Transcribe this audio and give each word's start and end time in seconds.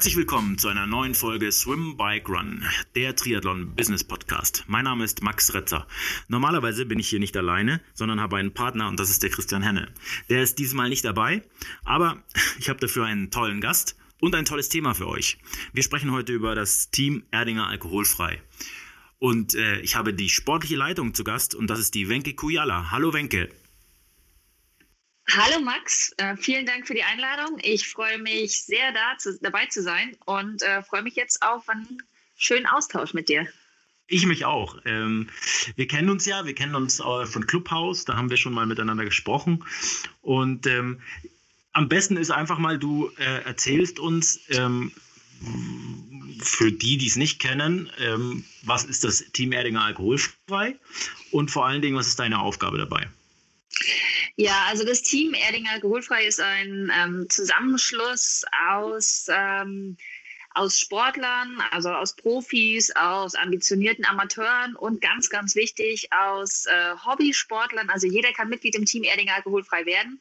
Herzlich 0.00 0.16
willkommen 0.16 0.56
zu 0.56 0.68
einer 0.68 0.86
neuen 0.86 1.14
Folge 1.14 1.52
Swim 1.52 1.98
Bike 1.98 2.26
Run, 2.30 2.64
der 2.96 3.14
Triathlon 3.14 3.76
Business 3.76 4.02
Podcast. 4.02 4.64
Mein 4.66 4.84
Name 4.84 5.04
ist 5.04 5.22
Max 5.22 5.52
Retzer. 5.52 5.86
Normalerweise 6.26 6.86
bin 6.86 6.98
ich 6.98 7.10
hier 7.10 7.18
nicht 7.18 7.36
alleine, 7.36 7.82
sondern 7.92 8.18
habe 8.18 8.38
einen 8.38 8.54
Partner 8.54 8.88
und 8.88 8.98
das 8.98 9.10
ist 9.10 9.22
der 9.22 9.28
Christian 9.28 9.62
Henne. 9.62 9.92
Der 10.30 10.42
ist 10.42 10.58
diesmal 10.58 10.88
nicht 10.88 11.04
dabei, 11.04 11.42
aber 11.84 12.16
ich 12.58 12.70
habe 12.70 12.80
dafür 12.80 13.04
einen 13.04 13.30
tollen 13.30 13.60
Gast 13.60 13.94
und 14.22 14.34
ein 14.34 14.46
tolles 14.46 14.70
Thema 14.70 14.94
für 14.94 15.06
euch. 15.06 15.36
Wir 15.74 15.82
sprechen 15.82 16.12
heute 16.12 16.32
über 16.32 16.54
das 16.54 16.90
Team 16.90 17.24
Erdinger 17.30 17.68
Alkoholfrei. 17.68 18.40
Und 19.18 19.54
äh, 19.54 19.80
ich 19.80 19.96
habe 19.96 20.14
die 20.14 20.30
sportliche 20.30 20.76
Leitung 20.76 21.12
zu 21.12 21.24
Gast 21.24 21.54
und 21.54 21.68
das 21.68 21.78
ist 21.78 21.94
die 21.94 22.08
Wenke 22.08 22.32
Kujala. 22.32 22.90
Hallo 22.90 23.12
Wenke. 23.12 23.50
Hallo 25.36 25.60
Max, 25.60 26.12
äh, 26.16 26.36
vielen 26.36 26.66
Dank 26.66 26.88
für 26.88 26.94
die 26.94 27.04
Einladung. 27.04 27.58
Ich 27.62 27.86
freue 27.86 28.18
mich 28.18 28.64
sehr 28.64 28.90
da 28.92 29.16
zu, 29.16 29.38
dabei 29.40 29.66
zu 29.66 29.80
sein 29.80 30.16
und 30.24 30.62
äh, 30.62 30.82
freue 30.82 31.02
mich 31.02 31.14
jetzt 31.14 31.40
auf 31.42 31.68
einen 31.68 32.02
schönen 32.36 32.66
Austausch 32.66 33.14
mit 33.14 33.28
dir. 33.28 33.46
Ich 34.08 34.26
mich 34.26 34.44
auch. 34.44 34.78
Ähm, 34.84 35.28
wir 35.76 35.86
kennen 35.86 36.10
uns 36.10 36.26
ja, 36.26 36.46
wir 36.46 36.54
kennen 36.56 36.74
uns 36.74 36.98
äh, 36.98 37.26
von 37.26 37.46
Clubhouse, 37.46 38.04
da 38.04 38.16
haben 38.16 38.28
wir 38.28 38.38
schon 38.38 38.52
mal 38.52 38.66
miteinander 38.66 39.04
gesprochen. 39.04 39.64
Und 40.20 40.66
ähm, 40.66 41.00
am 41.74 41.88
besten 41.88 42.16
ist 42.16 42.32
einfach 42.32 42.58
mal, 42.58 42.76
du 42.76 43.12
äh, 43.18 43.44
erzählst 43.44 44.00
uns, 44.00 44.40
ähm, 44.48 44.90
für 46.42 46.72
die, 46.72 46.98
die 46.98 47.06
es 47.06 47.16
nicht 47.16 47.38
kennen, 47.38 47.88
ähm, 48.00 48.44
was 48.62 48.84
ist 48.84 49.04
das 49.04 49.24
Team 49.32 49.52
Erdinger 49.52 49.84
Alkoholfrei 49.84 50.76
und 51.30 51.52
vor 51.52 51.66
allen 51.66 51.82
Dingen, 51.82 51.96
was 51.96 52.08
ist 52.08 52.18
deine 52.18 52.40
Aufgabe 52.40 52.78
dabei? 52.78 53.08
Ja, 54.36 54.66
also 54.68 54.84
das 54.84 55.02
Team 55.02 55.34
Erdinger 55.34 55.72
Alkoholfrei 55.72 56.24
ist 56.24 56.40
ein 56.40 56.90
ähm, 56.94 57.26
Zusammenschluss 57.28 58.44
aus, 58.68 59.26
ähm, 59.28 59.96
aus 60.54 60.78
Sportlern, 60.78 61.62
also 61.70 61.90
aus 61.90 62.16
Profis, 62.16 62.90
aus 62.96 63.34
ambitionierten 63.34 64.04
Amateuren 64.04 64.76
und 64.76 65.00
ganz, 65.00 65.30
ganz 65.30 65.54
wichtig 65.54 66.12
aus 66.12 66.66
äh, 66.66 66.94
Hobbysportlern. 67.04 67.88
Also 67.88 68.06
jeder 68.06 68.32
kann 68.32 68.48
Mitglied 68.48 68.74
im 68.74 68.84
Team 68.84 69.04
Erdinger 69.04 69.36
Alkoholfrei 69.36 69.86
werden. 69.86 70.20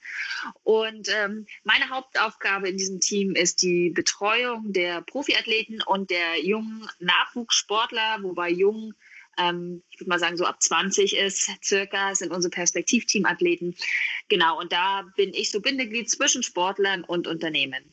Und 0.63 1.09
ähm, 1.09 1.47
meine 1.63 1.89
Hauptaufgabe 1.89 2.69
in 2.69 2.77
diesem 2.77 2.99
Team 2.99 3.35
ist 3.35 3.61
die 3.61 3.89
Betreuung 3.89 4.71
der 4.71 5.01
Profiathleten 5.01 5.81
und 5.81 6.09
der 6.09 6.43
jungen 6.43 6.87
Nachwuchssportler, 6.99 8.19
wobei 8.21 8.49
jung 8.49 8.93
ähm, 9.39 9.81
ich 9.89 9.99
würde 9.99 10.09
mal 10.09 10.19
sagen, 10.19 10.37
so 10.37 10.45
ab 10.45 10.61
20 10.61 11.15
ist 11.15 11.49
circa, 11.63 12.13
sind 12.15 12.31
unsere 12.31 12.51
Perspektivteamathleten. 12.51 13.75
Genau, 14.27 14.59
und 14.59 14.71
da 14.71 15.03
bin 15.15 15.33
ich 15.33 15.51
so 15.51 15.61
Bindeglied 15.61 16.09
zwischen 16.09 16.43
Sportlern 16.43 17.03
und 17.03 17.27
Unternehmen. 17.27 17.83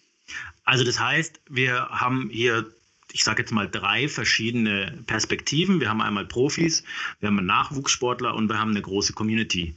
Also 0.64 0.84
das 0.84 0.98
heißt, 0.98 1.40
wir 1.48 1.88
haben 1.90 2.28
hier 2.30 2.66
ich 3.12 3.24
sage 3.24 3.40
jetzt 3.40 3.50
mal 3.50 3.66
drei 3.66 4.08
verschiedene 4.08 5.02
Perspektiven. 5.06 5.80
Wir 5.80 5.88
haben 5.88 6.02
einmal 6.02 6.26
Profis, 6.26 6.82
wir 7.20 7.28
haben 7.28 7.46
Nachwuchssportler 7.46 8.34
und 8.34 8.48
wir 8.48 8.58
haben 8.58 8.70
eine 8.70 8.82
große 8.82 9.14
Community, 9.14 9.74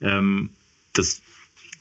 ähm, 0.00 0.50
das, 0.92 1.20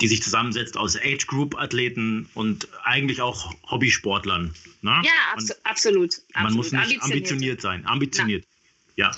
die 0.02 0.08
sich 0.08 0.24
zusammensetzt 0.24 0.78
aus 0.78 0.98
Age 0.98 1.28
Group 1.28 1.56
Athleten 1.60 2.30
und 2.34 2.68
eigentlich 2.84 3.22
auch 3.22 3.54
Hobbysportlern. 3.70 4.56
Ne? 4.82 5.02
Ja, 5.04 5.12
abso 5.34 5.54
man, 5.54 5.72
absolut, 5.72 6.22
Man 6.34 6.46
absolut. 6.46 6.58
muss 6.58 6.72
nicht 6.72 6.82
ambitioniert, 6.82 7.04
ambitioniert 7.04 7.62
sein, 7.62 7.86
ambitioniert. 7.86 8.44
Na. 8.46 8.57
Ja. 8.98 9.12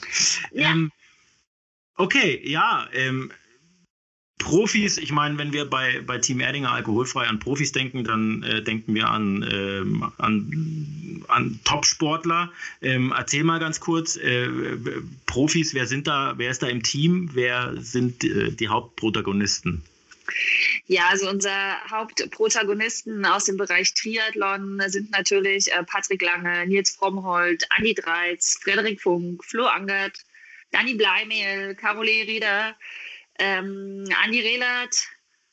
ja. 0.52 0.72
Ähm, 0.72 0.92
okay, 1.96 2.40
ja. 2.44 2.88
Ähm, 2.94 3.32
Profis, 4.38 4.98
ich 4.98 5.12
meine, 5.12 5.38
wenn 5.38 5.52
wir 5.52 5.66
bei, 5.66 6.02
bei 6.06 6.18
Team 6.18 6.40
Erdinger 6.40 6.72
alkoholfrei 6.72 7.28
an 7.28 7.40
Profis 7.40 7.72
denken, 7.72 8.04
dann 8.04 8.42
äh, 8.44 8.64
denken 8.64 8.96
wir 8.96 9.10
an, 9.10 9.48
ähm, 9.52 10.12
an, 10.18 11.26
an 11.28 11.60
Top-Sportler. 11.66 12.52
Ähm, 12.82 13.14
erzähl 13.16 13.44
mal 13.44 13.60
ganz 13.60 13.80
kurz, 13.80 14.16
äh, 14.16 14.48
Profis, 15.26 15.74
wer 15.74 15.88
sind 15.88 16.08
da, 16.08 16.34
wer 16.38 16.52
ist 16.52 16.64
da 16.64 16.68
im 16.68 16.84
Team, 16.84 17.30
wer 17.34 17.74
sind 17.78 18.24
äh, 18.24 18.52
die 18.52 18.70
Hauptprotagonisten? 18.70 19.84
Ja, 20.86 21.08
also 21.10 21.30
unsere 21.30 21.78
Hauptprotagonisten 21.90 23.26
aus 23.26 23.46
dem 23.46 23.58
Bereich 23.58 23.94
Triathlon 23.94 24.82
sind 24.88 25.12
natürlich 25.12 25.72
äh, 25.72 25.84
Patrick 25.84 26.22
Lange, 26.22 26.68
Nils 26.68 26.96
Frommhold, 26.96 27.66
Andi 27.70 27.94
Dreiz, 27.94 28.60
Frederik 28.62 29.02
Funk, 29.02 29.44
Flo 29.44 29.66
Angert, 29.66 30.18
Dani 30.72 30.94
Bleimehl, 30.94 31.76
Carole 31.76 32.28
Rieder, 32.28 32.76
ähm, 33.38 34.06
Andi 34.24 34.42
Rehlert. 34.42 34.96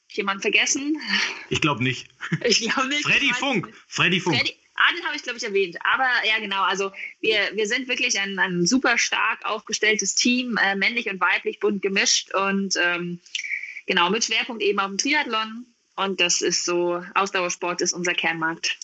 Jemand 0.08 0.40
vergessen? 0.40 0.98
Ich 1.50 1.60
glaube 1.60 1.82
nicht. 1.82 2.08
Ich 2.44 2.60
glaube 2.60 2.88
nicht. 2.88 3.02
Freddy 3.04 3.32
Funk. 3.34 3.72
Freddy 3.86 4.20
Funk. 4.20 4.36
Freddy, 4.36 4.56
Ah, 4.76 4.92
den 4.94 5.04
habe 5.06 5.16
ich, 5.16 5.22
glaube 5.22 5.38
ich, 5.38 5.44
erwähnt. 5.44 5.76
Aber 5.84 6.08
ja, 6.26 6.38
genau. 6.38 6.62
Also 6.62 6.92
wir, 7.20 7.50
wir 7.54 7.66
sind 7.66 7.88
wirklich 7.88 8.20
ein, 8.20 8.38
ein 8.38 8.66
super 8.66 8.98
stark 8.98 9.44
aufgestelltes 9.44 10.14
Team, 10.14 10.58
äh, 10.62 10.76
männlich 10.76 11.08
und 11.08 11.20
weiblich, 11.20 11.60
bunt 11.60 11.80
gemischt. 11.80 12.34
Und 12.34 12.74
ähm, 12.78 13.20
Genau, 13.86 14.10
mit 14.10 14.24
Schwerpunkt 14.24 14.62
eben 14.62 14.78
auf 14.78 14.88
dem 14.88 14.98
Triathlon. 14.98 15.66
Und 15.96 16.20
das 16.20 16.42
ist 16.42 16.64
so, 16.64 17.02
Ausdauersport 17.14 17.80
ist 17.80 17.94
unser 17.94 18.12
Kernmarkt. 18.12 18.76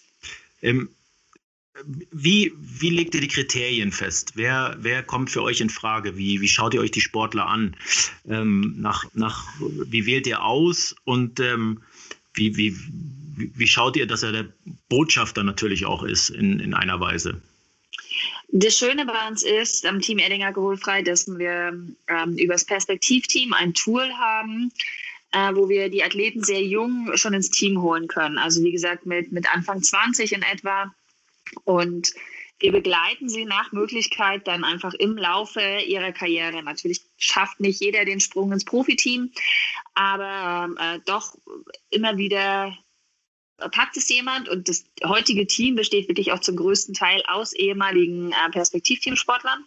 Ähm, 0.62 0.88
wie, 2.10 2.52
wie 2.58 2.90
legt 2.90 3.14
ihr 3.14 3.20
die 3.20 3.28
Kriterien 3.28 3.92
fest? 3.92 4.32
Wer, 4.34 4.76
wer 4.80 5.02
kommt 5.02 5.30
für 5.30 5.42
euch 5.42 5.60
in 5.60 5.70
Frage? 5.70 6.16
Wie, 6.16 6.40
wie 6.40 6.48
schaut 6.48 6.74
ihr 6.74 6.80
euch 6.80 6.90
die 6.90 7.00
Sportler 7.00 7.46
an? 7.46 7.76
Ähm, 8.28 8.74
nach, 8.78 9.04
nach, 9.14 9.46
wie 9.58 10.06
wählt 10.06 10.26
ihr 10.26 10.42
aus? 10.42 10.94
Und 11.04 11.40
ähm, 11.40 11.82
wie, 12.34 12.56
wie, 12.56 12.76
wie 13.36 13.66
schaut 13.66 13.96
ihr, 13.96 14.06
dass 14.06 14.22
er 14.22 14.32
der 14.32 14.48
Botschafter 14.88 15.42
natürlich 15.42 15.86
auch 15.86 16.02
ist 16.02 16.30
in, 16.30 16.60
in 16.60 16.74
einer 16.74 17.00
Weise? 17.00 17.40
Das 18.48 18.76
Schöne 18.76 19.06
bei 19.06 19.28
uns 19.28 19.42
ist 19.42 19.86
am 19.86 20.00
Team 20.00 20.18
Erdinger 20.18 20.48
Alkoholfrei, 20.48 21.02
dass 21.02 21.26
wir 21.26 21.78
ähm, 22.08 22.36
über 22.36 22.54
das 22.54 22.64
Perspektivteam 22.64 23.52
ein 23.54 23.72
Tool 23.72 24.12
haben, 24.14 24.72
äh, 25.32 25.54
wo 25.54 25.68
wir 25.68 25.88
die 25.88 26.04
Athleten 26.04 26.44
sehr 26.44 26.62
jung 26.62 27.16
schon 27.16 27.34
ins 27.34 27.50
Team 27.50 27.80
holen 27.80 28.08
können. 28.08 28.38
Also 28.38 28.62
wie 28.62 28.72
gesagt, 28.72 29.06
mit, 29.06 29.32
mit 29.32 29.52
Anfang 29.52 29.82
20 29.82 30.32
in 30.32 30.42
etwa. 30.42 30.94
Und 31.64 32.12
wir 32.58 32.72
begleiten 32.72 33.28
sie 33.28 33.44
nach 33.44 33.72
Möglichkeit 33.72 34.46
dann 34.46 34.64
einfach 34.64 34.94
im 34.94 35.16
Laufe 35.16 35.80
ihrer 35.86 36.12
Karriere. 36.12 36.62
Natürlich 36.62 37.00
schafft 37.16 37.58
nicht 37.58 37.80
jeder 37.80 38.04
den 38.04 38.20
Sprung 38.20 38.52
ins 38.52 38.64
Profiteam, 38.64 39.32
aber 39.94 40.68
äh, 40.78 41.00
doch 41.04 41.36
immer 41.90 42.16
wieder 42.18 42.76
packt 43.56 43.96
es 43.96 44.08
jemand 44.08 44.48
und 44.48 44.68
das 44.68 44.84
heutige 45.04 45.46
Team 45.46 45.76
besteht 45.76 46.08
wirklich 46.08 46.32
auch 46.32 46.40
zum 46.40 46.56
größten 46.56 46.94
Teil 46.94 47.22
aus 47.28 47.52
ehemaligen 47.52 48.32
äh, 48.32 48.50
Perspektivteamsportlern. 48.50 49.64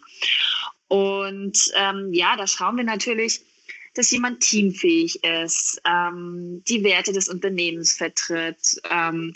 Und 0.88 1.72
ähm, 1.74 2.12
ja, 2.12 2.36
da 2.36 2.46
schauen 2.46 2.76
wir 2.76 2.84
natürlich, 2.84 3.40
dass 3.94 4.10
jemand 4.10 4.40
teamfähig 4.40 5.24
ist, 5.24 5.80
ähm, 5.86 6.62
die 6.68 6.84
Werte 6.84 7.12
des 7.12 7.28
Unternehmens 7.28 7.96
vertritt, 7.96 8.80
ähm, 8.90 9.32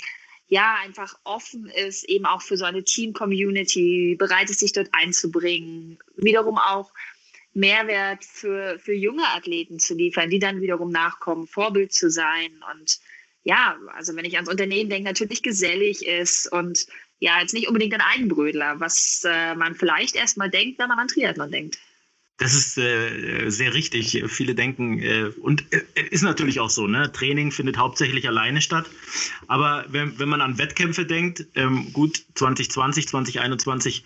ja, 0.49 0.77
einfach 0.83 1.15
offen 1.25 1.66
ist, 1.66 2.05
eben 2.05 2.27
auch 2.27 2.42
für 2.42 2.57
so 2.57 2.65
eine 2.65 2.83
Team-Community, 2.83 4.16
bereit 4.19 4.51
ist, 4.51 4.60
sich 4.60 4.72
dort 4.72 4.89
einzubringen, 4.92 5.98
wiederum 6.16 6.59
auch 6.59 6.92
Mehrwert 7.54 8.25
für, 8.25 8.78
für 8.78 8.92
junge 8.92 9.27
Athleten 9.28 9.78
zu 9.78 9.95
liefern, 9.95 10.28
die 10.28 10.39
dann 10.39 10.60
wiederum 10.60 10.91
nachkommen, 10.91 11.47
Vorbild 11.47 11.92
zu 11.92 12.10
sein 12.10 12.63
und 12.72 13.01
ja, 13.42 13.77
also 13.95 14.15
wenn 14.16 14.25
ich 14.25 14.37
ans 14.37 14.48
Unternehmen 14.48 14.91
denke, 14.91 15.09
natürlich 15.09 15.42
gesellig 15.42 16.07
ist 16.07 16.51
und 16.53 16.87
ja, 17.19 17.41
jetzt 17.41 17.54
nicht 17.54 17.69
unbedingt 17.69 17.95
ein 17.95 18.01
Eigenbrödler, 18.01 18.81
was 18.81 19.22
äh, 19.27 19.54
man 19.54 19.75
vielleicht 19.75 20.16
erstmal 20.16 20.51
denkt, 20.51 20.78
wenn 20.78 20.89
man 20.89 20.98
an 20.98 21.09
Triathlon 21.09 21.51
denkt. 21.51 21.78
Das 22.39 22.54
ist 22.54 22.78
äh, 22.78 23.51
sehr 23.51 23.75
richtig. 23.75 24.25
Viele 24.28 24.54
denken, 24.54 24.98
äh, 25.03 25.31
und 25.42 25.71
äh, 25.75 25.83
ist 26.10 26.22
natürlich 26.22 26.59
auch 26.59 26.71
so, 26.71 26.87
ne? 26.87 27.13
Training 27.13 27.53
findet 27.53 27.77
hauptsächlich 27.77 28.27
alleine 28.27 28.63
statt. 28.63 28.87
Aber 29.47 29.84
wenn, 29.89 30.19
wenn 30.19 30.31
man 30.31 30.41
an 30.41 30.57
Wettkämpfe 30.57 31.04
denkt, 31.04 31.45
ähm, 31.54 31.92
gut, 31.92 32.25
2020, 32.37 33.09
2021 33.09 34.04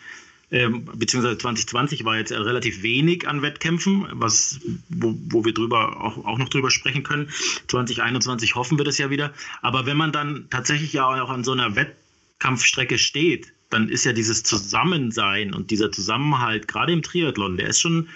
ähm, 0.55 0.85
beziehungsweise 0.95 1.37
2020 1.37 2.05
war 2.05 2.17
jetzt 2.17 2.31
relativ 2.31 2.85
wenig 2.85 3.27
an 3.27 3.43
Wettkämpfen, 3.43 4.07
was, 4.13 4.61
wo, 4.89 5.13
wo 5.29 5.45
wir 5.45 5.53
drüber 5.53 6.01
auch, 6.01 6.25
auch 6.25 6.39
noch 6.39 6.49
drüber 6.49 6.71
sprechen 6.71 7.03
können. 7.03 7.29
2021 7.67 8.55
hoffen 8.55 8.79
wir 8.79 8.85
das 8.85 8.97
ja 8.99 9.11
wieder. 9.11 9.35
Aber 9.63 9.85
wenn 9.85 9.97
man 9.97 10.13
dann 10.13 10.47
tatsächlich 10.51 10.93
ja 10.93 11.09
auch 11.09 11.31
an 11.31 11.43
so 11.43 11.51
einer 11.51 11.75
Wettkampfstrecke 11.75 12.99
steht, 12.99 13.53
dann 13.71 13.89
ist 13.89 14.05
ja 14.05 14.13
dieses 14.13 14.45
Zusammensein 14.45 15.53
und 15.53 15.73
dieser 15.73 15.91
Zusammenhalt, 15.91 16.69
gerade 16.69 16.93
im 16.93 17.03
Triathlon, 17.03 17.57
der 17.57 17.71
ist 17.71 17.81
schon, 17.81 18.09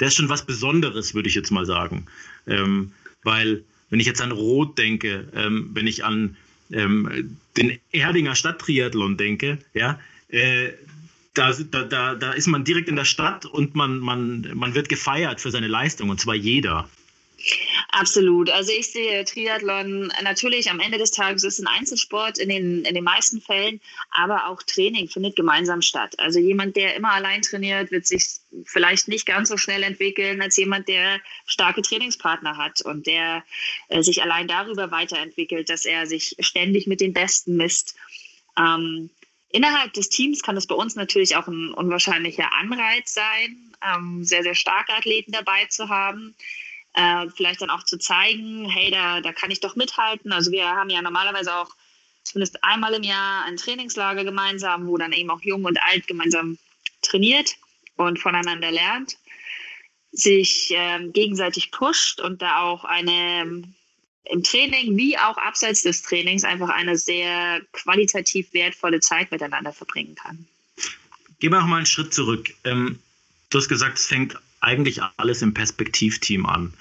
der 0.00 0.08
ist 0.08 0.14
schon 0.14 0.30
was 0.30 0.46
Besonderes, 0.46 1.14
würde 1.14 1.28
ich 1.28 1.34
jetzt 1.34 1.50
mal 1.50 1.66
sagen. 1.66 2.06
Ähm, 2.46 2.92
weil, 3.22 3.64
wenn 3.90 4.00
ich 4.00 4.06
jetzt 4.06 4.22
an 4.22 4.32
Rot 4.32 4.78
denke, 4.78 5.28
ähm, 5.34 5.68
wenn 5.74 5.86
ich 5.86 6.06
an 6.06 6.38
ähm, 6.72 7.36
den 7.58 7.78
Erdinger 7.90 8.34
Stadttriathlon 8.34 9.18
denke, 9.18 9.58
ja, 9.74 10.00
äh, 10.28 10.70
da, 11.34 11.52
da, 11.52 12.14
da 12.14 12.32
ist 12.32 12.46
man 12.46 12.64
direkt 12.64 12.88
in 12.88 12.96
der 12.96 13.04
Stadt 13.04 13.46
und 13.46 13.74
man, 13.74 13.98
man, 13.98 14.50
man 14.54 14.74
wird 14.74 14.88
gefeiert 14.88 15.40
für 15.40 15.50
seine 15.50 15.68
Leistung 15.68 16.10
und 16.10 16.20
zwar 16.20 16.34
jeder. 16.34 16.88
Absolut. 17.90 18.50
Also 18.50 18.72
ich 18.72 18.92
sehe 18.92 19.24
Triathlon 19.24 20.12
natürlich 20.22 20.70
am 20.70 20.80
Ende 20.80 20.98
des 20.98 21.10
Tages 21.10 21.42
ist 21.42 21.58
ein 21.58 21.66
Einzelsport 21.66 22.38
in 22.38 22.48
den, 22.48 22.84
in 22.84 22.94
den 22.94 23.04
meisten 23.04 23.40
Fällen, 23.40 23.80
aber 24.10 24.46
auch 24.46 24.62
Training 24.62 25.08
findet 25.08 25.36
gemeinsam 25.36 25.82
statt. 25.82 26.18
Also 26.18 26.38
jemand, 26.38 26.76
der 26.76 26.94
immer 26.94 27.12
allein 27.12 27.42
trainiert, 27.42 27.90
wird 27.90 28.06
sich 28.06 28.24
vielleicht 28.64 29.08
nicht 29.08 29.26
ganz 29.26 29.48
so 29.48 29.56
schnell 29.56 29.82
entwickeln 29.82 30.40
als 30.40 30.56
jemand, 30.56 30.88
der 30.88 31.20
starke 31.46 31.82
Trainingspartner 31.82 32.56
hat 32.56 32.80
und 32.82 33.06
der 33.06 33.42
äh, 33.88 34.02
sich 34.02 34.22
allein 34.22 34.46
darüber 34.46 34.90
weiterentwickelt, 34.90 35.68
dass 35.68 35.84
er 35.84 36.06
sich 36.06 36.36
ständig 36.38 36.86
mit 36.86 37.00
den 37.00 37.12
Besten 37.12 37.56
misst. 37.56 37.96
Ähm, 38.56 39.10
innerhalb 39.52 39.92
des 39.92 40.08
Teams 40.08 40.42
kann 40.42 40.56
es 40.56 40.66
bei 40.66 40.74
uns 40.74 40.96
natürlich 40.96 41.36
auch 41.36 41.46
ein 41.46 41.72
unwahrscheinlicher 41.72 42.52
Anreiz 42.52 43.14
sein, 43.14 43.72
ähm, 43.82 44.24
sehr, 44.24 44.42
sehr 44.42 44.54
starke 44.54 44.92
Athleten 44.92 45.32
dabei 45.32 45.66
zu 45.66 45.88
haben 45.88 46.34
äh, 46.94 47.28
vielleicht 47.34 47.62
dann 47.62 47.70
auch 47.70 47.84
zu 47.84 47.98
zeigen, 47.98 48.68
hey, 48.68 48.90
da, 48.90 49.20
da 49.20 49.32
kann 49.32 49.50
ich 49.50 49.60
doch 49.60 49.76
mithalten. 49.76 50.32
Also 50.32 50.52
wir 50.52 50.66
haben 50.66 50.90
ja 50.90 51.02
normalerweise 51.02 51.54
auch 51.54 51.70
zumindest 52.22 52.62
einmal 52.62 52.94
im 52.94 53.02
Jahr 53.02 53.44
ein 53.44 53.56
Trainingslager 53.56 54.24
gemeinsam, 54.24 54.86
wo 54.86 54.96
dann 54.96 55.12
eben 55.12 55.30
auch 55.30 55.40
jung 55.42 55.64
und 55.64 55.82
alt 55.82 56.06
gemeinsam 56.06 56.58
trainiert 57.00 57.56
und 57.96 58.18
voneinander 58.18 58.70
lernt, 58.70 59.18
sich 60.12 60.72
ähm, 60.74 61.12
gegenseitig 61.12 61.70
pusht 61.72 62.20
und 62.20 62.42
da 62.42 62.60
auch 62.60 62.84
eine 62.84 63.64
im 64.24 64.42
Training 64.42 64.96
wie 64.96 65.18
auch 65.18 65.36
abseits 65.36 65.82
des 65.82 66.02
Trainings 66.02 66.44
einfach 66.44 66.68
eine 66.68 66.96
sehr 66.96 67.60
qualitativ 67.72 68.52
wertvolle 68.52 69.00
Zeit 69.00 69.30
miteinander 69.30 69.72
verbringen 69.72 70.14
kann. 70.14 70.46
Gehen 71.40 71.52
wir 71.52 71.60
noch 71.60 71.66
mal 71.66 71.78
einen 71.78 71.86
Schritt 71.86 72.14
zurück. 72.14 72.54
Ähm, 72.64 72.98
du 73.50 73.58
hast 73.58 73.68
gesagt, 73.68 73.98
es 73.98 74.06
fängt 74.06 74.36
eigentlich 74.60 75.00
alles 75.16 75.42
im 75.42 75.54
Perspektivteam 75.54 76.46
an. 76.46 76.72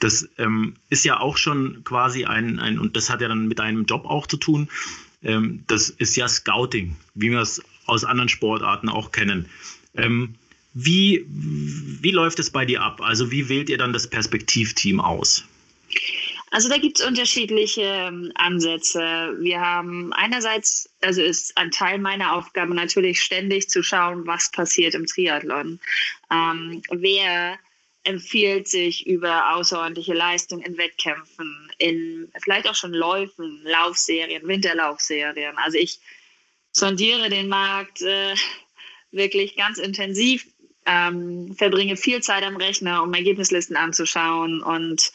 Das 0.00 0.28
ähm, 0.38 0.76
ist 0.88 1.04
ja 1.04 1.20
auch 1.20 1.36
schon 1.36 1.82
quasi 1.84 2.24
ein, 2.24 2.58
ein, 2.58 2.78
und 2.78 2.96
das 2.96 3.10
hat 3.10 3.20
ja 3.20 3.28
dann 3.28 3.48
mit 3.48 3.60
einem 3.60 3.84
Job 3.84 4.04
auch 4.06 4.26
zu 4.26 4.36
tun, 4.36 4.68
ähm, 5.22 5.64
das 5.66 5.90
ist 5.90 6.16
ja 6.16 6.28
Scouting, 6.28 6.96
wie 7.14 7.30
wir 7.30 7.40
es 7.40 7.62
aus 7.86 8.04
anderen 8.04 8.28
Sportarten 8.28 8.88
auch 8.88 9.12
kennen. 9.12 9.46
Ähm, 9.94 10.36
wie, 10.74 11.26
wie 11.28 12.10
läuft 12.10 12.38
es 12.38 12.50
bei 12.50 12.64
dir 12.64 12.82
ab? 12.82 13.00
Also 13.00 13.30
wie 13.30 13.48
wählt 13.48 13.68
ihr 13.68 13.78
dann 13.78 13.92
das 13.92 14.08
Perspektivteam 14.08 15.00
aus? 15.00 15.44
Also 16.50 16.68
da 16.68 16.78
gibt 16.78 16.98
es 16.98 17.06
unterschiedliche 17.06 17.82
ähm, 17.82 18.32
Ansätze. 18.34 19.36
Wir 19.38 19.60
haben 19.60 20.12
einerseits, 20.14 20.88
also 21.02 21.22
ist 21.22 21.56
ein 21.56 21.70
Teil 21.70 21.98
meiner 21.98 22.34
Aufgabe 22.34 22.74
natürlich 22.74 23.20
ständig 23.20 23.68
zu 23.68 23.82
schauen, 23.82 24.26
was 24.26 24.50
passiert 24.50 24.94
im 24.94 25.06
Triathlon. 25.06 25.78
Ähm, 26.30 26.82
wer 26.90 27.58
empfiehlt 28.04 28.68
sich 28.68 29.06
über 29.06 29.54
außerordentliche 29.54 30.14
Leistung 30.14 30.62
in 30.62 30.78
Wettkämpfen, 30.78 31.70
in 31.78 32.32
vielleicht 32.42 32.68
auch 32.68 32.74
schon 32.74 32.94
Läufen, 32.94 33.60
Laufserien, 33.64 34.46
Winterlaufserien. 34.48 35.56
Also 35.58 35.76
ich 35.76 36.00
sondiere 36.72 37.28
den 37.28 37.48
Markt 37.48 38.00
äh, 38.00 38.34
wirklich 39.10 39.56
ganz 39.56 39.78
intensiv, 39.78 40.46
ähm, 40.86 41.54
verbringe 41.54 41.96
viel 41.96 42.22
Zeit 42.22 42.44
am 42.44 42.56
Rechner, 42.56 43.02
um 43.02 43.12
Ergebnislisten 43.12 43.76
anzuschauen 43.76 44.62
und 44.62 45.12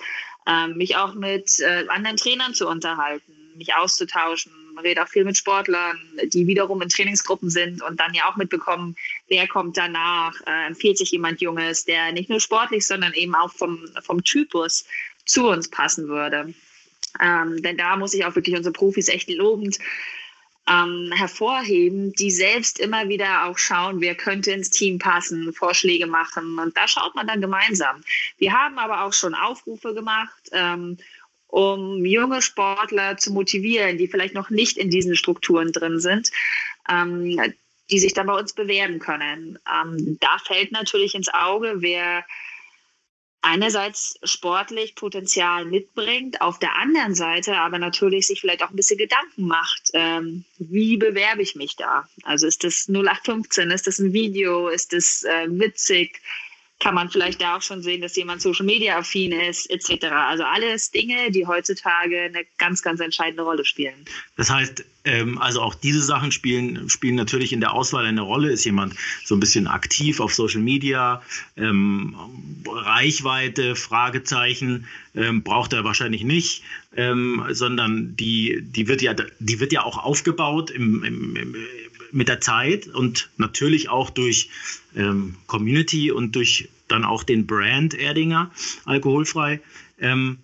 mich 0.67 0.95
auch 0.95 1.13
mit 1.13 1.59
äh, 1.59 1.87
anderen 1.87 2.17
Trainern 2.17 2.53
zu 2.53 2.67
unterhalten, 2.67 3.33
mich 3.55 3.73
auszutauschen. 3.75 4.51
Man 4.73 4.83
redet 4.83 5.03
auch 5.03 5.07
viel 5.07 5.23
mit 5.23 5.37
Sportlern, 5.37 5.99
die 6.23 6.47
wiederum 6.47 6.81
in 6.81 6.89
Trainingsgruppen 6.89 7.49
sind 7.49 7.81
und 7.83 7.99
dann 7.99 8.13
ja 8.13 8.27
auch 8.29 8.35
mitbekommen, 8.35 8.95
wer 9.27 9.47
kommt 9.47 9.77
danach, 9.77 10.33
äh, 10.47 10.67
empfiehlt 10.67 10.97
sich 10.97 11.11
jemand 11.11 11.41
Junges, 11.41 11.85
der 11.85 12.11
nicht 12.11 12.29
nur 12.29 12.39
sportlich, 12.39 12.85
sondern 12.85 13.13
eben 13.13 13.35
auch 13.35 13.51
vom, 13.51 13.87
vom 14.01 14.23
Typus 14.23 14.85
zu 15.25 15.47
uns 15.47 15.69
passen 15.69 16.07
würde. 16.07 16.53
Ähm, 17.21 17.61
denn 17.61 17.77
da 17.77 17.95
muss 17.95 18.13
ich 18.13 18.25
auch 18.25 18.35
wirklich 18.35 18.55
unsere 18.55 18.73
Profis 18.73 19.07
echt 19.07 19.29
lobend 19.29 19.77
ähm, 20.69 21.11
hervorheben, 21.13 22.13
die 22.13 22.31
selbst 22.31 22.79
immer 22.79 23.09
wieder 23.09 23.45
auch 23.45 23.57
schauen, 23.57 24.01
wer 24.01 24.15
könnte 24.15 24.51
ins 24.51 24.69
Team 24.69 24.97
passen, 24.97 25.53
Vorschläge 25.53 26.07
machen. 26.07 26.57
Und 26.57 26.77
da 26.77 26.87
schaut 26.87 27.15
man 27.15 27.27
dann 27.27 27.41
gemeinsam. 27.41 28.01
Wir 28.37 28.53
haben 28.53 28.77
aber 28.77 29.03
auch 29.03 29.13
schon 29.13 29.35
Aufrufe 29.35 29.93
gemacht, 29.93 30.49
ähm, 30.51 30.97
um 31.47 32.05
junge 32.05 32.41
Sportler 32.41 33.17
zu 33.17 33.31
motivieren, 33.31 33.97
die 33.97 34.07
vielleicht 34.07 34.33
noch 34.33 34.49
nicht 34.49 34.77
in 34.77 34.89
diesen 34.89 35.15
Strukturen 35.15 35.71
drin 35.71 35.99
sind. 35.99 36.31
Ähm, 36.89 37.39
die 37.89 37.99
sich 37.99 38.13
dann 38.13 38.27
bei 38.27 38.39
uns 38.39 38.53
bewerben 38.53 38.99
können. 38.99 39.59
Ähm, 39.69 40.17
da 40.19 40.37
fällt 40.39 40.71
natürlich 40.71 41.15
ins 41.15 41.31
Auge, 41.33 41.75
wer 41.77 42.25
einerseits 43.43 44.17
sportlich 44.23 44.95
Potenzial 44.95 45.65
mitbringt, 45.65 46.41
auf 46.41 46.59
der 46.59 46.75
anderen 46.75 47.13
Seite 47.13 47.57
aber 47.57 47.77
natürlich 47.77 48.25
sich 48.25 48.41
vielleicht 48.41 48.63
auch 48.63 48.69
ein 48.69 48.75
bisschen 48.75 48.97
Gedanken 48.97 49.47
macht, 49.47 49.91
ähm, 49.93 50.45
wie 50.57 50.97
bewerbe 50.97 51.41
ich 51.41 51.55
mich 51.55 51.75
da? 51.75 52.07
Also 52.23 52.47
ist 52.47 52.63
das 52.63 52.87
0815, 52.87 53.69
ist 53.69 53.85
das 53.85 53.99
ein 53.99 54.13
Video, 54.13 54.69
ist 54.69 54.93
das 54.93 55.23
äh, 55.23 55.47
witzig? 55.49 56.21
Kann 56.83 56.95
man 56.95 57.09
vielleicht 57.09 57.41
da 57.41 57.55
auch 57.55 57.61
schon 57.61 57.81
sehen, 57.81 58.01
dass 58.01 58.13
jemand 58.17 58.41
Social 58.41 58.65
Media 58.65 58.97
affin 58.97 59.31
ist, 59.31 59.69
etc. 59.69 60.07
Also 60.07 60.43
alles 60.43 60.91
Dinge, 60.91 61.31
die 61.31 61.47
heutzutage 61.47 62.23
eine 62.23 62.43
ganz, 62.57 62.81
ganz 62.81 62.99
entscheidende 62.99 63.43
Rolle 63.43 63.63
spielen. 63.63 63.95
Das 64.35 64.49
heißt, 64.49 64.83
ähm, 65.05 65.37
also 65.37 65.61
auch 65.61 65.75
diese 65.75 66.01
Sachen 66.01 66.33
spielen, 66.33 66.89
spielen 66.89 67.15
natürlich 67.15 67.53
in 67.53 67.61
der 67.61 67.71
Auswahl 67.71 68.05
eine 68.05 68.19
Rolle. 68.19 68.51
Ist 68.51 68.65
jemand 68.65 68.95
so 69.23 69.33
ein 69.33 69.39
bisschen 69.39 69.65
aktiv 69.67 70.19
auf 70.19 70.35
Social 70.35 70.59
Media, 70.59 71.21
ähm, 71.55 72.17
Reichweite, 72.67 73.77
Fragezeichen, 73.77 74.85
ähm, 75.15 75.41
braucht 75.41 75.71
er 75.71 75.85
wahrscheinlich 75.85 76.25
nicht, 76.25 76.63
ähm, 76.97 77.45
sondern 77.51 78.17
die, 78.17 78.59
die, 78.61 78.89
wird 78.89 79.01
ja, 79.01 79.15
die 79.39 79.59
wird 79.61 79.71
ja 79.71 79.83
auch 79.83 80.03
aufgebaut 80.03 80.69
im, 80.69 81.01
im, 81.05 81.35
im 81.37 81.55
mit 82.13 82.27
der 82.27 82.39
Zeit 82.39 82.87
und 82.87 83.31
natürlich 83.37 83.89
auch 83.89 84.11
durch 84.11 84.49
ähm, 84.95 85.35
Community 85.47 86.11
und 86.11 86.35
durch 86.35 86.69
dann 86.87 87.05
auch 87.05 87.23
den 87.23 87.47
Brand 87.47 87.93
Erdinger 87.93 88.51
alkoholfrei. 88.85 89.61
Ähm, 89.99 90.39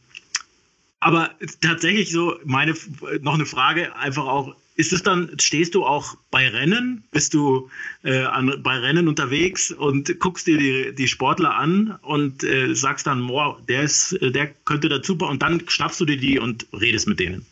aber 1.00 1.32
tatsächlich 1.62 2.12
so 2.12 2.38
meine 2.44 2.76
noch 3.22 3.36
eine 3.36 3.46
Frage 3.46 3.96
einfach 3.96 4.26
auch 4.26 4.56
ist 4.76 4.94
es 4.94 5.04
dann 5.04 5.32
stehst 5.40 5.76
du 5.76 5.86
auch 5.86 6.16
bei 6.32 6.48
Rennen 6.48 7.04
bist 7.12 7.34
du 7.34 7.70
äh, 8.04 8.24
an, 8.24 8.62
bei 8.64 8.78
Rennen 8.78 9.10
unterwegs 9.10 9.72
und 9.72 10.20
guckst 10.20 10.48
dir 10.48 10.58
die, 10.58 10.96
die 10.96 11.08
Sportler 11.08 11.56
an 11.56 12.00
und 12.02 12.44
äh, 12.44 12.74
sagst 12.74 13.08
dann 13.08 13.28
boah, 13.28 13.62
der 13.68 13.84
ist 13.84 14.18
der 14.22 14.48
könnte 14.66 14.88
dazu 14.88 15.18
und 15.18 15.42
dann 15.42 15.62
schnappst 15.68 16.00
du 16.00 16.06
dir 16.06 16.18
die 16.18 16.40
und 16.40 16.66
redest 16.74 17.08
mit 17.08 17.20
denen 17.20 17.46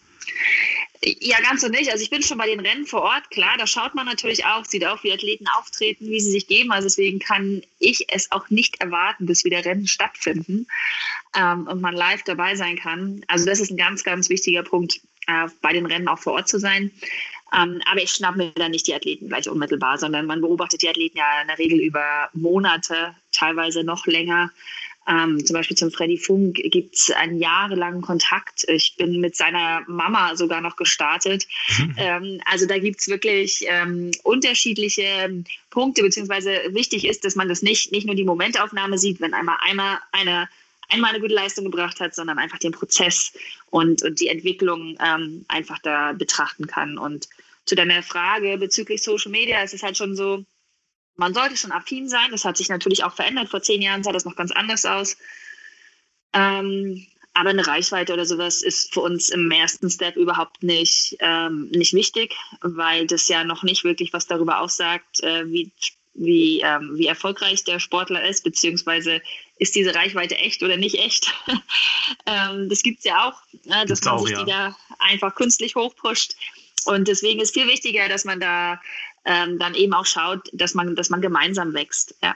ja, 1.03 1.39
ganz 1.41 1.61
so 1.61 1.67
nicht. 1.67 1.91
Also 1.91 2.03
ich 2.03 2.09
bin 2.09 2.21
schon 2.21 2.37
bei 2.37 2.47
den 2.47 2.59
Rennen 2.59 2.85
vor 2.85 3.01
Ort, 3.01 3.29
klar, 3.29 3.55
da 3.57 3.67
schaut 3.67 3.95
man 3.95 4.05
natürlich 4.05 4.45
auch, 4.45 4.65
sieht 4.65 4.85
auch, 4.85 5.03
wie 5.03 5.13
Athleten 5.13 5.47
auftreten, 5.57 6.09
wie 6.09 6.19
sie 6.19 6.31
sich 6.31 6.47
geben. 6.47 6.71
Also 6.71 6.87
deswegen 6.87 7.19
kann 7.19 7.61
ich 7.79 8.05
es 8.09 8.31
auch 8.31 8.49
nicht 8.49 8.81
erwarten, 8.81 9.25
bis 9.25 9.43
wieder 9.43 9.63
Rennen 9.63 9.87
stattfinden 9.87 10.67
ähm, 11.35 11.67
und 11.67 11.81
man 11.81 11.95
live 11.95 12.23
dabei 12.23 12.55
sein 12.55 12.77
kann. 12.77 13.23
Also 13.27 13.45
das 13.45 13.59
ist 13.59 13.71
ein 13.71 13.77
ganz, 13.77 14.03
ganz 14.03 14.29
wichtiger 14.29 14.63
Punkt, 14.63 15.01
äh, 15.27 15.47
bei 15.61 15.73
den 15.73 15.85
Rennen 15.85 16.07
auch 16.07 16.19
vor 16.19 16.33
Ort 16.33 16.47
zu 16.47 16.59
sein. 16.59 16.91
Ähm, 17.55 17.81
aber 17.89 18.01
ich 18.01 18.11
schnappe 18.11 18.39
mir 18.39 18.51
dann 18.51 18.71
nicht 18.71 18.87
die 18.87 18.93
Athleten 18.93 19.29
gleich 19.29 19.47
unmittelbar, 19.47 19.97
sondern 19.97 20.25
man 20.25 20.41
beobachtet 20.41 20.81
die 20.81 20.89
Athleten 20.89 21.17
ja 21.17 21.41
in 21.41 21.47
der 21.47 21.57
Regel 21.57 21.79
über 21.79 22.29
Monate, 22.33 23.15
teilweise 23.31 23.83
noch 23.83 24.05
länger. 24.05 24.51
Ähm, 25.07 25.45
zum 25.45 25.53
Beispiel 25.53 25.77
zum 25.77 25.91
Freddy 25.91 26.17
Funk 26.17 26.55
gibt 26.55 26.95
es 26.95 27.11
einen 27.11 27.39
jahrelangen 27.39 28.01
Kontakt. 28.01 28.65
Ich 28.67 28.95
bin 28.97 29.21
mit 29.21 29.35
seiner 29.35 29.81
Mama 29.87 30.35
sogar 30.35 30.61
noch 30.61 30.75
gestartet. 30.75 31.47
Mhm. 31.77 31.95
Ähm, 31.97 32.41
also 32.45 32.65
da 32.65 32.77
gibt 32.77 32.99
es 32.99 33.07
wirklich 33.07 33.63
ähm, 33.67 34.11
unterschiedliche 34.23 35.43
Punkte, 35.69 36.01
beziehungsweise 36.01 36.51
wichtig 36.71 37.05
ist, 37.05 37.23
dass 37.23 37.35
man 37.35 37.47
das 37.47 37.61
nicht, 37.61 37.91
nicht 37.91 38.05
nur 38.05 38.15
die 38.15 38.25
Momentaufnahme 38.25 38.97
sieht, 38.97 39.21
wenn 39.21 39.33
einmal, 39.33 39.57
einmal 39.61 39.99
eine 40.11 40.49
einmal 40.89 41.11
eine 41.11 41.19
gute 41.19 41.33
Leistung 41.33 41.65
gebracht 41.65 41.99
hat, 41.99 42.15
sondern 42.15 42.39
einfach 42.39 42.59
den 42.59 42.71
Prozess 42.71 43.33
und, 43.69 44.03
und 44.03 44.19
die 44.19 44.29
Entwicklung 44.29 44.97
ähm, 45.03 45.45
einfach 45.49 45.79
da 45.79 46.13
betrachten 46.13 46.67
kann. 46.67 46.97
Und 46.97 47.27
zu 47.65 47.75
deiner 47.75 48.01
Frage 48.03 48.57
bezüglich 48.57 49.03
Social 49.03 49.31
Media 49.31 49.61
ist 49.61 49.73
es 49.73 49.83
halt 49.83 49.97
schon 49.97 50.15
so, 50.15 50.45
man 51.17 51.33
sollte 51.33 51.57
schon 51.57 51.71
affin 51.71 52.07
sein. 52.07 52.31
Das 52.31 52.45
hat 52.45 52.57
sich 52.57 52.69
natürlich 52.69 53.03
auch 53.03 53.13
verändert. 53.13 53.49
Vor 53.49 53.61
zehn 53.61 53.81
Jahren 53.81 54.03
sah 54.03 54.11
das 54.11 54.25
noch 54.25 54.35
ganz 54.35 54.51
anders 54.51 54.85
aus. 54.85 55.17
Ähm, 56.33 57.05
aber 57.33 57.49
eine 57.49 57.67
Reichweite 57.67 58.13
oder 58.13 58.25
sowas 58.25 58.61
ist 58.61 58.93
für 58.93 59.01
uns 59.01 59.29
im 59.29 59.51
ersten 59.51 59.89
Step 59.89 60.15
überhaupt 60.15 60.63
nicht, 60.63 61.17
ähm, 61.19 61.69
nicht 61.69 61.93
wichtig, 61.93 62.35
weil 62.61 63.05
das 63.05 63.27
ja 63.27 63.43
noch 63.43 63.61
nicht 63.61 63.83
wirklich 63.83 64.11
was 64.11 64.25
darüber 64.25 64.59
aussagt, 64.59 65.21
äh, 65.21 65.45
wie, 65.51 65.71
wie, 66.15 66.61
ähm, 66.61 66.93
wie 66.95 67.05
erfolgreich 67.05 67.63
der 67.63 67.79
Sportler 67.79 68.27
ist, 68.27 68.43
beziehungsweise 68.43 69.21
ist 69.59 69.75
diese 69.75 69.93
Reichweite 69.93 70.35
echt 70.35 70.63
oder 70.63 70.77
nicht 70.77 70.95
echt. 70.95 71.31
ähm, 72.25 72.69
das 72.69 72.81
gibt 72.81 72.99
es 72.99 73.05
ja 73.05 73.27
auch, 73.27 73.39
äh, 73.65 73.85
dass 73.85 74.01
man 74.03 74.15
auch, 74.15 74.25
sich 74.25 74.35
ja. 74.35 74.43
die 74.43 74.51
da 74.51 74.77
einfach 74.97 75.35
künstlich 75.35 75.75
hochpusht. 75.75 76.35
Und 76.85 77.07
deswegen 77.07 77.41
ist 77.41 77.53
viel 77.53 77.67
wichtiger, 77.67 78.07
dass 78.07 78.25
man 78.25 78.39
da 78.39 78.81
ähm, 79.27 79.59
dann 79.59 79.75
eben 79.75 79.93
auch 79.93 80.05
schaut, 80.05 80.49
dass 80.53 80.73
man, 80.73 80.95
dass 80.95 81.09
man 81.09 81.21
gemeinsam 81.21 81.73
wächst. 81.73 82.15
Ja. 82.23 82.35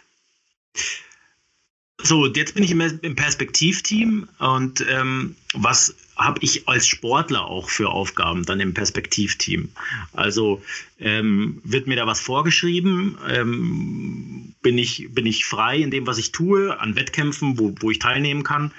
So, 2.04 2.28
jetzt 2.28 2.56
bin 2.56 2.64
ich 2.64 2.72
im 2.72 3.16
Perspektivteam 3.16 4.28
und 4.40 4.84
ähm, 4.90 5.36
was 5.54 5.96
habe 6.18 6.40
ich 6.42 6.68
als 6.68 6.88
Sportler 6.88 7.46
auch 7.46 7.70
für 7.70 7.90
Aufgaben 7.90 8.44
dann 8.44 8.60
im 8.60 8.74
Perspektivteam? 8.74 9.70
Also 10.14 10.62
ähm, 11.00 11.62
wird 11.64 11.88
mir 11.88 11.96
da 11.96 12.08
was 12.08 12.20
vorgeschrieben? 12.20 13.18
Ähm, 13.30 14.56
bin, 14.62 14.78
ich, 14.78 15.10
bin 15.12 15.26
ich 15.26 15.46
frei 15.46 15.78
in 15.78 15.92
dem, 15.92 16.08
was 16.08 16.18
ich 16.18 16.32
tue, 16.32 16.80
an 16.80 16.96
Wettkämpfen, 16.96 17.60
wo, 17.60 17.74
wo 17.80 17.92
ich 17.92 18.00
teilnehmen 18.00 18.44
kann? 18.44 18.74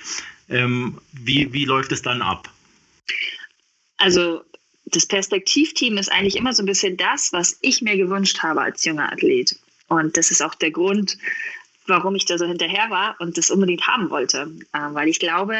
Ähm, 0.49 0.99
wie, 1.12 1.52
wie 1.52 1.64
läuft 1.64 1.92
es 1.92 2.02
dann 2.02 2.23
ab? 2.23 2.52
Also 3.99 4.42
das 4.92 5.06
Perspektivteam 5.06 5.99
ist 5.99 6.12
eigentlich 6.12 6.37
immer 6.37 6.52
so 6.52 6.62
ein 6.62 6.66
bisschen 6.66 6.96
das, 6.96 7.32
was 7.32 7.58
ich 7.61 7.82
mir 7.82 7.96
gewünscht 7.96 8.42
habe 8.42 8.61
als 8.61 8.84
junger 8.84 9.11
Athlet. 9.11 9.56
Und 9.88 10.16
das 10.16 10.30
ist 10.30 10.42
auch 10.42 10.54
der 10.54 10.70
Grund, 10.70 11.18
warum 11.87 12.14
ich 12.14 12.26
da 12.26 12.38
so 12.38 12.46
hinterher 12.46 12.90
war 12.90 13.16
und 13.18 13.37
das 13.37 13.50
unbedingt 13.50 13.87
haben 13.87 14.11
wollte. 14.11 14.52
Äh, 14.72 14.78
weil 14.92 15.08
ich 15.08 15.18
glaube, 15.18 15.56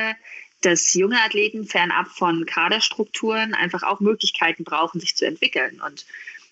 dass 0.61 0.95
junge 0.95 1.21
Athleten 1.21 1.67
fernab 1.67 2.09
von 2.09 2.47
Kaderstrukturen 2.47 3.55
einfach 3.55 3.83
auch 3.83 4.01
Möglichkeiten 4.01 4.65
brauchen, 4.65 5.01
sich 5.01 5.17
zu 5.17 5.27
entwickeln. 5.27 5.81
Und 5.85 6.07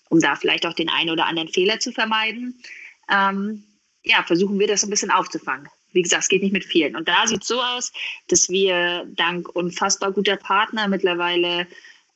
um 0.09 0.19
da 0.19 0.35
vielleicht 0.35 0.65
auch 0.65 0.73
den 0.73 0.89
einen 0.89 1.11
oder 1.11 1.27
anderen 1.27 1.49
Fehler 1.49 1.79
zu 1.79 1.91
vermeiden, 1.91 2.61
ähm, 3.09 3.63
ja, 4.03 4.23
versuchen 4.23 4.59
wir 4.59 4.67
das 4.67 4.83
ein 4.83 4.89
bisschen 4.89 5.11
aufzufangen. 5.11 5.69
Wie 5.93 6.01
gesagt, 6.01 6.23
es 6.23 6.29
geht 6.29 6.41
nicht 6.41 6.53
mit 6.53 6.65
vielen. 6.65 6.95
Und 6.95 7.07
da 7.07 7.27
sieht 7.27 7.43
es 7.43 7.47
so 7.47 7.61
aus, 7.61 7.93
dass 8.27 8.49
wir 8.49 9.05
dank 9.15 9.49
unfassbar 9.55 10.11
guter 10.11 10.37
Partner 10.37 10.87
mittlerweile 10.87 11.67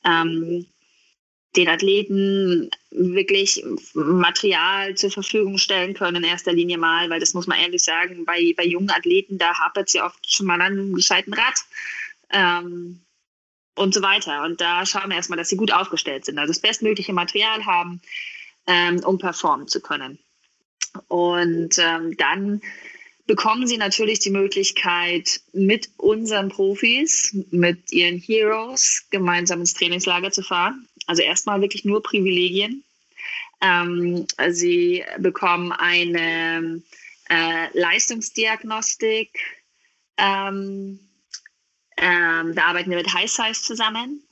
ähm, 0.06 0.66
den 1.56 1.68
Athleten 1.68 2.70
wirklich 2.90 3.64
Material 3.94 4.94
zur 4.94 5.10
Verfügung 5.10 5.58
stellen 5.58 5.94
können, 5.94 6.16
in 6.16 6.24
erster 6.24 6.52
Linie 6.52 6.78
mal, 6.78 7.08
weil 7.10 7.20
das 7.20 7.34
muss 7.34 7.46
man 7.46 7.58
ehrlich 7.58 7.82
sagen, 7.82 8.24
bei, 8.24 8.54
bei 8.56 8.64
jungen 8.64 8.90
Athleten, 8.90 9.38
da 9.38 9.58
hapert 9.58 9.88
es 9.88 9.94
ja 9.94 10.06
oft 10.06 10.30
schon 10.30 10.46
mal 10.46 10.60
an 10.60 10.72
einem 10.72 10.94
gescheiten 10.94 11.32
Rad 11.32 11.64
ähm, 12.30 13.00
und 13.74 13.94
so 13.94 14.02
weiter. 14.02 14.44
Und 14.44 14.60
da 14.60 14.84
schauen 14.84 15.08
wir 15.08 15.16
erstmal, 15.16 15.38
dass 15.38 15.48
sie 15.48 15.56
gut 15.56 15.72
aufgestellt 15.72 16.24
sind, 16.24 16.38
also 16.38 16.50
das 16.52 16.60
bestmögliche 16.60 17.12
Material 17.12 17.64
haben, 17.64 18.00
ähm, 18.66 19.00
um 19.04 19.18
performen 19.18 19.68
zu 19.68 19.80
können. 19.80 20.18
Und 21.08 21.78
ähm, 21.78 22.16
dann 22.16 22.60
bekommen 23.26 23.66
sie 23.66 23.76
natürlich 23.76 24.20
die 24.20 24.30
Möglichkeit, 24.30 25.40
mit 25.52 25.90
unseren 25.96 26.48
Profis, 26.48 27.36
mit 27.50 27.92
ihren 27.92 28.18
Heroes 28.18 29.06
gemeinsam 29.10 29.60
ins 29.60 29.74
Trainingslager 29.74 30.30
zu 30.30 30.42
fahren. 30.42 30.88
Also 31.06 31.22
erstmal 31.22 31.60
wirklich 31.60 31.84
nur 31.84 32.02
Privilegien. 32.02 32.84
Ähm, 33.60 34.26
sie 34.48 35.04
bekommen 35.18 35.72
eine 35.72 36.82
äh, 37.28 37.78
Leistungsdiagnostik. 37.78 39.30
Ähm, 40.18 41.00
ähm, 41.96 42.54
da 42.54 42.64
arbeiten 42.64 42.90
wir 42.90 42.98
mit 42.98 43.12
High 43.12 43.30
Size 43.30 43.62
zusammen. 43.62 44.22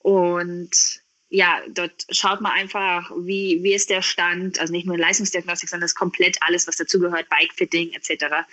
Und 0.00 1.00
ja, 1.28 1.60
dort 1.68 2.06
schaut 2.10 2.40
man 2.40 2.52
einfach, 2.52 3.10
wie, 3.18 3.62
wie 3.62 3.74
ist 3.74 3.90
der 3.90 4.02
Stand, 4.02 4.60
also 4.60 4.72
nicht 4.72 4.86
nur 4.86 4.96
Leistungsdiagnostik, 4.96 5.68
sondern 5.68 5.86
das 5.86 5.94
komplett 5.94 6.36
alles, 6.40 6.68
was 6.68 6.76
dazugehört, 6.76 7.28
Bikefitting 7.28 7.92
etc. 7.92 8.46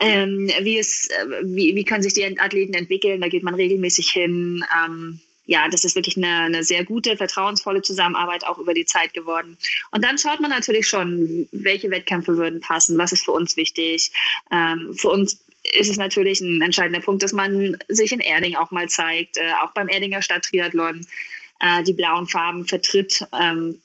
Ähm, 0.00 0.50
wie, 0.62 0.78
ist, 0.78 1.10
äh, 1.10 1.26
wie, 1.42 1.74
wie 1.74 1.84
können 1.84 2.02
sich 2.02 2.14
die 2.14 2.38
Athleten 2.38 2.74
entwickeln? 2.74 3.20
Da 3.20 3.28
geht 3.28 3.42
man 3.42 3.54
regelmäßig 3.54 4.10
hin. 4.10 4.64
Ähm, 4.84 5.20
ja, 5.44 5.66
das 5.68 5.84
ist 5.84 5.96
wirklich 5.96 6.16
eine, 6.16 6.44
eine 6.44 6.64
sehr 6.64 6.84
gute, 6.84 7.16
vertrauensvolle 7.16 7.82
Zusammenarbeit 7.82 8.44
auch 8.44 8.58
über 8.58 8.74
die 8.74 8.84
Zeit 8.84 9.12
geworden. 9.14 9.56
Und 9.90 10.04
dann 10.04 10.18
schaut 10.18 10.40
man 10.40 10.50
natürlich 10.50 10.86
schon, 10.86 11.48
welche 11.52 11.90
Wettkämpfe 11.90 12.36
würden 12.36 12.60
passen, 12.60 12.98
was 12.98 13.12
ist 13.12 13.24
für 13.24 13.32
uns 13.32 13.56
wichtig. 13.56 14.12
Ähm, 14.52 14.94
für 14.94 15.08
uns 15.08 15.42
ist 15.72 15.90
es 15.90 15.96
natürlich 15.96 16.40
ein 16.40 16.62
entscheidender 16.62 17.00
Punkt, 17.00 17.22
dass 17.22 17.32
man 17.32 17.76
sich 17.88 18.12
in 18.12 18.20
Erding 18.20 18.56
auch 18.56 18.70
mal 18.70 18.88
zeigt, 18.88 19.36
äh, 19.38 19.52
auch 19.62 19.72
beim 19.72 19.88
Erdinger 19.88 20.22
Stadttriathlon 20.22 21.06
äh, 21.60 21.82
die 21.82 21.92
blauen 21.92 22.26
Farben 22.26 22.66
vertritt. 22.66 23.26
Ähm, 23.38 23.80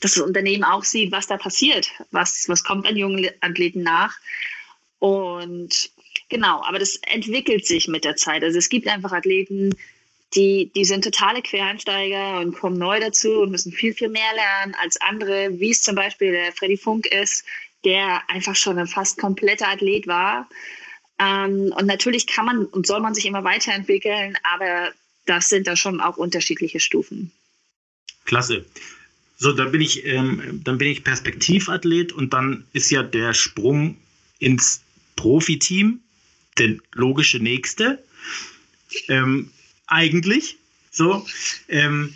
dass 0.00 0.14
das 0.14 0.22
Unternehmen 0.22 0.64
auch 0.64 0.84
sieht, 0.84 1.12
was 1.12 1.26
da 1.26 1.36
passiert, 1.36 1.90
was, 2.10 2.48
was 2.48 2.64
kommt 2.64 2.86
an 2.86 2.96
jungen 2.96 3.28
Athleten 3.40 3.82
nach. 3.82 4.14
Und 4.98 5.90
genau, 6.28 6.62
aber 6.64 6.78
das 6.78 6.96
entwickelt 6.96 7.66
sich 7.66 7.88
mit 7.88 8.04
der 8.04 8.16
Zeit. 8.16 8.42
Also 8.42 8.58
es 8.58 8.68
gibt 8.68 8.88
einfach 8.88 9.12
Athleten, 9.12 9.74
die, 10.34 10.70
die 10.74 10.84
sind 10.84 11.04
totale 11.04 11.40
Quereinsteiger 11.40 12.40
und 12.40 12.54
kommen 12.54 12.78
neu 12.78 13.00
dazu 13.00 13.40
und 13.40 13.52
müssen 13.52 13.72
viel, 13.72 13.94
viel 13.94 14.08
mehr 14.08 14.34
lernen 14.34 14.76
als 14.82 15.00
andere, 15.00 15.58
wie 15.58 15.70
es 15.70 15.82
zum 15.82 15.94
Beispiel 15.94 16.32
der 16.32 16.52
Freddy 16.52 16.76
Funk 16.76 17.06
ist, 17.06 17.44
der 17.84 18.28
einfach 18.28 18.56
schon 18.56 18.78
ein 18.78 18.88
fast 18.88 19.18
kompletter 19.18 19.68
Athlet 19.68 20.06
war. 20.06 20.48
Ähm, 21.18 21.72
und 21.76 21.86
natürlich 21.86 22.26
kann 22.26 22.44
man 22.44 22.66
und 22.66 22.86
soll 22.86 23.00
man 23.00 23.14
sich 23.14 23.24
immer 23.24 23.44
weiterentwickeln, 23.44 24.36
aber 24.42 24.92
das 25.26 25.48
sind 25.48 25.66
da 25.66 25.76
schon 25.76 26.00
auch 26.00 26.16
unterschiedliche 26.16 26.80
Stufen. 26.80 27.32
Klasse. 28.24 28.64
So, 29.38 29.52
dann 29.52 29.70
bin 29.70 29.80
ich, 29.80 30.04
ähm, 30.06 30.60
dann 30.64 30.78
bin 30.78 30.88
ich 30.88 31.04
Perspektivathlet 31.04 32.12
und 32.12 32.32
dann 32.32 32.64
ist 32.72 32.90
ja 32.90 33.02
der 33.02 33.34
Sprung 33.34 33.96
ins 34.38 34.80
Profiteam 35.14 36.00
der 36.58 36.76
logische 36.94 37.38
nächste. 37.38 38.02
Ähm, 39.08 39.50
eigentlich. 39.86 40.56
So, 40.90 41.26
ähm, 41.68 42.14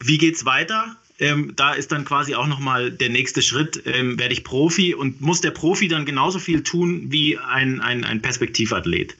wie 0.00 0.18
geht's 0.18 0.44
weiter? 0.44 0.96
Ähm, 1.18 1.52
da 1.56 1.72
ist 1.72 1.92
dann 1.92 2.04
quasi 2.04 2.34
auch 2.34 2.46
nochmal 2.46 2.90
der 2.90 3.10
nächste 3.10 3.42
Schritt, 3.42 3.82
ähm, 3.86 4.18
werde 4.18 4.32
ich 4.32 4.44
Profi 4.44 4.94
und 4.94 5.20
muss 5.20 5.40
der 5.40 5.50
Profi 5.50 5.88
dann 5.88 6.06
genauso 6.06 6.38
viel 6.38 6.62
tun 6.62 7.10
wie 7.10 7.38
ein, 7.38 7.80
ein, 7.80 8.04
ein 8.04 8.22
Perspektivathlet? 8.22 9.14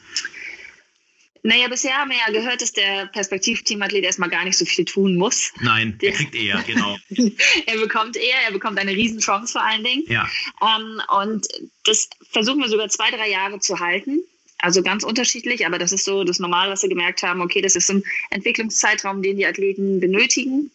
Naja, 1.43 1.69
bisher 1.69 1.97
haben 1.97 2.11
wir 2.11 2.19
ja 2.19 2.33
gehört, 2.33 2.61
dass 2.61 2.73
der 2.73 3.07
Perspektivteamathlet 3.07 4.05
erstmal 4.05 4.29
gar 4.29 4.45
nicht 4.45 4.59
so 4.59 4.65
viel 4.65 4.85
tun 4.85 5.17
muss. 5.17 5.53
Nein, 5.61 5.97
der 6.01 6.13
kriegt 6.13 6.35
eher, 6.35 6.63
genau. 6.67 6.97
er 7.67 7.79
bekommt 7.79 8.17
eher, 8.17 8.43
er 8.47 8.53
bekommt 8.53 8.79
eine 8.79 8.93
Riesenchance 8.93 9.53
vor 9.53 9.63
allen 9.63 9.83
Dingen. 9.83 10.05
Ja. 10.07 10.29
Ähm, 10.61 11.01
und 11.23 11.49
das 11.85 12.11
versuchen 12.31 12.61
wir 12.61 12.69
sogar 12.69 12.89
zwei, 12.89 13.11
drei 13.11 13.31
Jahre 13.31 13.59
zu 13.61 13.81
halten. 13.81 14.21
Also 14.59 14.83
ganz 14.83 15.05
unterschiedlich, 15.05 15.65
aber 15.65 15.79
das 15.79 15.93
ist 15.93 16.05
so 16.05 16.25
das 16.25 16.39
Normale, 16.39 16.71
was 16.71 16.83
wir 16.83 16.91
gemerkt 16.91 17.23
haben. 17.23 17.41
Okay, 17.41 17.63
das 17.63 17.77
ist 17.77 17.91
ein 17.91 18.05
Entwicklungszeitraum, 18.29 19.23
den 19.23 19.37
die 19.37 19.47
Athleten 19.47 20.01
benötigen. 20.01 20.71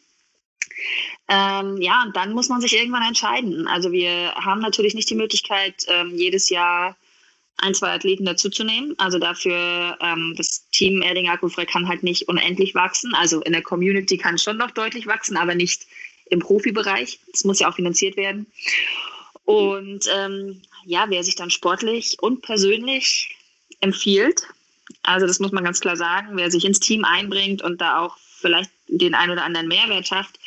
Ähm, 1.27 1.81
ja, 1.81 2.03
und 2.03 2.15
dann 2.15 2.33
muss 2.33 2.49
man 2.49 2.61
sich 2.61 2.75
irgendwann 2.75 3.07
entscheiden. 3.07 3.67
Also 3.67 3.91
wir 3.91 4.33
haben 4.35 4.61
natürlich 4.61 4.95
nicht 4.95 5.09
die 5.09 5.15
Möglichkeit, 5.15 5.85
ähm, 5.87 6.15
jedes 6.15 6.49
Jahr 6.49 6.97
ein, 7.57 7.73
zwei 7.73 7.93
Athleten 7.93 8.25
dazuzunehmen. 8.25 8.95
Also 8.97 9.19
dafür, 9.19 9.97
ähm, 10.01 10.33
das 10.37 10.69
Team 10.71 11.01
Erding 11.01 11.29
Akkufrei 11.29 11.65
kann 11.65 11.87
halt 11.87 12.03
nicht 12.03 12.27
unendlich 12.27 12.75
wachsen. 12.75 13.13
Also 13.15 13.41
in 13.41 13.53
der 13.53 13.61
Community 13.61 14.17
kann 14.17 14.37
schon 14.37 14.57
noch 14.57 14.71
deutlich 14.71 15.07
wachsen, 15.07 15.37
aber 15.37 15.55
nicht 15.55 15.85
im 16.29 16.39
Profibereich. 16.39 17.19
Das 17.31 17.43
muss 17.43 17.59
ja 17.59 17.69
auch 17.69 17.75
finanziert 17.75 18.17
werden. 18.17 18.47
Und 19.45 20.05
ähm, 20.13 20.61
ja, 20.85 21.05
wer 21.09 21.23
sich 21.23 21.35
dann 21.35 21.51
sportlich 21.51 22.17
und 22.19 22.41
persönlich 22.41 23.35
empfiehlt. 23.79 24.41
Also 25.03 25.27
das 25.27 25.39
muss 25.39 25.51
man 25.51 25.63
ganz 25.63 25.79
klar 25.79 25.95
sagen. 25.95 26.35
Wer 26.35 26.51
sich 26.51 26.65
ins 26.65 26.79
Team 26.79 27.05
einbringt 27.05 27.61
und 27.61 27.79
da 27.79 27.99
auch 27.99 28.17
vielleicht 28.17 28.71
den 28.87 29.15
einen 29.15 29.31
oder 29.31 29.43
anderen 29.43 29.67
Mehrwert 29.67 30.07
schafft, 30.07 30.39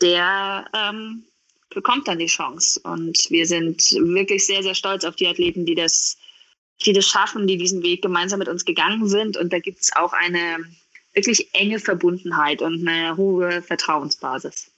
der 0.00 0.66
ähm, 0.74 1.24
bekommt 1.70 2.08
dann 2.08 2.18
die 2.18 2.26
Chance. 2.26 2.80
Und 2.84 3.30
wir 3.30 3.46
sind 3.46 3.82
wirklich 3.92 4.46
sehr, 4.46 4.62
sehr 4.62 4.74
stolz 4.74 5.04
auf 5.04 5.16
die 5.16 5.26
Athleten, 5.26 5.66
die 5.66 5.74
das, 5.74 6.16
die 6.82 6.92
das 6.92 7.06
schaffen, 7.06 7.46
die 7.46 7.56
diesen 7.56 7.82
Weg 7.82 8.02
gemeinsam 8.02 8.38
mit 8.38 8.48
uns 8.48 8.64
gegangen 8.64 9.08
sind. 9.08 9.36
Und 9.36 9.52
da 9.52 9.58
gibt 9.58 9.80
es 9.80 9.94
auch 9.94 10.12
eine 10.12 10.58
wirklich 11.12 11.54
enge 11.54 11.78
Verbundenheit 11.78 12.62
und 12.62 12.86
eine 12.86 13.16
hohe 13.16 13.62
Vertrauensbasis. 13.62 14.70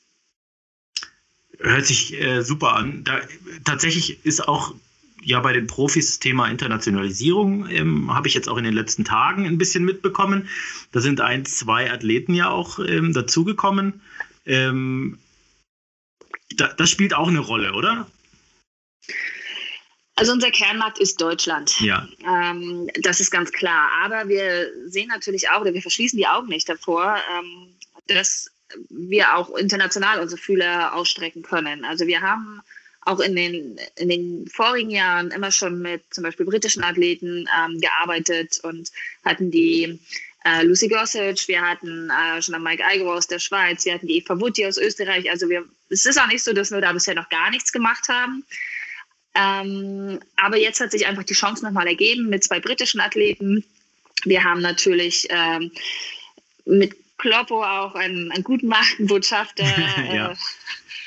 Hört 1.58 1.86
sich 1.86 2.12
äh, 2.20 2.42
super 2.42 2.74
an. 2.74 3.02
Da, 3.04 3.20
tatsächlich 3.64 4.24
ist 4.24 4.46
auch 4.46 4.74
ja 5.22 5.40
bei 5.40 5.52
den 5.52 5.66
Profis 5.66 6.20
Thema 6.20 6.48
Internationalisierung 6.48 7.68
ähm, 7.68 8.14
habe 8.14 8.28
ich 8.28 8.34
jetzt 8.34 8.48
auch 8.48 8.58
in 8.58 8.64
den 8.64 8.74
letzten 8.74 9.04
Tagen 9.04 9.46
ein 9.46 9.58
bisschen 9.58 9.84
mitbekommen. 9.84 10.48
Da 10.92 11.00
sind 11.00 11.20
ein, 11.20 11.46
zwei 11.46 11.90
Athleten 11.90 12.34
ja 12.34 12.50
auch 12.50 12.78
ähm, 12.78 13.12
dazugekommen. 13.14 14.02
Ähm, 14.44 15.18
da, 16.56 16.72
das 16.74 16.90
spielt 16.90 17.14
auch 17.14 17.28
eine 17.28 17.40
Rolle, 17.40 17.72
oder? 17.72 18.06
Also 20.16 20.32
unser 20.32 20.50
Kernmarkt 20.50 20.98
ist 20.98 21.20
Deutschland. 21.20 21.78
Ja. 21.80 22.08
Ähm, 22.24 22.88
das 23.02 23.20
ist 23.20 23.30
ganz 23.30 23.52
klar. 23.52 23.90
Aber 24.02 24.28
wir 24.28 24.70
sehen 24.86 25.08
natürlich 25.08 25.50
auch, 25.50 25.60
oder 25.60 25.74
wir 25.74 25.82
verschließen 25.82 26.16
die 26.16 26.26
Augen 26.26 26.48
nicht 26.48 26.68
davor, 26.68 27.16
ähm, 27.38 27.68
dass 28.08 28.50
wir 28.88 29.36
auch 29.36 29.54
international 29.56 30.20
unsere 30.20 30.40
Fühler 30.40 30.94
ausstrecken 30.94 31.42
können. 31.42 31.84
Also 31.84 32.06
wir 32.06 32.22
haben 32.22 32.62
auch 33.02 33.20
in 33.20 33.36
den, 33.36 33.78
in 33.96 34.08
den 34.08 34.48
vorigen 34.48 34.90
Jahren 34.90 35.30
immer 35.30 35.52
schon 35.52 35.80
mit 35.80 36.02
zum 36.10 36.24
Beispiel 36.24 36.46
britischen 36.46 36.82
Athleten 36.82 37.48
ähm, 37.56 37.80
gearbeitet 37.80 38.58
und 38.62 38.90
hatten 39.24 39.50
die 39.50 40.00
äh, 40.44 40.64
Lucy 40.64 40.88
Gossage, 40.88 41.46
wir 41.46 41.60
hatten 41.60 42.10
äh, 42.10 42.42
schon 42.42 42.60
Mike 42.62 42.84
Eiger 42.84 43.12
aus 43.12 43.26
der 43.26 43.38
Schweiz, 43.38 43.84
wir 43.84 43.94
hatten 43.94 44.08
die 44.08 44.18
Eva 44.18 44.40
Wutti 44.40 44.66
aus 44.66 44.78
Österreich. 44.78 45.30
Also 45.30 45.48
wir, 45.48 45.64
es 45.88 46.04
ist 46.04 46.20
auch 46.20 46.26
nicht 46.26 46.42
so, 46.42 46.52
dass 46.52 46.70
wir 46.70 46.80
da 46.80 46.92
bisher 46.92 47.14
noch 47.14 47.28
gar 47.28 47.50
nichts 47.50 47.72
gemacht 47.72 48.08
haben. 48.08 48.44
Ähm, 49.36 50.20
aber 50.36 50.56
jetzt 50.56 50.80
hat 50.80 50.90
sich 50.90 51.06
einfach 51.06 51.24
die 51.24 51.34
Chance 51.34 51.64
nochmal 51.64 51.86
ergeben 51.86 52.28
mit 52.28 52.42
zwei 52.44 52.58
britischen 52.58 53.00
Athleten. 53.00 53.64
Wir 54.24 54.42
haben 54.42 54.62
natürlich 54.62 55.26
ähm, 55.30 55.70
mit 56.64 56.96
Kloppo 57.18 57.62
auch 57.62 57.94
einen, 57.94 58.32
einen 58.32 58.44
guten 58.44 58.68
Markenbotschafter. 58.68 59.64
ja. 60.12 60.32
Äh, 60.32 60.36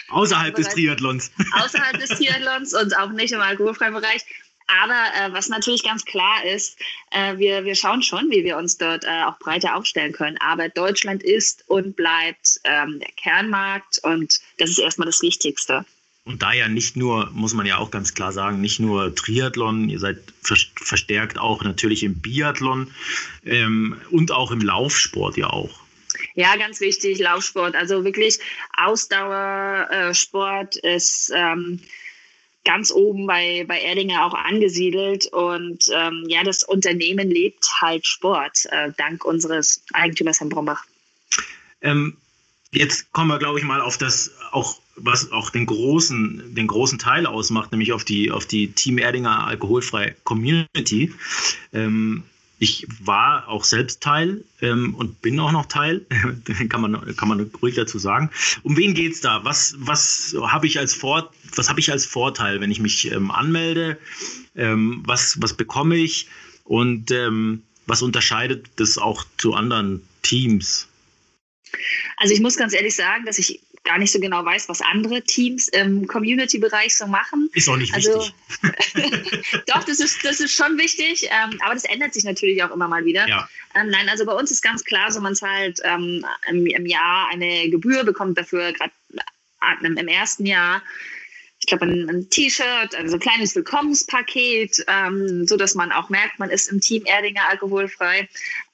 außerhalb 0.10 0.56
des 0.56 0.70
Triathlons. 0.70 1.32
Außerhalb 1.54 2.00
des 2.00 2.10
Triathlons 2.10 2.74
und 2.74 2.96
auch 2.98 3.10
nicht 3.10 3.32
im 3.32 3.42
alkoholfreien 3.42 3.94
Bereich. 3.94 4.24
Aber 4.84 4.94
äh, 5.16 5.34
was 5.34 5.50
natürlich 5.50 5.84
ganz 5.84 6.06
klar 6.06 6.46
ist, 6.46 6.78
äh, 7.10 7.38
wir, 7.38 7.66
wir 7.66 7.74
schauen 7.74 8.04
schon, 8.04 8.30
wie 8.30 8.44
wir 8.44 8.58
uns 8.58 8.78
dort 8.78 9.04
äh, 9.04 9.24
auch 9.24 9.40
breiter 9.40 9.76
aufstellen 9.76 10.12
können. 10.12 10.38
Aber 10.40 10.70
Deutschland 10.70 11.24
ist 11.24 11.64
und 11.68 11.96
bleibt 11.96 12.60
ähm, 12.64 13.00
der 13.00 13.12
Kernmarkt 13.14 14.00
und 14.04 14.40
das 14.60 14.70
ist 14.70 14.78
erstmal 14.78 15.08
das 15.08 15.24
Wichtigste. 15.24 15.86
Und 16.26 16.44
da 16.44 16.54
ja 16.54 16.68
nicht 16.68 16.96
nur, 16.96 17.32
muss 17.32 17.54
man 17.54 17.66
ja 17.66 17.78
auch 17.78 17.92
ganz 17.92 18.14
klar 18.14 18.32
sagen, 18.32 18.62
nicht 18.62 18.80
nur 18.80 19.16
Triathlon, 19.16 19.90
ihr 19.90 20.00
seid 20.00 20.20
verstärkt 20.44 21.40
auch 21.40 21.64
natürlich 21.64 22.04
im 22.04 22.20
Biathlon 22.20 22.92
ähm, 23.46 24.00
und 24.12 24.32
auch 24.32 24.52
im 24.52 24.62
Laufsport 24.62 25.38
ja 25.38 25.50
auch. 25.50 25.80
Ja, 26.36 26.56
ganz 26.56 26.82
wichtig, 26.82 27.20
Laufsport. 27.20 27.76
Also 27.76 28.04
wirklich 28.04 28.40
Ausdauersport 28.78 30.76
ist 30.78 31.32
ähm, 31.36 31.80
ganz 32.66 32.92
oben 32.92 33.26
bei, 33.26 33.66
bei 33.68 33.80
Erdinger 33.80 34.26
auch 34.26 34.34
angesiedelt. 34.34 35.28
Und 35.28 35.86
ähm, 35.94 36.26
ja, 36.28 36.44
das 36.44 36.64
Unternehmen 36.64 37.30
lebt 37.30 37.68
halt 37.82 38.06
Sport, 38.06 38.66
äh, 38.72 38.92
dank 38.98 39.26
unseres 39.26 39.84
Eigentümers 39.94 40.40
Herrn 40.40 40.50
Brombach. 40.50 40.84
Ähm, 41.82 42.18
jetzt 42.72 43.12
kommen 43.12 43.30
wir, 43.30 43.40
glaube 43.40 43.60
ich, 43.60 43.66
mal 43.66 43.82
auf 43.82 43.98
das 43.98 44.32
auch 44.52 44.80
was 45.02 45.32
auch 45.32 45.50
den 45.50 45.66
großen, 45.66 46.56
den 46.56 46.68
großen 46.68 47.00
Teil 47.00 47.26
ausmacht, 47.26 47.72
nämlich 47.72 47.94
auf 47.94 48.04
die, 48.04 48.32
auf 48.32 48.46
die 48.46 48.72
Team 48.72 48.98
Erdinger 48.98 49.48
alkoholfreie 49.48 50.16
Community. 50.24 51.14
Ähm, 51.74 52.24
ich 52.62 52.86
war 53.02 53.48
auch 53.48 53.64
selbst 53.64 54.04
Teil 54.04 54.44
ähm, 54.62 54.94
und 54.96 55.22
bin 55.22 55.40
auch 55.40 55.54
noch 55.54 55.68
Teil, 55.68 56.06
kann 56.70 56.82
man, 56.82 57.16
kann 57.16 57.30
man 57.30 57.50
ruhig 57.62 57.76
dazu 57.76 57.98
sagen. 57.98 58.30
Um 58.64 58.76
wen 58.76 58.94
geht 58.94 59.14
es 59.14 59.22
da? 59.22 59.46
Was, 59.46 59.76
was 59.80 60.36
habe 60.42 60.68
ich, 60.68 60.78
als 60.78 61.02
hab 61.02 61.78
ich 61.78 61.92
als 61.92 62.06
Vorteil, 62.06 62.60
wenn 62.60 62.72
ich 62.72 62.82
mich 62.82 63.10
ähm, 63.12 63.32
anmelde? 63.32 63.98
Ähm, 64.56 65.04
was, 65.06 65.42
was 65.42 65.54
bekomme 65.54 65.96
ich? 65.96 66.28
Und 66.66 67.12
ähm, 67.12 67.64
was 67.88 68.02
unterscheidet 68.02 68.68
das 68.76 68.98
auch 68.98 69.24
zu 69.38 69.54
anderen 69.54 70.02
Teams? 70.22 70.88
Also 72.18 72.34
ich 72.34 72.42
muss 72.42 72.56
ganz 72.58 72.74
ehrlich 72.74 72.96
sagen, 72.96 73.26
dass 73.26 73.40
ich 73.40 73.62
gar 73.84 73.98
nicht 73.98 74.12
so 74.12 74.20
genau 74.20 74.44
weiß, 74.44 74.70
was 74.70 74.82
andere 74.82 75.22
Teams 75.22 75.68
im 75.70 76.08
Community-Bereich 76.08 76.96
so 76.96 77.08
machen. 77.08 77.50
Ist 77.54 77.70
auch 77.70 77.78
nicht 77.78 77.94
also, 77.94 78.20
wichtig. 78.64 79.64
Doch, 79.68 79.84
das 79.84 80.00
ist, 80.00 80.24
das 80.24 80.40
ist 80.40 80.54
schon 80.54 80.78
wichtig, 80.78 81.28
ähm, 81.32 81.60
aber 81.64 81.74
das 81.74 81.86
ändert 81.86 82.14
sich 82.14 82.24
natürlich 82.24 82.62
auch 82.64 82.72
immer 82.72 82.88
mal 82.88 83.06
wieder. 83.06 83.28
Ja. 83.28 83.50
Ähm, 83.76 83.90
nein, 83.90 84.10
also 84.10 84.26
bei 84.26 84.34
uns 84.34 84.52
ist 84.52 84.62
ganz 84.62 84.84
klar, 84.84 85.12
so 85.12 85.22
man 85.22 85.36
zahlt 85.36 85.80
ähm, 85.84 86.26
im, 86.50 86.66
im, 86.66 86.86
Jahr 86.86 87.30
eine 87.32 87.70
Gebühr, 87.70 88.04
bekommt 88.04 88.38
dafür 88.38 88.74
gerade 88.74 88.92
äh, 89.62 89.88
im 89.88 90.08
ersten 90.08 90.46
Jahr 90.46 90.82
ich 91.60 91.66
glaube, 91.66 91.86
ein, 91.86 92.10
ein 92.10 92.30
T-Shirt, 92.30 92.96
also 92.96 93.17
ein 93.17 93.20
kleines 93.20 93.54
Willkommenspaket, 93.56 94.86
ähm, 94.88 95.46
so 95.46 95.58
dass 95.58 95.76
man 95.76 95.91
auch 95.91 96.10
merkt, 96.10 96.39
man 96.39 96.50
ist 96.50 96.72
im 96.72 96.80
Team 96.80 97.04
Erdinger 97.06 97.50
alkoholfrei 97.50 98.30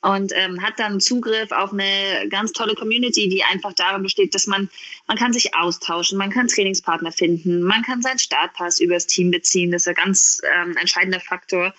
und 0.05 0.31
ähm, 0.35 0.61
hat 0.61 0.77
dann 0.77 0.99
Zugriff 0.99 1.51
auf 1.51 1.73
eine 1.73 2.29
ganz 2.29 2.51
tolle 2.51 2.75
Community, 2.75 3.27
die 3.27 3.43
einfach 3.43 3.73
darin 3.73 4.03
besteht, 4.03 4.35
dass 4.35 4.45
man, 4.45 4.69
man 5.07 5.17
kann 5.17 5.33
sich 5.33 5.55
austauschen, 5.55 6.19
man 6.19 6.29
kann 6.29 6.47
Trainingspartner 6.47 7.11
finden, 7.11 7.63
man 7.63 7.81
kann 7.81 8.03
seinen 8.03 8.19
Startpass 8.19 8.79
übers 8.79 9.07
Team 9.07 9.31
beziehen, 9.31 9.71
das 9.71 9.83
ist 9.83 9.87
ein 9.87 9.95
ganz 9.95 10.41
ähm, 10.43 10.77
entscheidender 10.77 11.19
Faktor. 11.19 11.73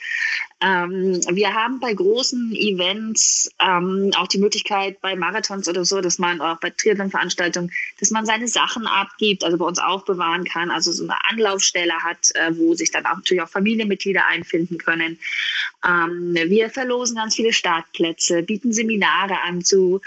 Ähm, 0.61 1.21
wir 1.31 1.53
haben 1.55 1.81
bei 1.81 1.93
großen 1.93 2.53
Events 2.57 3.51
ähm, 3.61 4.11
auch 4.17 4.27
die 4.27 4.39
Möglichkeit, 4.39 5.01
bei 5.03 5.15
Marathons 5.15 5.69
oder 5.69 5.85
so, 5.85 6.01
dass 6.01 6.19
man 6.19 6.41
auch 6.41 6.59
bei 6.61 6.71
Triathlon-Veranstaltungen, 6.71 7.71
dass 8.01 8.11
man 8.11 8.25
seine 8.25 8.49
Sachen 8.49 8.87
abgibt, 8.87 9.45
also 9.45 9.59
bei 9.59 9.67
uns 9.67 9.79
aufbewahren 9.79 10.45
kann, 10.45 10.71
also 10.71 10.93
so 10.93 11.05
eine 11.05 11.17
Anlaufstelle 11.29 11.95
hat, 12.03 12.35
äh, 12.35 12.57
wo 12.57 12.75
sich 12.75 12.91
dann 12.91 13.05
auch 13.05 13.17
natürlich 13.17 13.43
auch 13.43 13.51
Familienmitglieder 13.51 14.27
einfinden 14.27 14.79
können. 14.79 15.19
Ähm, 15.87 16.35
wir 16.35 16.71
verlosen 16.71 17.17
ganz 17.17 17.37
viele 17.37 17.53
Startplätze, 17.53 18.16
bieten 18.47 18.73
Seminare 18.73 19.41
an 19.43 19.63
zu 19.63 20.01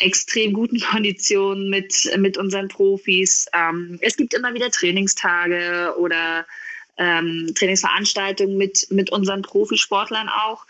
extrem 0.00 0.52
guten 0.52 0.80
Konditionen 0.92 1.70
mit, 1.70 2.10
mit 2.18 2.36
unseren 2.36 2.68
Profis. 2.68 3.46
Ähm, 3.52 3.98
es 4.00 4.16
gibt 4.16 4.34
immer 4.34 4.54
wieder 4.54 4.70
Trainingstage 4.70 5.94
oder 5.98 6.46
ähm, 6.98 7.52
Trainingsveranstaltungen 7.54 8.56
mit, 8.56 8.86
mit 8.90 9.10
unseren 9.10 9.42
Profisportlern 9.42 10.28
auch. 10.28 10.66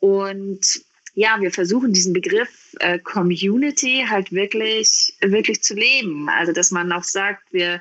Und 0.00 0.82
ja, 1.14 1.40
wir 1.40 1.50
versuchen 1.50 1.92
diesen 1.92 2.12
Begriff 2.12 2.74
äh, 2.80 2.98
Community 2.98 4.06
halt 4.08 4.32
wirklich, 4.32 5.14
wirklich 5.20 5.62
zu 5.62 5.74
leben. 5.74 6.28
Also, 6.28 6.52
dass 6.52 6.70
man 6.70 6.90
auch 6.92 7.04
sagt, 7.04 7.42
wir, 7.52 7.80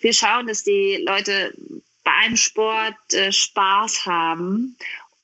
wir 0.00 0.12
schauen, 0.12 0.46
dass 0.46 0.64
die 0.64 1.02
Leute 1.06 1.54
beim 2.04 2.36
Sport 2.36 2.94
äh, 3.12 3.32
Spaß 3.32 4.06
haben 4.06 4.76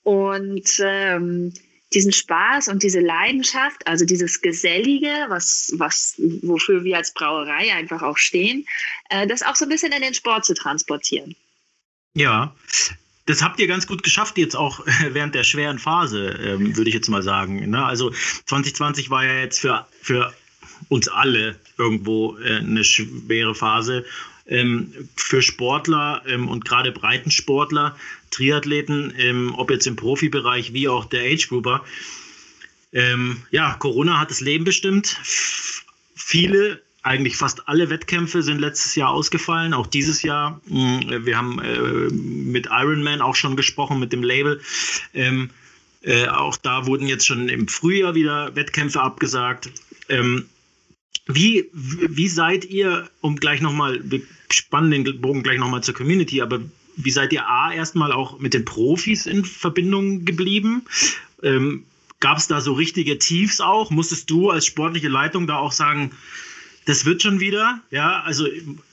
und 0.03 0.69
ähm, 0.81 1.53
diesen 1.95 2.13
Spaß 2.13 2.69
und 2.69 2.83
diese 2.83 3.01
Leidenschaft, 3.01 3.87
also 3.87 4.05
dieses 4.05 4.41
Gesellige, 4.41 5.27
was, 5.29 5.73
was, 5.77 6.15
wofür 6.43 6.85
wir 6.85 6.97
als 6.97 7.13
Brauerei 7.13 7.73
einfach 7.75 8.03
auch 8.03 8.19
stehen, 8.19 8.67
äh, 9.11 9.27
das 9.27 9.43
auch 9.43 9.57
so 9.57 9.65
ein 9.65 9.69
bisschen 9.69 9.93
in 9.93 10.03
den 10.03 10.15
Sport 10.15 10.45
zu 10.45 10.55
transportieren. 10.55 11.35
Ja, 12.15 12.55
das 13.27 13.43
habt 13.43 13.59
ihr 13.59 13.67
ganz 13.67 13.87
gut 13.87 14.03
geschafft 14.03 14.39
jetzt 14.39 14.55
auch 14.55 14.81
während 15.11 15.35
der 15.35 15.45
schweren 15.45 15.79
Phase, 15.79 16.29
ähm, 16.43 16.77
würde 16.77 16.89
ich 16.89 16.95
jetzt 16.95 17.09
mal 17.09 17.23
sagen. 17.23 17.71
Ne? 17.71 17.85
Also 17.85 18.13
2020 18.47 19.11
war 19.11 19.25
ja 19.25 19.35
jetzt 19.41 19.61
für, 19.61 19.87
für 20.01 20.33
uns 20.89 21.09
alle 21.09 21.59
irgendwo 21.79 22.37
äh, 22.39 22.59
eine 22.59 22.85
schwere 22.85 23.55
Phase. 23.55 24.05
Ähm, 24.47 24.93
für 25.17 25.41
Sportler 25.41 26.23
ähm, 26.27 26.49
und 26.49 26.65
gerade 26.65 26.93
Breitensportler, 26.93 27.97
Triathleten, 28.31 29.15
ähm, 29.17 29.55
ob 29.57 29.71
jetzt 29.71 29.87
im 29.87 29.97
Profibereich 29.97 30.73
wie 30.73 30.89
auch 30.89 31.07
der 31.07 31.23
Age-Grouper. 31.23 31.85
Ja, 33.51 33.75
Corona 33.81 34.21
hat 34.21 34.31
das 34.31 34.41
Leben 34.41 34.63
bestimmt. 34.63 35.17
Viele 36.15 36.81
eigentlich 37.05 37.37
fast 37.37 37.69
alle 37.69 37.91
Wettkämpfe 37.91 38.43
sind 38.43 38.61
letztes 38.61 38.95
Jahr 38.95 39.11
ausgefallen, 39.11 39.75
auch 39.75 39.87
dieses 39.87 40.23
Jahr. 40.23 40.61
Mm, 40.67 41.27
wir 41.27 41.37
haben 41.37 41.61
äh, 41.61 42.09
mit 42.11 42.67
Ironman 42.71 43.21
auch 43.21 43.37
schon 43.37 43.57
gesprochen, 43.57 44.01
mit 44.01 44.13
dem 44.13 44.23
Label. 44.23 44.61
Ähm, 45.13 45.51
äh, 46.01 46.27
auch 46.29 46.57
da 46.57 46.87
wurden 46.87 47.07
jetzt 47.07 47.27
schon 47.27 47.51
im 47.51 47.69
Frühjahr 47.69 48.15
wieder 48.15 48.57
Wettkämpfe 48.57 49.03
abgesagt. 49.03 49.71
Ähm, 50.09 50.47
wie, 51.27 51.71
wie 51.73 52.29
seid 52.29 52.65
ihr, 52.65 53.09
um 53.21 53.37
gleich 53.37 53.61
nochmal, 53.61 54.01
wir 54.05 54.23
spannen 54.51 54.91
den 54.91 55.21
Bogen 55.21 55.43
gleich 55.43 55.59
nochmal 55.59 55.83
zur 55.83 55.95
Community, 55.95 56.43
aber 56.43 56.61
wie 56.97 57.11
seid 57.11 57.33
ihr 57.33 57.49
A 57.49 57.73
erstmal 57.73 58.13
auch 58.13 58.39
mit 58.39 58.55
den 58.55 58.65
Profis 58.65 59.27
in 59.27 59.45
Verbindung 59.45 60.25
geblieben? 60.25 60.83
Ähm, 61.43 61.85
Gab 62.21 62.39
es 62.39 62.47
da 62.47 62.63
so 62.63 62.73
richtige 62.73 63.19
Tiefs 63.19 63.61
auch? 63.61 63.91
Musstest 63.91 64.31
du 64.31 64.49
als 64.49 64.65
sportliche 64.65 65.09
Leitung 65.09 65.47
da 65.47 65.59
auch 65.59 65.73
sagen, 65.73 66.11
das 66.87 67.05
wird 67.05 67.23
schon 67.23 67.41
wieder. 67.41 67.81
Ja, 67.91 68.23
also 68.23 68.47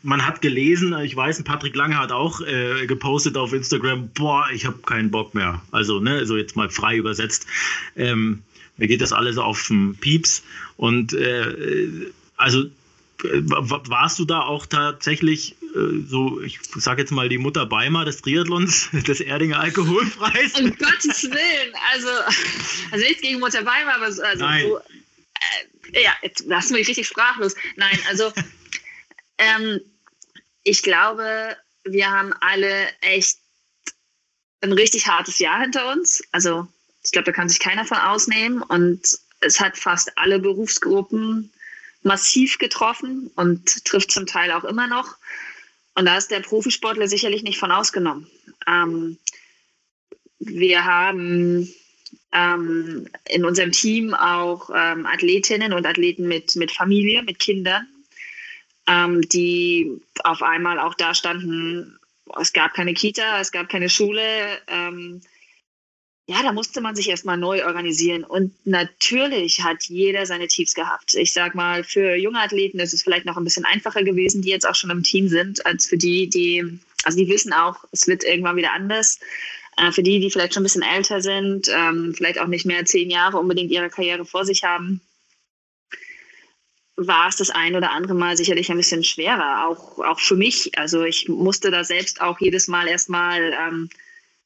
man 0.03 0.25
hat 0.25 0.41
gelesen, 0.41 0.93
ich 1.03 1.15
weiß, 1.15 1.41
Patrick 1.43 1.75
Lange 1.75 1.97
hat 1.97 2.11
auch 2.11 2.41
äh, 2.41 2.85
gepostet 2.87 3.37
auf 3.37 3.53
Instagram, 3.53 4.09
boah, 4.13 4.47
ich 4.53 4.65
habe 4.65 4.79
keinen 4.79 5.11
Bock 5.11 5.33
mehr. 5.33 5.61
Also, 5.71 5.99
ne, 5.99 6.15
also 6.15 6.35
jetzt 6.35 6.55
mal 6.55 6.69
frei 6.69 6.97
übersetzt. 6.97 7.47
Ähm, 7.95 8.43
mir 8.77 8.87
geht 8.87 9.01
das 9.01 9.13
alles 9.13 9.37
auf 9.37 9.67
den 9.67 9.95
Pieps. 9.95 10.43
Und 10.77 11.13
äh, 11.13 12.11
also 12.37 12.65
warst 13.23 14.19
du 14.19 14.25
da 14.25 14.41
auch 14.41 14.65
tatsächlich 14.65 15.55
äh, 15.75 16.03
so, 16.07 16.41
ich 16.41 16.59
sage 16.75 17.01
jetzt 17.01 17.11
mal 17.11 17.29
die 17.29 17.37
Mutter 17.37 17.65
Beimer 17.65 18.05
des 18.05 18.21
Triathlons, 18.21 18.89
des 19.07 19.21
Erdinger 19.21 19.59
Alkoholpreis? 19.59 20.59
Um 20.59 20.75
Gottes 20.75 21.23
Willen, 21.23 21.73
also, 21.91 22.09
also 22.91 23.05
nichts 23.05 23.21
gegen 23.21 23.39
Mutter 23.39 23.63
Beimer, 23.63 23.95
aber 23.95 24.11
so, 24.11 24.23
also 24.23 24.43
Nein. 24.43 24.67
so, 24.67 24.77
äh, 24.77 26.03
ja, 26.03 26.15
jetzt 26.21 26.45
lassen 26.45 26.71
wir 26.71 26.79
mich 26.79 26.87
richtig 26.87 27.07
sprachlos. 27.07 27.55
Nein, 27.75 27.97
also 28.09 28.31
ähm, 29.37 29.79
ich 30.63 30.81
glaube, 30.83 31.55
wir 31.83 32.09
haben 32.09 32.33
alle 32.41 32.87
echt 33.01 33.37
ein 34.61 34.73
richtig 34.73 35.07
hartes 35.07 35.39
Jahr 35.39 35.61
hinter 35.61 35.91
uns. 35.91 36.23
Also 36.31 36.67
ich 37.03 37.11
glaube, 37.11 37.25
da 37.25 37.31
kann 37.31 37.49
sich 37.49 37.59
keiner 37.59 37.85
von 37.85 37.97
ausnehmen. 37.97 38.61
Und 38.61 39.19
es 39.39 39.59
hat 39.59 39.77
fast 39.77 40.17
alle 40.17 40.39
Berufsgruppen 40.39 41.51
massiv 42.03 42.57
getroffen 42.57 43.31
und 43.35 43.85
trifft 43.85 44.11
zum 44.11 44.25
Teil 44.25 44.51
auch 44.51 44.63
immer 44.63 44.87
noch. 44.87 45.17
Und 45.95 46.05
da 46.05 46.17
ist 46.17 46.31
der 46.31 46.39
Profisportler 46.39 47.07
sicherlich 47.07 47.43
nicht 47.43 47.59
von 47.59 47.71
ausgenommen. 47.71 48.27
Ähm, 48.67 49.17
wir 50.39 50.85
haben 50.85 51.71
ähm, 52.31 53.07
in 53.29 53.45
unserem 53.45 53.71
Team 53.71 54.13
auch 54.13 54.69
ähm, 54.73 55.05
Athletinnen 55.05 55.73
und 55.73 55.85
Athleten 55.85 56.27
mit, 56.27 56.55
mit 56.55 56.71
Familie, 56.71 57.23
mit 57.23 57.39
Kindern, 57.39 57.87
ähm, 58.87 59.21
die 59.29 60.01
auf 60.23 60.41
einmal 60.41 60.79
auch 60.79 60.95
da 60.95 61.13
standen, 61.13 61.99
es 62.39 62.53
gab 62.53 62.73
keine 62.73 62.93
Kita, 62.93 63.39
es 63.39 63.51
gab 63.51 63.69
keine 63.69 63.89
Schule. 63.89 64.23
Ja, 66.27 66.43
da 66.43 66.53
musste 66.53 66.81
man 66.81 66.95
sich 66.95 67.09
erstmal 67.09 67.37
neu 67.37 67.65
organisieren. 67.65 68.23
Und 68.23 68.53
natürlich 68.65 69.61
hat 69.63 69.83
jeder 69.85 70.25
seine 70.25 70.47
Tiefs 70.47 70.75
gehabt. 70.75 71.15
Ich 71.15 71.33
sag 71.33 71.55
mal, 71.55 71.83
für 71.83 72.15
junge 72.15 72.39
Athleten 72.39 72.79
ist 72.79 72.93
es 72.93 73.03
vielleicht 73.03 73.25
noch 73.25 73.37
ein 73.37 73.43
bisschen 73.43 73.65
einfacher 73.65 74.03
gewesen, 74.03 74.41
die 74.41 74.49
jetzt 74.49 74.67
auch 74.67 74.75
schon 74.75 74.91
im 74.91 75.03
Team 75.03 75.27
sind, 75.27 75.65
als 75.65 75.87
für 75.87 75.97
die, 75.97 76.29
die, 76.29 76.79
also 77.03 77.17
die 77.17 77.27
wissen 77.27 77.53
auch, 77.53 77.83
es 77.91 78.07
wird 78.07 78.23
irgendwann 78.23 78.55
wieder 78.55 78.71
anders. 78.71 79.19
Äh, 79.77 79.91
für 79.91 80.03
die, 80.03 80.19
die 80.19 80.29
vielleicht 80.29 80.53
schon 80.53 80.61
ein 80.61 80.65
bisschen 80.65 80.83
älter 80.83 81.21
sind, 81.21 81.67
ähm, 81.69 82.13
vielleicht 82.15 82.39
auch 82.39 82.47
nicht 82.47 82.65
mehr 82.65 82.85
zehn 82.85 83.09
Jahre 83.09 83.37
unbedingt 83.37 83.71
ihre 83.71 83.89
Karriere 83.89 84.25
vor 84.25 84.45
sich 84.45 84.63
haben, 84.63 85.01
war 86.97 87.29
es 87.29 87.37
das 87.37 87.49
ein 87.49 87.75
oder 87.75 87.91
andere 87.91 88.13
Mal 88.13 88.37
sicherlich 88.37 88.69
ein 88.69 88.77
bisschen 88.77 89.03
schwerer, 89.03 89.67
auch, 89.67 89.99
auch 89.99 90.19
für 90.19 90.35
mich. 90.35 90.77
Also 90.77 91.03
ich 91.03 91.27
musste 91.29 91.71
da 91.71 91.83
selbst 91.83 92.21
auch 92.21 92.39
jedes 92.39 92.67
Mal 92.67 92.87
erstmal 92.87 93.53
ähm, 93.53 93.89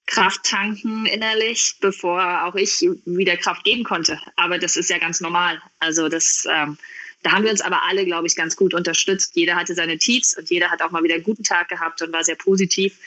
Kraft 0.08 0.44
tanken 0.44 1.06
innerlich, 1.06 1.76
bevor 1.80 2.46
auch 2.46 2.56
ich 2.56 2.82
wieder 3.06 3.38
Kraft 3.38 3.64
geben 3.64 3.84
konnte. 3.84 4.20
Aber 4.36 4.60
das 4.60 4.78
ist 4.78 4.90
ja 4.90 4.98
ganz 4.98 5.20
normal. 5.20 5.62
Also 5.80 6.10
das, 6.10 6.48
ähm, 6.50 6.78
da 7.24 7.32
haben 7.32 7.44
wir 7.44 7.52
uns 7.52 7.62
aber 7.62 7.84
alle, 7.84 8.06
glaube 8.06 8.28
ich, 8.28 8.36
ganz 8.36 8.56
gut 8.56 8.74
unterstützt. 8.74 9.36
Jeder 9.36 9.56
hatte 9.56 9.74
seine 9.74 9.98
Tiefs 9.98 10.38
und 10.38 10.50
jeder 10.50 10.70
hat 10.70 10.82
auch 10.82 10.92
mal 10.92 11.04
wieder 11.04 11.16
einen 11.16 11.24
guten 11.24 11.44
Tag 11.44 11.70
gehabt 11.70 12.02
und 12.02 12.14
war 12.14 12.24
sehr 12.24 12.36
positiv. 12.36 12.98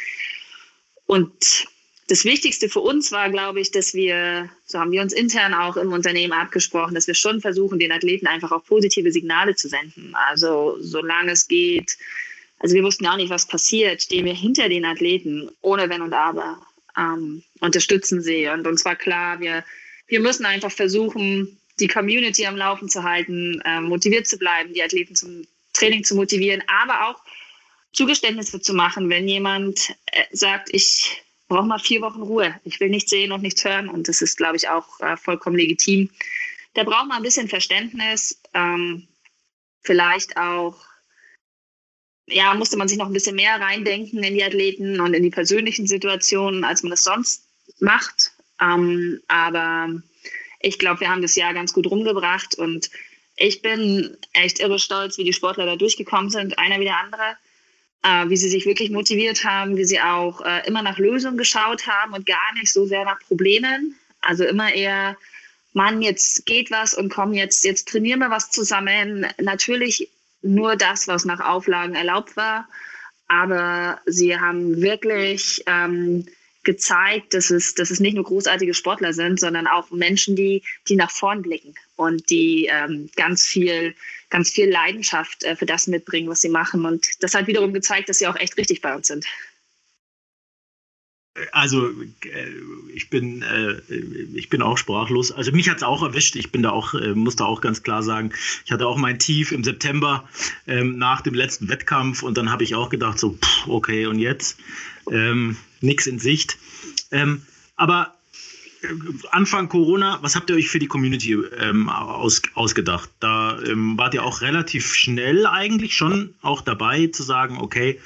Und 1.07 1.67
das 2.09 2.25
Wichtigste 2.25 2.69
für 2.69 2.81
uns 2.81 3.13
war, 3.13 3.31
glaube 3.31 3.61
ich, 3.61 3.71
dass 3.71 3.95
wir, 3.95 4.49
so 4.67 4.79
haben 4.79 4.93
wir 4.93 5.03
uns 5.03 5.13
intern 5.13 5.55
auch 5.55 5.77
im 5.77 5.93
Unternehmen 5.93 6.33
abgesprochen, 6.33 6.95
dass 6.95 7.07
wir 7.07 7.15
schon 7.15 7.41
versuchen, 7.41 7.79
den 7.79 7.93
Athleten 7.93 8.27
einfach 8.27 8.51
auch 8.51 8.65
positive 8.65 9.13
Signale 9.13 9.55
zu 9.55 9.69
senden. 9.69 10.15
Also 10.15 10.79
solange 10.81 11.33
es 11.33 11.47
geht, 11.47 11.97
also 12.59 12.75
wir 12.75 12.83
wussten 12.83 13.05
ja 13.05 13.13
auch 13.13 13.17
nicht, 13.17 13.31
was 13.31 13.47
passiert, 13.47 14.03
stehen 14.03 14.25
wir 14.25 14.35
hinter 14.35 14.69
den 14.69 14.85
Athleten, 14.85 15.51
ohne 15.61 15.89
Wenn 15.91 16.03
und 16.03 16.15
Aber, 16.15 16.61
ähm, 16.99 17.43
unterstützen 17.61 18.21
sie. 18.21 18.49
Und 18.49 18.67
uns 18.67 18.85
war 18.85 18.97
klar, 18.97 19.41
wir, 19.41 19.65
wir 20.09 20.21
müssen 20.21 20.45
einfach 20.45 20.73
versuchen, 20.73 21.59
die 21.81 21.89
Community 21.89 22.45
am 22.47 22.57
Laufen 22.57 22.89
zu 22.89 23.03
halten, 23.03 23.63
äh, 23.65 23.81
motiviert 23.81 24.27
zu 24.27 24.37
bleiben, 24.37 24.75
die 24.75 24.83
Athleten 24.83 25.15
zum 25.15 25.47
Training 25.73 26.03
zu 26.03 26.17
motivieren, 26.17 26.63
aber 26.67 27.09
auch 27.09 27.23
Zugeständnisse 27.93 28.61
zu 28.61 28.75
machen, 28.75 29.09
wenn 29.09 29.29
jemand 29.29 29.95
äh, 30.07 30.25
sagt, 30.33 30.69
ich 30.73 31.23
brauche 31.49 31.67
mal 31.67 31.79
vier 31.79 32.03
Wochen 32.03 32.23
Ruhe. 32.23 32.55
Ich 32.65 32.79
will 32.81 32.91
nichts 32.91 33.11
sehen 33.11 33.33
und 33.33 33.43
nichts 33.43 33.65
hören. 33.65 33.89
Und 33.89 34.09
das 34.09 34.21
ist, 34.21 34.37
glaube 34.37 34.57
ich, 34.57 34.69
auch 34.69 35.01
äh, 35.01 35.17
vollkommen 35.17 35.57
legitim. 35.57 36.11
Da 36.75 36.85
braucht 36.85 37.09
man 37.09 37.19
ein 37.19 37.23
bisschen 37.23 37.49
Verständnis. 37.49 38.41
Ähm, 38.55 39.09
vielleicht 39.83 40.37
auch, 40.37 40.77
ja, 42.31 42.55
musste 42.55 42.77
man 42.77 42.89
sich 42.89 42.99
noch 42.99 43.07
ein 43.07 43.13
bisschen 43.13 43.37
mehr 43.37 43.61
reindenken 43.61 44.23
in 44.23 44.35
die 44.35 44.45
Athleten 44.45 45.01
und 45.01 45.15
in 45.15 45.23
die 45.23 45.31
persönlichen 45.31 45.87
Situationen, 45.87 46.65
als 46.65 46.83
man 46.83 46.93
es 46.93 47.05
sonst 47.05 47.45
macht. 47.81 48.33
Ähm, 48.61 49.21
aber 49.29 49.89
ich 50.61 50.79
glaube, 50.79 51.01
wir 51.01 51.11
haben 51.11 51.23
das 51.23 51.37
Jahr 51.37 51.55
ganz 51.55 51.73
gut 51.73 51.87
rumgebracht 51.87 52.57
und 52.57 52.91
ich 53.37 53.63
bin 53.63 54.17
echt 54.33 54.59
irre 54.59 54.79
stolz, 54.79 55.17
wie 55.19 55.25
die 55.25 55.33
Sportler 55.33 55.67
da 55.67 55.77
durchgekommen 55.77 56.31
sind, 56.31 56.59
einer 56.59 56.81
wie 56.81 56.85
der 56.85 56.99
andere 56.99 57.37
äh, 58.03 58.29
wie 58.29 58.37
sie 58.37 58.49
sich 58.49 58.67
wirklich 58.67 58.91
motiviert 58.91 59.45
haben, 59.45 59.77
wie 59.77 59.85
sie 59.85 60.01
auch 60.01 60.41
äh, 60.43 60.67
immer 60.67 60.83
nach 60.83 60.99
Lösungen 60.99 61.39
geschaut 61.39 61.87
haben 61.87 62.15
und 62.15 62.27
gar 62.27 62.55
nicht 62.55 62.73
so 62.73 62.87
sehr 62.87 63.05
nach 63.05 63.19
Problemen. 63.21 63.97
Also 64.21 64.45
immer 64.45 64.73
eher, 64.73 65.17
Mann, 65.73 66.03
jetzt 66.03 66.47
geht 66.47 66.71
was 66.71 66.95
und 66.95 67.09
komm, 67.09 67.33
jetzt, 67.33 67.65
jetzt 67.65 67.89
trainieren 67.89 68.21
wir 68.21 68.31
was 68.31 68.51
zusammen. 68.51 69.27
Natürlich 69.41 70.09
nur 70.43 70.77
das, 70.77 71.09
was 71.09 71.25
nach 71.25 71.41
Auflagen 71.41 71.95
erlaubt 71.95 72.37
war. 72.37 72.69
Aber 73.27 74.01
sie 74.07 74.39
haben 74.39 74.81
wirklich 74.81 75.63
ähm, 75.67 76.27
gezeigt, 76.65 77.35
dass 77.35 77.51
es, 77.51 77.75
dass 77.75 77.91
es 77.91 78.01
nicht 78.01 78.15
nur 78.15 78.25
großartige 78.25 78.75
Sportler 78.75 79.13
sind, 79.13 79.41
sondern 79.41 79.67
auch 79.67 79.91
Menschen, 79.91 80.37
die, 80.37 80.63
die 80.89 80.97
nach 80.97 81.11
vorn 81.11 81.43
blicken 81.43 81.75
und 81.97 82.29
die 82.31 82.69
ähm, 82.71 83.11
ganz 83.17 83.47
viel, 83.47 83.95
ganz 84.29 84.51
viel 84.51 84.71
Leidenschaft 84.71 85.45
äh, 85.45 85.57
für 85.57 85.67
das 85.67 85.87
mitbringen, 85.87 86.29
was 86.29 86.41
sie 86.41 86.49
machen. 86.49 86.85
Und 86.85 87.07
das 87.21 87.35
hat 87.35 87.47
wiederum 87.47 87.73
gezeigt, 87.73 88.09
dass 88.09 88.19
sie 88.19 88.27
auch 88.27 88.37
echt 88.37 88.57
richtig 88.57 88.83
bei 88.83 88.95
uns 88.95 89.07
sind. 89.07 89.25
Also 91.53 91.89
äh, 91.89 92.49
ich 92.95 93.11
bin, 93.11 93.43
äh, 93.43 93.81
ich 94.35 94.49
bin 94.49 94.63
auch 94.63 94.79
sprachlos. 94.79 95.33
Also 95.33 95.53
mich 95.53 95.69
hat 95.69 95.79
es 95.79 95.83
auch 95.83 96.03
erwischt. 96.03 96.37
Ich 96.37 96.51
bin 96.53 96.63
da 96.63 96.71
auch, 96.71 96.95
äh, 96.95 97.15
muss 97.15 97.37
da 97.37 97.45
auch 97.45 97.61
ganz 97.61 97.83
klar 97.83 98.03
sagen, 98.03 98.33
ich 98.65 98.73
hatte 98.73 98.87
auch 98.87 98.97
mein 98.97 99.19
Tief 99.19 99.53
im 99.53 99.65
September 99.65 100.29
ähm, 100.67 100.99
nach 100.99 101.21
dem 101.21 101.35
letzten 101.35 101.69
Wettkampf 101.69 102.23
und 102.23 102.37
dann 102.37 102.51
habe 102.51 102.65
ich 102.65 102.75
auch 102.75 102.91
gedacht, 102.91 103.19
so, 103.19 103.33
pff, 103.33 103.69
okay, 103.69 104.07
und 104.07 104.19
jetzt? 104.19 104.59
Ähm, 105.11 105.57
nichts 105.81 106.07
in 106.07 106.19
Sicht. 106.19 106.59
Ähm, 107.11 107.43
aber 107.77 108.15
Anfang 109.31 109.69
Corona, 109.69 110.19
was 110.23 110.37
habt 110.37 110.51
ihr 110.51 110.57
euch 110.57 110.69
für 110.69 110.79
die 110.79 110.87
Community 110.87 111.33
ähm, 111.59 111.89
aus, 111.89 112.43
ausgedacht? 112.55 113.11
Da 113.21 113.61
ähm, 113.63 113.99
wart 113.99 114.15
ihr 114.15 114.23
auch 114.23 114.41
relativ 114.41 114.95
schnell 114.95 115.47
eigentlich 115.47 115.97
schon 115.97 116.35
auch 116.43 116.63
dabei 116.63 117.09
zu 117.09 117.23
sagen, 117.23 117.59
okay, 117.59 117.99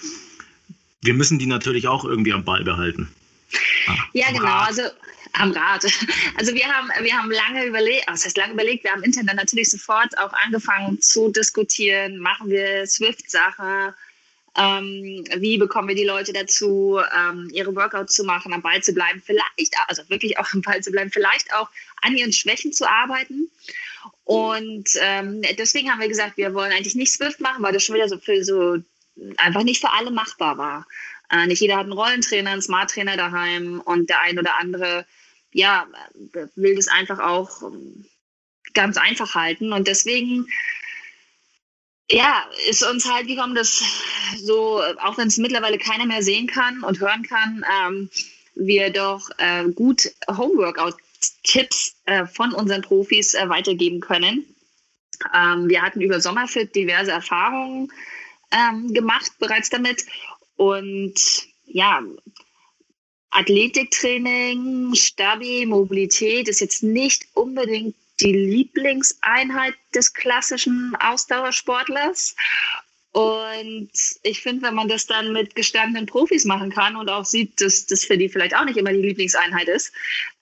wir 1.02 1.14
müssen 1.14 1.38
die 1.38 1.46
natürlich 1.46 1.88
auch 1.88 2.04
irgendwie 2.04 2.32
am 2.32 2.44
Ball 2.44 2.64
behalten. 2.64 3.08
Ah, 3.86 3.96
ja, 4.12 4.30
genau. 4.30 4.44
Rad. 4.44 4.68
Also 4.68 4.82
am 5.34 5.52
Rad. 5.52 5.84
Also 6.36 6.54
wir 6.54 6.66
haben, 6.66 6.90
wir 7.02 7.16
haben 7.16 7.30
lange 7.30 7.64
überlegt, 7.66 8.04
was 8.08 8.24
heißt 8.24 8.36
lange 8.36 8.54
überlegt, 8.54 8.84
wir 8.84 8.92
haben 8.92 9.02
intern 9.02 9.26
dann 9.26 9.36
natürlich 9.36 9.70
sofort 9.70 10.16
auch 10.18 10.32
angefangen 10.32 11.00
zu 11.00 11.30
diskutieren, 11.30 12.18
machen 12.18 12.50
wir 12.50 12.86
Swift-Sache, 12.86 13.94
ähm, 14.56 15.24
wie 15.36 15.56
bekommen 15.56 15.88
wir 15.88 15.94
die 15.94 16.04
Leute 16.04 16.32
dazu, 16.32 17.00
ähm, 17.16 17.48
ihre 17.52 17.74
Workouts 17.74 18.14
zu 18.14 18.24
machen, 18.24 18.52
am 18.52 18.62
Ball 18.62 18.82
zu 18.82 18.92
bleiben, 18.92 19.22
vielleicht, 19.24 19.74
also 19.88 20.02
wirklich 20.08 20.38
auch 20.38 20.52
am 20.52 20.62
Ball 20.62 20.82
zu 20.82 20.90
bleiben, 20.90 21.10
vielleicht 21.10 21.54
auch 21.54 21.70
an 22.02 22.16
ihren 22.16 22.32
Schwächen 22.32 22.72
zu 22.72 22.88
arbeiten. 22.88 23.50
Und 24.24 24.90
ähm, 25.00 25.42
deswegen 25.58 25.90
haben 25.90 26.00
wir 26.00 26.08
gesagt, 26.08 26.36
wir 26.36 26.54
wollen 26.54 26.72
eigentlich 26.72 26.94
nicht 26.94 27.12
Swift 27.12 27.40
machen, 27.40 27.62
weil 27.62 27.72
das 27.72 27.82
schon 27.82 27.94
wieder 27.94 28.08
so 28.08 28.18
für 28.18 28.44
so 28.44 28.76
einfach 29.36 29.62
nicht 29.62 29.80
für 29.80 29.90
alle 29.90 30.10
machbar 30.10 30.58
war. 30.58 30.86
Äh, 31.32 31.46
nicht 31.46 31.60
jeder 31.60 31.76
hat 31.76 31.84
einen 31.84 31.92
Rollentrainer, 31.92 32.50
einen 32.50 32.62
Smart-Trainer 32.62 33.16
daheim 33.16 33.80
und 33.80 34.08
der 34.10 34.20
ein 34.20 34.38
oder 34.38 34.58
andere, 34.60 35.06
ja, 35.52 35.86
will 36.54 36.76
das 36.76 36.88
einfach 36.88 37.18
auch 37.18 37.62
ähm, 37.62 38.04
ganz 38.74 38.96
einfach 38.98 39.34
halten. 39.34 39.72
Und 39.72 39.88
deswegen 39.88 40.46
ja, 42.10 42.44
ist 42.68 42.84
uns 42.84 43.10
halt 43.10 43.26
gekommen, 43.26 43.54
dass 43.54 43.82
so, 44.36 44.82
auch 45.00 45.16
wenn 45.16 45.28
es 45.28 45.38
mittlerweile 45.38 45.78
keiner 45.78 46.06
mehr 46.06 46.22
sehen 46.22 46.46
kann 46.46 46.82
und 46.84 47.00
hören 47.00 47.22
kann, 47.22 47.64
ähm, 47.86 48.10
wir 48.54 48.90
doch 48.90 49.30
äh, 49.38 49.64
gut 49.70 50.10
Homeworkout-Tipps 50.28 51.96
äh, 52.04 52.26
von 52.26 52.52
unseren 52.52 52.82
Profis 52.82 53.32
äh, 53.32 53.48
weitergeben 53.48 54.00
können. 54.00 54.44
Ähm, 55.34 55.68
wir 55.68 55.80
hatten 55.80 56.02
über 56.02 56.20
Sommerfit 56.20 56.74
diverse 56.74 57.12
Erfahrungen 57.12 57.90
ähm, 58.50 58.92
gemacht 58.92 59.32
bereits 59.38 59.70
damit 59.70 60.04
und 60.62 61.14
ja, 61.66 62.00
Athletiktraining, 63.30 64.94
Stabi, 64.94 65.66
Mobilität 65.66 66.48
ist 66.48 66.60
jetzt 66.60 66.84
nicht 66.84 67.26
unbedingt 67.34 67.96
die 68.20 68.32
Lieblingseinheit 68.32 69.74
des 69.92 70.12
klassischen 70.12 70.94
Ausdauersportlers. 71.00 72.36
Und 73.12 73.90
ich 74.22 74.40
finde, 74.40 74.62
wenn 74.62 74.74
man 74.74 74.88
das 74.88 75.06
dann 75.06 75.32
mit 75.32 75.54
gestandenen 75.54 76.06
Profis 76.06 76.46
machen 76.46 76.70
kann 76.70 76.96
und 76.96 77.10
auch 77.10 77.26
sieht, 77.26 77.60
dass 77.60 77.84
das 77.84 78.06
für 78.06 78.16
die 78.16 78.30
vielleicht 78.30 78.56
auch 78.56 78.64
nicht 78.64 78.78
immer 78.78 78.90
die 78.90 79.02
Lieblingseinheit 79.02 79.68
ist, 79.68 79.92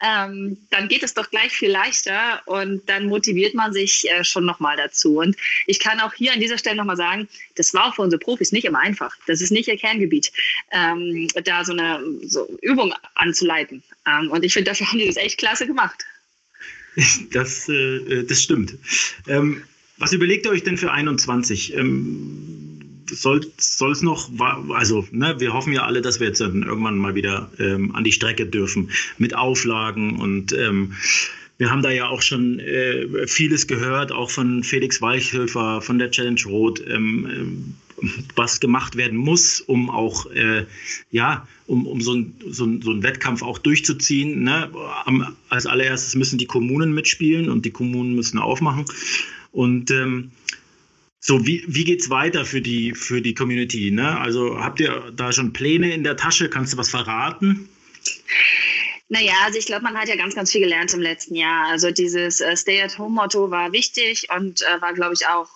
ähm, 0.00 0.56
dann 0.70 0.86
geht 0.86 1.02
es 1.02 1.14
doch 1.14 1.28
gleich 1.30 1.50
viel 1.50 1.70
leichter 1.70 2.40
und 2.46 2.88
dann 2.88 3.06
motiviert 3.06 3.54
man 3.54 3.72
sich 3.72 4.08
äh, 4.08 4.22
schon 4.22 4.44
nochmal 4.44 4.76
dazu. 4.76 5.18
Und 5.18 5.36
ich 5.66 5.80
kann 5.80 5.98
auch 5.98 6.14
hier 6.14 6.32
an 6.32 6.38
dieser 6.38 6.58
Stelle 6.58 6.76
nochmal 6.76 6.96
sagen, 6.96 7.28
das 7.56 7.74
war 7.74 7.88
auch 7.88 7.96
für 7.96 8.02
unsere 8.02 8.20
Profis 8.20 8.52
nicht 8.52 8.64
immer 8.64 8.78
einfach. 8.78 9.16
Das 9.26 9.40
ist 9.40 9.50
nicht 9.50 9.66
ihr 9.66 9.76
Kerngebiet, 9.76 10.30
ähm, 10.70 11.26
da 11.42 11.64
so 11.64 11.72
eine 11.72 12.04
so 12.22 12.56
Übung 12.62 12.94
anzuleiten. 13.16 13.82
Ähm, 14.06 14.30
und 14.30 14.44
ich 14.44 14.52
finde, 14.52 14.70
dafür 14.70 14.86
haben 14.86 14.98
die 14.98 15.08
das 15.08 15.16
echt 15.16 15.38
klasse 15.38 15.66
gemacht. 15.66 16.04
Das, 17.32 17.68
äh, 17.68 18.24
das 18.24 18.42
stimmt. 18.42 18.74
Ähm, 19.28 19.62
was 20.00 20.12
überlegt 20.12 20.46
ihr 20.46 20.52
euch 20.52 20.64
denn 20.64 20.76
für 20.76 20.90
21? 20.90 21.76
Ähm, 21.76 22.80
soll 23.12 23.40
es 23.58 24.02
noch, 24.02 24.30
also 24.70 25.06
ne, 25.10 25.36
wir 25.38 25.52
hoffen 25.52 25.72
ja 25.72 25.84
alle, 25.84 26.00
dass 26.00 26.20
wir 26.20 26.28
jetzt 26.28 26.40
dann 26.40 26.62
irgendwann 26.62 26.98
mal 26.98 27.14
wieder 27.14 27.50
ähm, 27.58 27.94
an 27.94 28.04
die 28.04 28.12
Strecke 28.12 28.46
dürfen 28.46 28.90
mit 29.18 29.34
Auflagen 29.34 30.18
und 30.18 30.52
ähm, 30.52 30.94
wir 31.58 31.70
haben 31.70 31.82
da 31.82 31.90
ja 31.90 32.08
auch 32.08 32.22
schon 32.22 32.58
äh, 32.58 33.26
vieles 33.26 33.66
gehört, 33.66 34.12
auch 34.12 34.30
von 34.30 34.64
Felix 34.64 35.02
Weichhöfer, 35.02 35.82
von 35.82 35.98
der 35.98 36.10
Challenge 36.10 36.40
Rot, 36.46 36.82
ähm, 36.88 37.74
was 38.34 38.60
gemacht 38.60 38.96
werden 38.96 39.18
muss, 39.18 39.60
um 39.60 39.90
auch, 39.90 40.30
äh, 40.30 40.64
ja, 41.10 41.46
um, 41.66 41.86
um 41.86 42.00
so, 42.00 42.14
ein, 42.14 42.34
so, 42.48 42.64
ein, 42.64 42.80
so 42.80 42.92
einen 42.92 43.02
Wettkampf 43.02 43.42
auch 43.42 43.58
durchzuziehen. 43.58 44.42
Ne? 44.42 44.70
Am, 45.04 45.36
als 45.50 45.66
allererstes 45.66 46.14
müssen 46.14 46.38
die 46.38 46.46
Kommunen 46.46 46.94
mitspielen 46.94 47.50
und 47.50 47.66
die 47.66 47.72
Kommunen 47.72 48.14
müssen 48.14 48.38
aufmachen. 48.38 48.86
Und 49.52 49.90
ähm, 49.90 50.30
so, 51.18 51.46
wie, 51.46 51.64
wie 51.66 51.94
es 51.94 52.08
weiter 52.08 52.44
für 52.44 52.60
die, 52.60 52.94
für 52.94 53.20
die 53.20 53.34
Community? 53.34 53.90
Ne? 53.90 54.18
Also 54.18 54.58
habt 54.58 54.80
ihr 54.80 55.12
da 55.14 55.32
schon 55.32 55.52
Pläne 55.52 55.92
in 55.92 56.02
der 56.02 56.16
Tasche? 56.16 56.48
Kannst 56.48 56.72
du 56.72 56.78
was 56.78 56.88
verraten? 56.88 57.68
Naja, 59.08 59.34
also 59.44 59.58
ich 59.58 59.66
glaube, 59.66 59.82
man 59.82 59.96
hat 59.96 60.08
ja 60.08 60.16
ganz, 60.16 60.34
ganz 60.34 60.52
viel 60.52 60.60
gelernt 60.60 60.94
im 60.94 61.00
letzten 61.00 61.34
Jahr. 61.34 61.66
Also 61.68 61.90
dieses 61.90 62.40
äh, 62.40 62.56
Stay-at-Home-Motto 62.56 63.50
war 63.50 63.72
wichtig 63.72 64.28
und 64.34 64.62
äh, 64.62 64.80
war, 64.80 64.94
glaube 64.94 65.14
ich, 65.14 65.26
auch, 65.26 65.48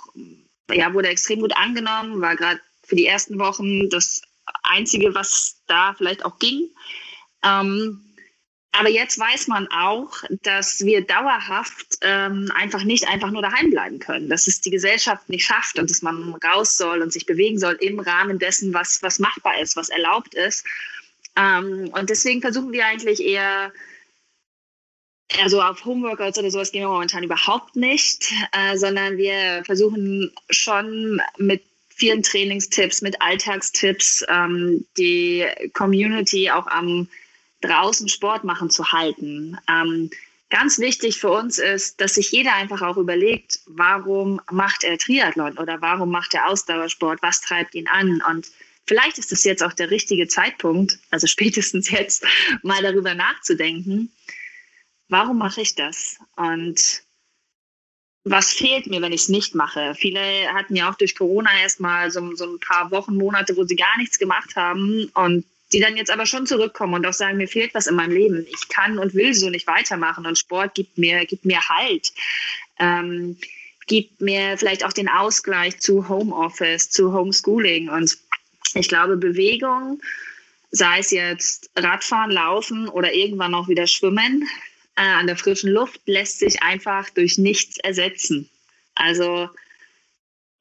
ja, 0.72 0.92
wurde 0.92 1.08
extrem 1.08 1.40
gut 1.40 1.56
angenommen, 1.56 2.20
war 2.20 2.34
gerade 2.34 2.60
für 2.82 2.96
die 2.96 3.06
ersten 3.06 3.38
Wochen 3.38 3.88
das 3.90 4.22
Einzige, 4.64 5.14
was 5.14 5.56
da 5.68 5.94
vielleicht 5.94 6.24
auch 6.24 6.38
ging. 6.38 6.68
Ähm, 7.44 8.00
aber 8.76 8.88
jetzt 8.88 9.18
weiß 9.18 9.46
man 9.46 9.68
auch, 9.68 10.10
dass 10.42 10.84
wir 10.84 11.06
dauerhaft 11.06 11.98
ähm, 12.00 12.50
einfach 12.56 12.82
nicht 12.82 13.06
einfach 13.06 13.30
nur 13.30 13.42
daheim 13.42 13.70
bleiben 13.70 14.00
können, 14.00 14.28
dass 14.28 14.48
es 14.48 14.60
die 14.60 14.70
Gesellschaft 14.70 15.28
nicht 15.28 15.46
schafft 15.46 15.78
und 15.78 15.88
dass 15.90 16.02
man 16.02 16.34
raus 16.44 16.76
soll 16.76 17.00
und 17.00 17.12
sich 17.12 17.24
bewegen 17.24 17.58
soll 17.58 17.74
im 17.80 18.00
Rahmen 18.00 18.40
dessen, 18.40 18.74
was, 18.74 19.00
was 19.00 19.20
machbar 19.20 19.60
ist, 19.60 19.76
was 19.76 19.90
erlaubt 19.90 20.34
ist. 20.34 20.66
Ähm, 21.36 21.90
und 21.92 22.10
deswegen 22.10 22.40
versuchen 22.40 22.72
wir 22.72 22.84
eigentlich 22.86 23.22
eher, 23.22 23.72
also 25.40 25.62
auf 25.62 25.84
Homeworkouts 25.84 26.38
oder 26.38 26.50
sowas 26.50 26.72
gehen 26.72 26.82
wir 26.82 26.88
momentan 26.88 27.22
überhaupt 27.22 27.76
nicht, 27.76 28.32
äh, 28.50 28.76
sondern 28.76 29.16
wir 29.16 29.62
versuchen 29.64 30.32
schon 30.50 31.22
mit 31.38 31.62
vielen 31.90 32.24
Trainingstipps, 32.24 33.02
mit 33.02 33.22
Alltagstipps 33.22 34.24
ähm, 34.28 34.84
die 34.98 35.46
Community 35.74 36.50
auch 36.50 36.66
am 36.66 37.08
draußen 37.66 38.08
Sport 38.08 38.44
machen 38.44 38.70
zu 38.70 38.92
halten. 38.92 39.58
Ähm, 39.68 40.10
ganz 40.50 40.78
wichtig 40.78 41.18
für 41.18 41.30
uns 41.30 41.58
ist, 41.58 42.00
dass 42.00 42.14
sich 42.14 42.30
jeder 42.30 42.54
einfach 42.54 42.82
auch 42.82 42.96
überlegt, 42.96 43.60
warum 43.66 44.40
macht 44.50 44.84
er 44.84 44.98
Triathlon 44.98 45.58
oder 45.58 45.80
warum 45.80 46.10
macht 46.10 46.34
er 46.34 46.48
Ausdauersport, 46.48 47.22
was 47.22 47.40
treibt 47.40 47.74
ihn 47.74 47.88
an 47.88 48.22
und 48.30 48.50
Vielleicht 48.86 49.18
ist 49.18 49.32
es 49.32 49.44
jetzt 49.44 49.62
auch 49.62 49.72
der 49.72 49.90
richtige 49.90 50.28
Zeitpunkt, 50.28 50.98
also 51.10 51.26
spätestens 51.26 51.90
jetzt, 51.90 52.24
mal 52.62 52.82
darüber 52.82 53.14
nachzudenken, 53.14 54.12
warum 55.08 55.38
mache 55.38 55.62
ich 55.62 55.74
das? 55.74 56.18
Und 56.36 57.02
was 58.24 58.52
fehlt 58.52 58.86
mir, 58.86 59.02
wenn 59.02 59.12
ich 59.12 59.22
es 59.22 59.28
nicht 59.28 59.54
mache? 59.54 59.94
Viele 59.94 60.20
hatten 60.52 60.76
ja 60.76 60.90
auch 60.90 60.94
durch 60.94 61.14
Corona 61.14 61.50
erstmal 61.60 62.10
so, 62.10 62.34
so 62.34 62.54
ein 62.54 62.60
paar 62.60 62.90
Wochen, 62.90 63.16
Monate, 63.16 63.56
wo 63.56 63.64
sie 63.64 63.76
gar 63.76 63.98
nichts 63.98 64.18
gemacht 64.18 64.56
haben 64.56 65.10
und 65.14 65.44
die 65.74 65.80
dann 65.80 65.96
jetzt 65.96 66.10
aber 66.10 66.24
schon 66.24 66.46
zurückkommen 66.46 66.94
und 66.94 67.06
auch 67.06 67.12
sagen, 67.12 67.36
mir 67.36 67.48
fehlt 67.48 67.74
was 67.74 67.88
in 67.88 67.96
meinem 67.96 68.12
Leben. 68.12 68.46
Ich 68.48 68.68
kann 68.68 68.98
und 68.98 69.12
will 69.14 69.34
so 69.34 69.50
nicht 69.50 69.66
weitermachen 69.66 70.24
und 70.24 70.38
Sport 70.38 70.74
gibt 70.74 70.96
mir, 70.96 71.26
gibt 71.26 71.44
mir 71.44 71.60
Halt. 71.68 72.12
Ähm, 72.78 73.36
gibt 73.88 74.20
mir 74.20 74.56
vielleicht 74.56 74.84
auch 74.84 74.92
den 74.92 75.08
Ausgleich 75.08 75.80
zu 75.80 76.08
Homeoffice, 76.08 76.90
zu 76.90 77.12
Homeschooling 77.12 77.88
und 77.88 78.16
ich 78.74 78.88
glaube, 78.88 79.16
Bewegung, 79.16 80.00
sei 80.70 81.00
es 81.00 81.10
jetzt 81.10 81.70
Radfahren, 81.76 82.30
Laufen 82.30 82.88
oder 82.88 83.12
irgendwann 83.12 83.54
auch 83.54 83.68
wieder 83.68 83.86
Schwimmen, 83.86 84.48
äh, 84.96 85.02
an 85.02 85.26
der 85.26 85.36
frischen 85.36 85.70
Luft, 85.70 86.00
lässt 86.06 86.38
sich 86.38 86.62
einfach 86.62 87.10
durch 87.10 87.36
nichts 87.36 87.78
ersetzen. 87.78 88.48
Also, 88.94 89.50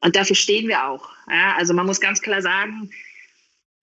und 0.01 0.15
dafür 0.15 0.35
stehen 0.35 0.67
wir 0.67 0.85
auch. 0.87 1.09
Ja? 1.29 1.55
Also 1.55 1.73
man 1.73 1.85
muss 1.85 2.01
ganz 2.01 2.21
klar 2.21 2.41
sagen, 2.41 2.91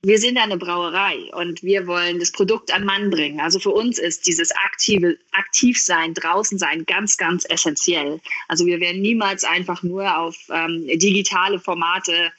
wir 0.02 0.18
sind 0.18 0.38
eine 0.38 0.56
Brauerei 0.56 1.30
und 1.32 1.62
wir 1.62 1.86
wollen 1.86 2.18
das 2.18 2.32
Produkt 2.32 2.72
an 2.72 2.84
Mann 2.84 3.10
bringen. 3.10 3.40
Also 3.40 3.58
für 3.58 3.70
uns 3.70 3.98
ist 3.98 4.26
dieses 4.26 4.50
aktive 4.52 5.18
Aktivsein, 5.32 6.14
draußen 6.14 6.58
sein 6.58 6.86
ganz, 6.86 7.16
ganz 7.16 7.44
essentiell. 7.48 8.20
Also 8.48 8.64
wir 8.64 8.80
werden 8.80 9.02
niemals 9.02 9.44
einfach 9.44 9.82
nur 9.82 10.16
auf 10.16 10.36
ähm, 10.50 10.86
digitale 10.86 11.58
Formate 11.58 12.32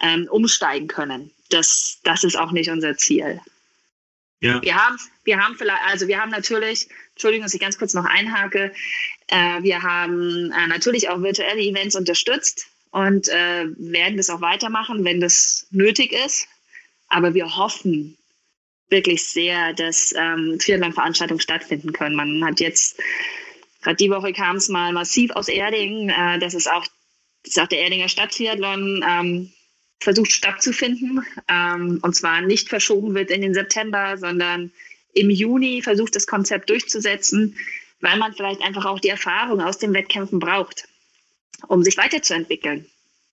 ähm, 0.00 0.28
umsteigen 0.30 0.88
können 0.88 1.30
das, 1.50 2.00
das 2.02 2.24
ist 2.24 2.36
auch 2.36 2.52
nicht 2.52 2.70
unser 2.70 2.96
Ziel. 2.96 3.40
Ja. 4.40 4.60
Wir 4.62 4.74
haben, 4.74 4.98
wir 5.24 5.38
haben 5.38 5.54
vielleicht, 5.56 5.82
also 5.86 6.08
wir 6.08 6.20
haben 6.20 6.30
natürlich, 6.30 6.88
Entschuldigung, 7.12 7.44
dass 7.44 7.54
ich 7.54 7.60
ganz 7.60 7.78
kurz 7.78 7.94
noch 7.94 8.04
einhake, 8.04 8.72
äh, 9.28 9.62
wir 9.62 9.82
haben 9.82 10.52
äh, 10.52 10.66
natürlich 10.66 11.08
auch 11.08 11.22
virtuelle 11.22 11.60
Events 11.60 11.96
unterstützt 11.96 12.66
und 12.90 13.28
äh, 13.28 13.66
werden 13.78 14.16
das 14.16 14.30
auch 14.30 14.42
weitermachen, 14.42 15.04
wenn 15.04 15.20
das 15.20 15.66
nötig 15.70 16.12
ist. 16.12 16.48
Aber 17.08 17.34
wir 17.34 17.56
hoffen 17.56 18.16
wirklich 18.88 19.24
sehr, 19.24 19.72
dass 19.72 20.14
ähm, 20.16 20.58
Triathlon-Veranstaltungen 20.58 21.40
stattfinden 21.40 21.92
können. 21.92 22.16
Man 22.16 22.44
hat 22.44 22.60
jetzt, 22.60 23.00
gerade 23.82 23.96
die 23.96 24.10
Woche 24.10 24.32
kam 24.32 24.56
es 24.56 24.68
mal 24.68 24.92
massiv 24.92 25.30
aus 25.32 25.48
Erding, 25.48 26.08
äh, 26.08 26.38
das 26.38 26.54
ist 26.54 26.70
auch, 26.70 26.86
das 27.42 27.56
ist 27.56 27.60
auch 27.60 27.68
der 27.68 27.80
Erdinger 27.80 28.08
Stadttriathlon, 28.08 29.04
ähm, 29.08 29.52
versucht 30.00 30.32
stattzufinden. 30.32 31.24
Ähm, 31.48 31.98
und 32.02 32.14
zwar 32.14 32.40
nicht 32.42 32.68
verschoben 32.68 33.14
wird 33.14 33.30
in 33.30 33.42
den 33.42 33.54
September, 33.54 34.16
sondern 34.18 34.72
im 35.14 35.30
Juni 35.30 35.82
versucht 35.82 36.14
das 36.14 36.26
Konzept 36.26 36.70
durchzusetzen, 36.70 37.56
weil 38.00 38.18
man 38.18 38.34
vielleicht 38.34 38.60
einfach 38.62 38.84
auch 38.84 39.00
die 39.00 39.08
Erfahrung 39.08 39.60
aus 39.60 39.78
den 39.78 39.94
Wettkämpfen 39.94 40.38
braucht, 40.38 40.88
um 41.68 41.82
sich 41.82 41.96
weiterzuentwickeln. 41.96 42.86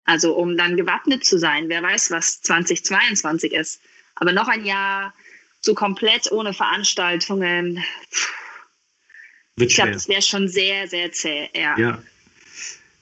Also 0.05 0.35
um 0.35 0.57
dann 0.57 0.77
gewappnet 0.77 1.25
zu 1.25 1.39
sein. 1.39 1.69
Wer 1.69 1.81
weiß, 1.81 2.11
was 2.11 2.41
2022 2.41 3.53
ist. 3.53 3.81
Aber 4.15 4.31
noch 4.31 4.47
ein 4.47 4.65
Jahr 4.65 5.13
so 5.61 5.73
komplett 5.73 6.31
ohne 6.31 6.53
Veranstaltungen. 6.53 7.83
ich 9.57 9.75
glaube, 9.75 9.91
das 9.91 10.07
wäre 10.07 10.21
schon 10.21 10.47
sehr, 10.47 10.87
sehr 10.87 11.11
zäh. 11.11 11.49
Ja. 11.55 11.77
ja. 11.77 12.03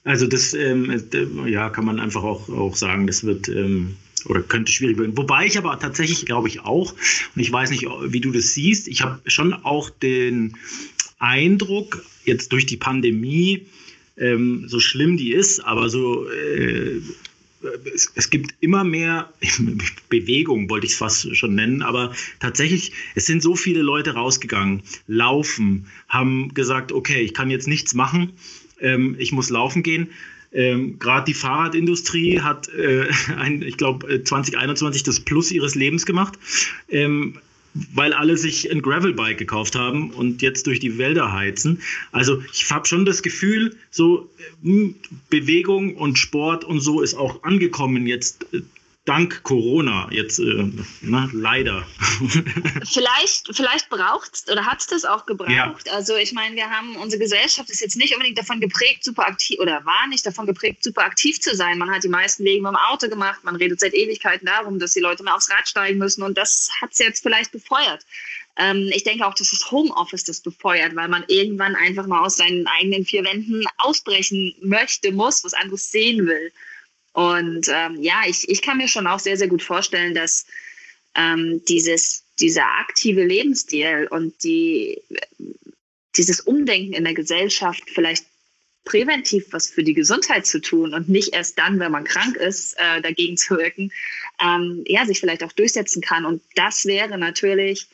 Also 0.03 0.27
das 0.27 0.53
ähm, 0.53 0.89
äh, 0.89 1.49
ja, 1.49 1.69
kann 1.69 1.85
man 1.85 1.99
einfach 1.99 2.23
auch, 2.23 2.49
auch 2.49 2.75
sagen, 2.75 3.07
das 3.07 3.23
wird 3.23 3.47
ähm, 3.49 3.97
oder 4.25 4.41
könnte 4.41 4.71
schwierig 4.71 4.97
werden. 4.97 5.17
Wobei 5.17 5.45
ich 5.45 5.57
aber 5.57 5.77
tatsächlich 5.79 6.25
glaube 6.25 6.47
ich 6.47 6.61
auch, 6.61 6.93
und 7.35 7.41
ich 7.41 7.51
weiß 7.51 7.71
nicht, 7.71 7.85
wie 7.85 8.21
du 8.21 8.31
das 8.31 8.53
siehst, 8.53 8.87
ich 8.87 9.01
habe 9.01 9.21
schon 9.25 9.53
auch 9.53 9.89
den 9.89 10.57
Eindruck, 11.19 12.03
jetzt 12.25 12.51
durch 12.51 12.65
die 12.65 12.77
Pandemie, 12.77 13.67
ähm, 14.21 14.65
so 14.67 14.79
schlimm 14.79 15.17
die 15.17 15.33
ist, 15.33 15.59
aber 15.59 15.89
so 15.89 16.29
äh, 16.29 17.01
es, 17.93 18.11
es, 18.15 18.29
gibt 18.29 18.55
immer 18.59 18.83
mehr 18.83 19.31
Bewegung, 20.09 20.69
wollte 20.69 20.85
ich 20.85 20.93
es 20.93 20.97
fast 20.97 21.35
schon 21.35 21.55
nennen, 21.55 21.81
aber 21.81 22.13
tatsächlich, 22.39 22.93
es 23.15 23.25
sind 23.25 23.43
so 23.43 23.55
viele 23.55 23.81
Leute 23.81 24.13
rausgegangen, 24.13 24.83
laufen, 25.07 25.87
haben 26.07 26.53
gesagt, 26.53 26.91
okay, 26.91 27.21
ich 27.21 27.33
kann 27.33 27.49
jetzt 27.49 27.67
nichts 27.67 27.93
machen, 27.93 28.33
ähm, 28.79 29.15
ich 29.19 29.31
muss 29.31 29.49
laufen 29.49 29.83
gehen. 29.83 30.09
Ähm, 30.53 30.99
Gerade 30.99 31.25
die 31.25 31.33
Fahrradindustrie 31.33 32.41
hat, 32.41 32.67
äh, 32.69 33.07
ein, 33.37 33.61
ich 33.61 33.77
glaube, 33.77 34.23
2021 34.23 35.03
das 35.03 35.19
Plus 35.19 35.51
ihres 35.51 35.75
Lebens 35.75 36.05
gemacht, 36.05 36.37
ähm, 36.89 37.39
weil 37.73 38.13
alle 38.13 38.37
sich 38.37 38.69
ein 38.71 38.81
Gravelbike 38.81 39.37
gekauft 39.37 39.75
haben 39.75 40.11
und 40.11 40.41
jetzt 40.41 40.67
durch 40.67 40.79
die 40.79 40.97
Wälder 40.97 41.31
heizen. 41.31 41.81
Also 42.11 42.41
ich 42.51 42.69
habe 42.69 42.87
schon 42.87 43.05
das 43.05 43.21
Gefühl, 43.21 43.75
so 43.89 44.29
äh, 44.63 44.93
Bewegung 45.29 45.95
und 45.95 46.17
Sport 46.17 46.63
und 46.65 46.81
so 46.81 47.01
ist 47.01 47.13
auch 47.13 47.43
angekommen 47.43 48.07
jetzt 48.07 48.45
äh, 48.53 48.61
dank 49.05 49.41
Corona 49.43 50.07
jetzt 50.11 50.39
äh, 50.39 50.71
na, 51.01 51.27
leider. 51.33 51.85
vielleicht 52.85 53.49
vielleicht 53.51 53.89
braucht 53.89 54.35
es 54.35 54.47
oder 54.47 54.65
hat 54.65 54.79
es 54.79 54.87
das 54.87 55.05
auch 55.05 55.25
gebraucht. 55.25 55.87
Ja. 55.87 55.93
Also 55.93 56.15
ich 56.15 56.33
meine, 56.33 56.55
wir 56.55 56.69
haben 56.69 56.95
unsere 56.97 57.19
Gesellschaft 57.19 57.69
ist 57.69 57.81
jetzt 57.81 57.97
nicht 57.97 58.13
unbedingt 58.13 58.37
davon 58.37 58.59
geprägt, 58.59 59.03
super 59.03 59.27
aktiv 59.27 59.59
oder 59.59 59.83
war 59.85 60.07
nicht 60.07 60.25
davon 60.25 60.45
geprägt, 60.45 60.83
super 60.83 61.03
aktiv 61.03 61.39
zu 61.39 61.55
sein. 61.55 61.79
Man 61.79 61.89
hat 61.89 62.03
die 62.03 62.09
meisten 62.09 62.43
Wege 62.43 62.61
mit 62.61 62.71
dem 62.71 62.75
Auto 62.75 63.09
gemacht. 63.09 63.43
Man 63.43 63.55
redet 63.55 63.79
seit 63.79 63.93
Ewigkeiten 63.93 64.45
darum, 64.45 64.77
dass 64.77 64.93
die 64.93 64.99
Leute 64.99 65.23
mehr 65.23 65.35
aufs 65.35 65.49
Rad 65.49 65.67
steigen 65.67 65.97
müssen 65.97 66.21
und 66.21 66.37
das 66.37 66.69
hat 66.81 66.91
es 66.91 66.99
jetzt 66.99 67.23
vielleicht 67.23 67.51
befeuert. 67.51 68.05
Ähm, 68.57 68.91
ich 68.93 69.03
denke 69.03 69.25
auch, 69.25 69.33
dass 69.33 69.49
das 69.49 69.71
Homeoffice 69.71 70.25
das 70.25 70.41
befeuert, 70.41 70.95
weil 70.95 71.07
man 71.07 71.23
irgendwann 71.27 71.75
einfach 71.75 72.05
mal 72.05 72.21
aus 72.21 72.37
seinen 72.37 72.67
eigenen 72.67 73.05
vier 73.05 73.23
Wänden 73.23 73.65
ausbrechen 73.77 74.53
möchte, 74.61 75.11
muss, 75.11 75.43
was 75.43 75.53
anderes 75.53 75.89
sehen 75.91 76.27
will. 76.27 76.51
Und 77.13 77.67
ähm, 77.67 78.01
ja, 78.01 78.21
ich, 78.27 78.47
ich 78.49 78.61
kann 78.61 78.77
mir 78.77 78.87
schon 78.87 79.07
auch 79.07 79.19
sehr, 79.19 79.37
sehr 79.37 79.47
gut 79.47 79.61
vorstellen, 79.61 80.15
dass 80.15 80.45
ähm, 81.15 81.61
dieses, 81.67 82.23
dieser 82.39 82.65
aktive 82.79 83.23
Lebensstil 83.23 84.07
und 84.09 84.43
die, 84.43 85.01
dieses 86.15 86.41
Umdenken 86.41 86.93
in 86.93 87.03
der 87.03 87.13
Gesellschaft 87.13 87.83
vielleicht 87.89 88.25
präventiv 88.83 89.45
was 89.51 89.69
für 89.69 89.83
die 89.83 89.93
Gesundheit 89.93 90.45
zu 90.45 90.59
tun 90.59 90.93
und 90.93 91.07
nicht 91.07 91.33
erst 91.33 91.57
dann, 91.59 91.79
wenn 91.79 91.91
man 91.91 92.03
krank 92.03 92.35
ist, 92.37 92.73
äh, 92.77 93.01
dagegen 93.01 93.37
zu 93.37 93.57
wirken, 93.57 93.91
ähm, 94.41 94.83
ja, 94.87 95.05
sich 95.05 95.19
vielleicht 95.19 95.43
auch 95.43 95.51
durchsetzen 95.51 96.01
kann. 96.01 96.25
Und 96.25 96.41
das 96.55 96.85
wäre 96.85 97.17
natürlich 97.17 97.87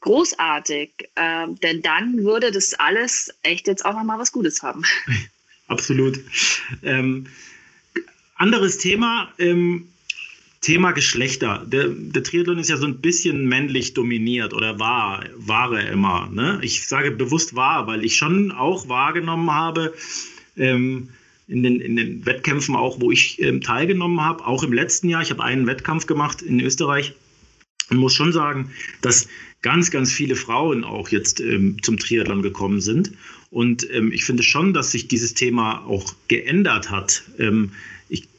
großartig, 0.00 1.10
äh, 1.16 1.46
denn 1.62 1.82
dann 1.82 2.24
würde 2.24 2.50
das 2.50 2.74
alles 2.74 3.34
echt 3.42 3.66
jetzt 3.66 3.84
auch 3.84 3.92
nochmal 3.92 4.18
was 4.18 4.32
Gutes 4.32 4.62
haben. 4.62 4.84
Absolut. 5.68 6.20
Ähm, 6.82 7.26
anderes 8.36 8.78
Thema, 8.78 9.28
ähm, 9.38 9.88
Thema 10.60 10.92
Geschlechter. 10.92 11.64
Der, 11.66 11.88
der, 11.88 12.22
Triathlon 12.22 12.58
ist 12.58 12.70
ja 12.70 12.76
so 12.76 12.86
ein 12.86 13.00
bisschen 13.00 13.46
männlich 13.46 13.94
dominiert 13.94 14.52
oder 14.52 14.78
war, 14.78 15.24
er 15.74 15.90
immer. 15.90 16.28
Ne? 16.32 16.58
Ich 16.62 16.88
sage 16.88 17.10
bewusst 17.10 17.54
war, 17.54 17.86
weil 17.86 18.04
ich 18.04 18.16
schon 18.16 18.52
auch 18.52 18.88
wahrgenommen 18.88 19.50
habe, 19.52 19.94
ähm, 20.56 21.10
in, 21.48 21.62
den, 21.62 21.80
in 21.80 21.96
den 21.96 22.26
Wettkämpfen 22.26 22.74
auch, 22.74 23.00
wo 23.00 23.12
ich 23.12 23.40
ähm, 23.40 23.60
teilgenommen 23.60 24.20
habe, 24.20 24.44
auch 24.44 24.64
im 24.64 24.72
letzten 24.72 25.08
Jahr, 25.08 25.22
ich 25.22 25.30
habe 25.30 25.44
einen 25.44 25.66
Wettkampf 25.66 26.06
gemacht 26.06 26.42
in 26.42 26.60
Österreich 26.60 27.14
und 27.90 27.98
muss 27.98 28.14
schon 28.14 28.32
sagen, 28.32 28.70
dass 29.02 29.28
ganz, 29.62 29.90
ganz 29.90 30.12
viele 30.12 30.36
Frauen 30.36 30.84
auch 30.84 31.08
jetzt 31.08 31.40
ähm, 31.40 31.76
zum 31.82 31.98
Triathlon 31.98 32.42
gekommen 32.42 32.80
sind. 32.80 33.12
Und 33.50 33.88
ähm, 33.90 34.12
ich 34.12 34.24
finde 34.24 34.42
schon, 34.42 34.74
dass 34.74 34.90
sich 34.90 35.08
dieses 35.08 35.34
Thema 35.34 35.84
auch 35.86 36.14
geändert 36.28 36.90
hat. 36.90 37.22
Ähm, 37.38 37.72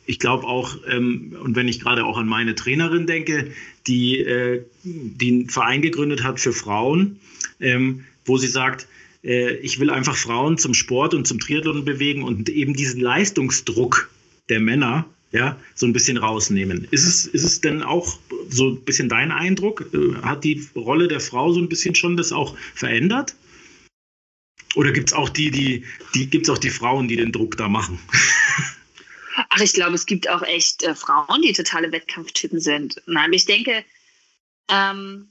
ich 0.08 0.20
glaube 0.20 0.48
auch, 0.48 0.78
ähm, 0.88 1.36
und 1.44 1.56
wenn 1.56 1.68
ich 1.68 1.82
gerade 1.82 2.06
auch 2.06 2.18
an 2.18 2.28
meine 2.28 2.56
Trainerin 2.56 3.06
denke, 3.06 3.52
die, 3.86 4.20
äh, 4.20 4.64
die 4.84 5.46
Verein 5.50 5.82
gegründet 5.82 6.24
hat 6.24 6.40
für 6.40 6.54
Frauen, 6.54 7.20
ähm, 7.60 8.06
wo 8.26 8.38
sie 8.38 8.48
sagt, 8.48 8.88
äh, 9.24 9.56
ich 9.58 9.80
will 9.80 9.90
einfach 9.90 10.16
Frauen 10.16 10.58
zum 10.58 10.74
Sport 10.74 11.14
und 11.14 11.28
zum 11.28 11.40
Triathlon 11.40 11.86
bewegen 11.86 12.24
und 12.24 12.50
eben 12.50 12.74
diesen 12.74 13.02
Leistungsdruck 13.02 14.10
der 14.50 14.62
Männer 14.62 15.06
ja, 15.32 15.60
so 15.76 15.86
ein 15.86 15.94
bisschen 15.94 16.18
rausnehmen. 16.18 16.88
Ist 16.92 17.06
es, 17.06 17.26
ist 17.26 17.44
es 17.44 17.62
denn 17.62 17.84
auch 17.84 18.18
so 18.50 18.70
ein 18.70 18.82
bisschen 18.84 19.10
dein 19.10 19.32
Eindruck? 19.32 19.90
Äh, 19.94 20.22
hat 20.22 20.44
die 20.44 20.68
Rolle 20.76 21.08
der 21.08 21.20
Frau 21.20 21.52
so 21.52 21.60
ein 21.60 21.70
bisschen 21.70 21.96
schon 21.96 22.18
das 22.18 22.32
auch 22.32 22.58
verändert? 22.76 23.36
Oder 24.76 24.92
gibt 24.92 25.10
es 25.10 25.14
auch 25.14 25.30
die, 25.30 25.52
die, 25.52 25.86
die 26.14 26.30
gibt's 26.30 26.50
auch 26.50 26.58
die 26.58 26.70
Frauen, 26.70 27.08
die 27.08 27.16
den 27.16 27.32
Druck 27.32 27.58
da 27.58 27.68
machen? 27.68 28.00
Ach, 29.50 29.62
ich 29.62 29.74
glaube, 29.74 29.96
es 29.96 30.06
gibt 30.06 30.30
auch 30.30 30.42
echt 30.44 30.84
äh, 30.84 30.96
Frauen, 30.96 31.42
die 31.42 31.54
totale 31.54 31.92
Wettkampftypen 31.92 32.60
sind. 32.60 33.02
Nein, 33.06 33.34
ich 33.34 33.46
denke, 33.46 33.84
ähm, 34.70 35.30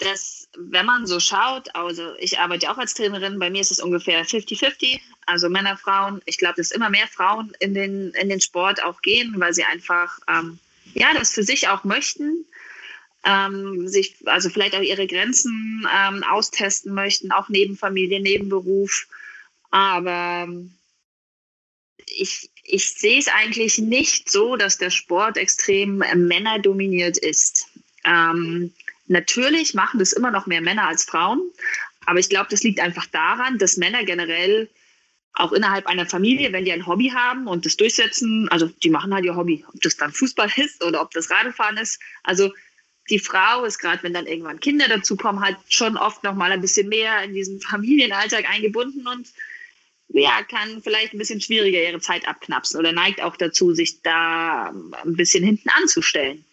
dass 0.00 0.48
wenn 0.56 0.86
man 0.86 1.06
so 1.06 1.20
schaut, 1.20 1.74
also 1.74 2.14
ich 2.18 2.38
arbeite 2.38 2.70
auch 2.70 2.78
als 2.78 2.94
Trainerin, 2.94 3.38
bei 3.38 3.50
mir 3.50 3.60
ist 3.60 3.70
es 3.70 3.80
ungefähr 3.80 4.24
50-50, 4.26 5.00
also 5.26 5.48
Männer, 5.48 5.76
Frauen. 5.76 6.20
Ich 6.26 6.38
glaube, 6.38 6.56
dass 6.56 6.72
immer 6.72 6.90
mehr 6.90 7.06
Frauen 7.06 7.52
in 7.60 7.74
den, 7.74 8.10
in 8.10 8.28
den 8.28 8.40
Sport 8.40 8.82
auch 8.82 9.00
gehen, 9.02 9.34
weil 9.38 9.54
sie 9.54 9.64
einfach 9.64 10.18
ähm, 10.28 10.58
ja, 10.94 11.14
das 11.14 11.32
für 11.32 11.42
sich 11.42 11.68
auch 11.68 11.84
möchten, 11.84 12.44
ähm, 13.24 13.86
sich 13.88 14.16
also 14.26 14.50
vielleicht 14.50 14.74
auch 14.74 14.82
ihre 14.82 15.06
Grenzen 15.06 15.86
ähm, 15.94 16.24
austesten 16.24 16.94
möchten, 16.94 17.32
auch 17.32 17.48
neben 17.48 17.76
Familie, 17.76 18.20
neben 18.20 18.48
Beruf. 18.48 19.06
Aber 19.70 20.48
ich, 22.06 22.50
ich 22.64 22.92
sehe 22.94 23.18
es 23.18 23.28
eigentlich 23.28 23.78
nicht 23.78 24.30
so, 24.30 24.56
dass 24.56 24.78
der 24.78 24.90
Sport 24.90 25.36
extrem 25.36 26.02
äh, 26.02 26.14
männerdominiert 26.14 27.18
ist. 27.18 27.68
Ähm, 28.04 28.72
natürlich 29.10 29.74
machen 29.74 29.98
das 29.98 30.12
immer 30.12 30.30
noch 30.30 30.46
mehr 30.46 30.60
Männer 30.60 30.86
als 30.88 31.04
Frauen, 31.04 31.50
aber 32.06 32.18
ich 32.18 32.28
glaube, 32.28 32.48
das 32.50 32.62
liegt 32.62 32.80
einfach 32.80 33.06
daran, 33.06 33.58
dass 33.58 33.76
Männer 33.76 34.04
generell 34.04 34.70
auch 35.34 35.52
innerhalb 35.52 35.86
einer 35.86 36.06
Familie, 36.06 36.52
wenn 36.52 36.64
die 36.64 36.72
ein 36.72 36.86
Hobby 36.86 37.08
haben 37.08 37.46
und 37.46 37.66
das 37.66 37.76
durchsetzen, 37.76 38.48
also 38.50 38.66
die 38.66 38.90
machen 38.90 39.14
halt 39.14 39.24
ihr 39.24 39.36
Hobby, 39.36 39.64
ob 39.68 39.80
das 39.80 39.96
dann 39.96 40.12
Fußball 40.12 40.50
ist 40.56 40.82
oder 40.84 41.02
ob 41.02 41.10
das 41.10 41.30
Radfahren 41.30 41.76
ist. 41.76 42.00
Also 42.22 42.52
die 43.10 43.18
Frau 43.18 43.64
ist 43.64 43.78
gerade, 43.78 44.02
wenn 44.02 44.14
dann 44.14 44.26
irgendwann 44.26 44.60
Kinder 44.60 44.88
dazukommen, 44.88 45.42
halt 45.42 45.56
schon 45.68 45.96
oft 45.96 46.22
noch 46.22 46.34
mal 46.34 46.52
ein 46.52 46.60
bisschen 46.60 46.88
mehr 46.88 47.22
in 47.24 47.34
diesen 47.34 47.60
Familienalltag 47.70 48.48
eingebunden 48.48 49.06
und 49.06 49.28
ja, 50.12 50.42
kann 50.42 50.82
vielleicht 50.82 51.14
ein 51.14 51.18
bisschen 51.18 51.40
schwieriger 51.40 51.80
ihre 51.80 52.00
Zeit 52.00 52.26
abknapsen 52.26 52.80
oder 52.80 52.92
neigt 52.92 53.22
auch 53.22 53.36
dazu, 53.36 53.74
sich 53.74 54.02
da 54.02 54.74
ein 55.04 55.16
bisschen 55.16 55.44
hinten 55.44 55.68
anzustellen. 55.68 56.44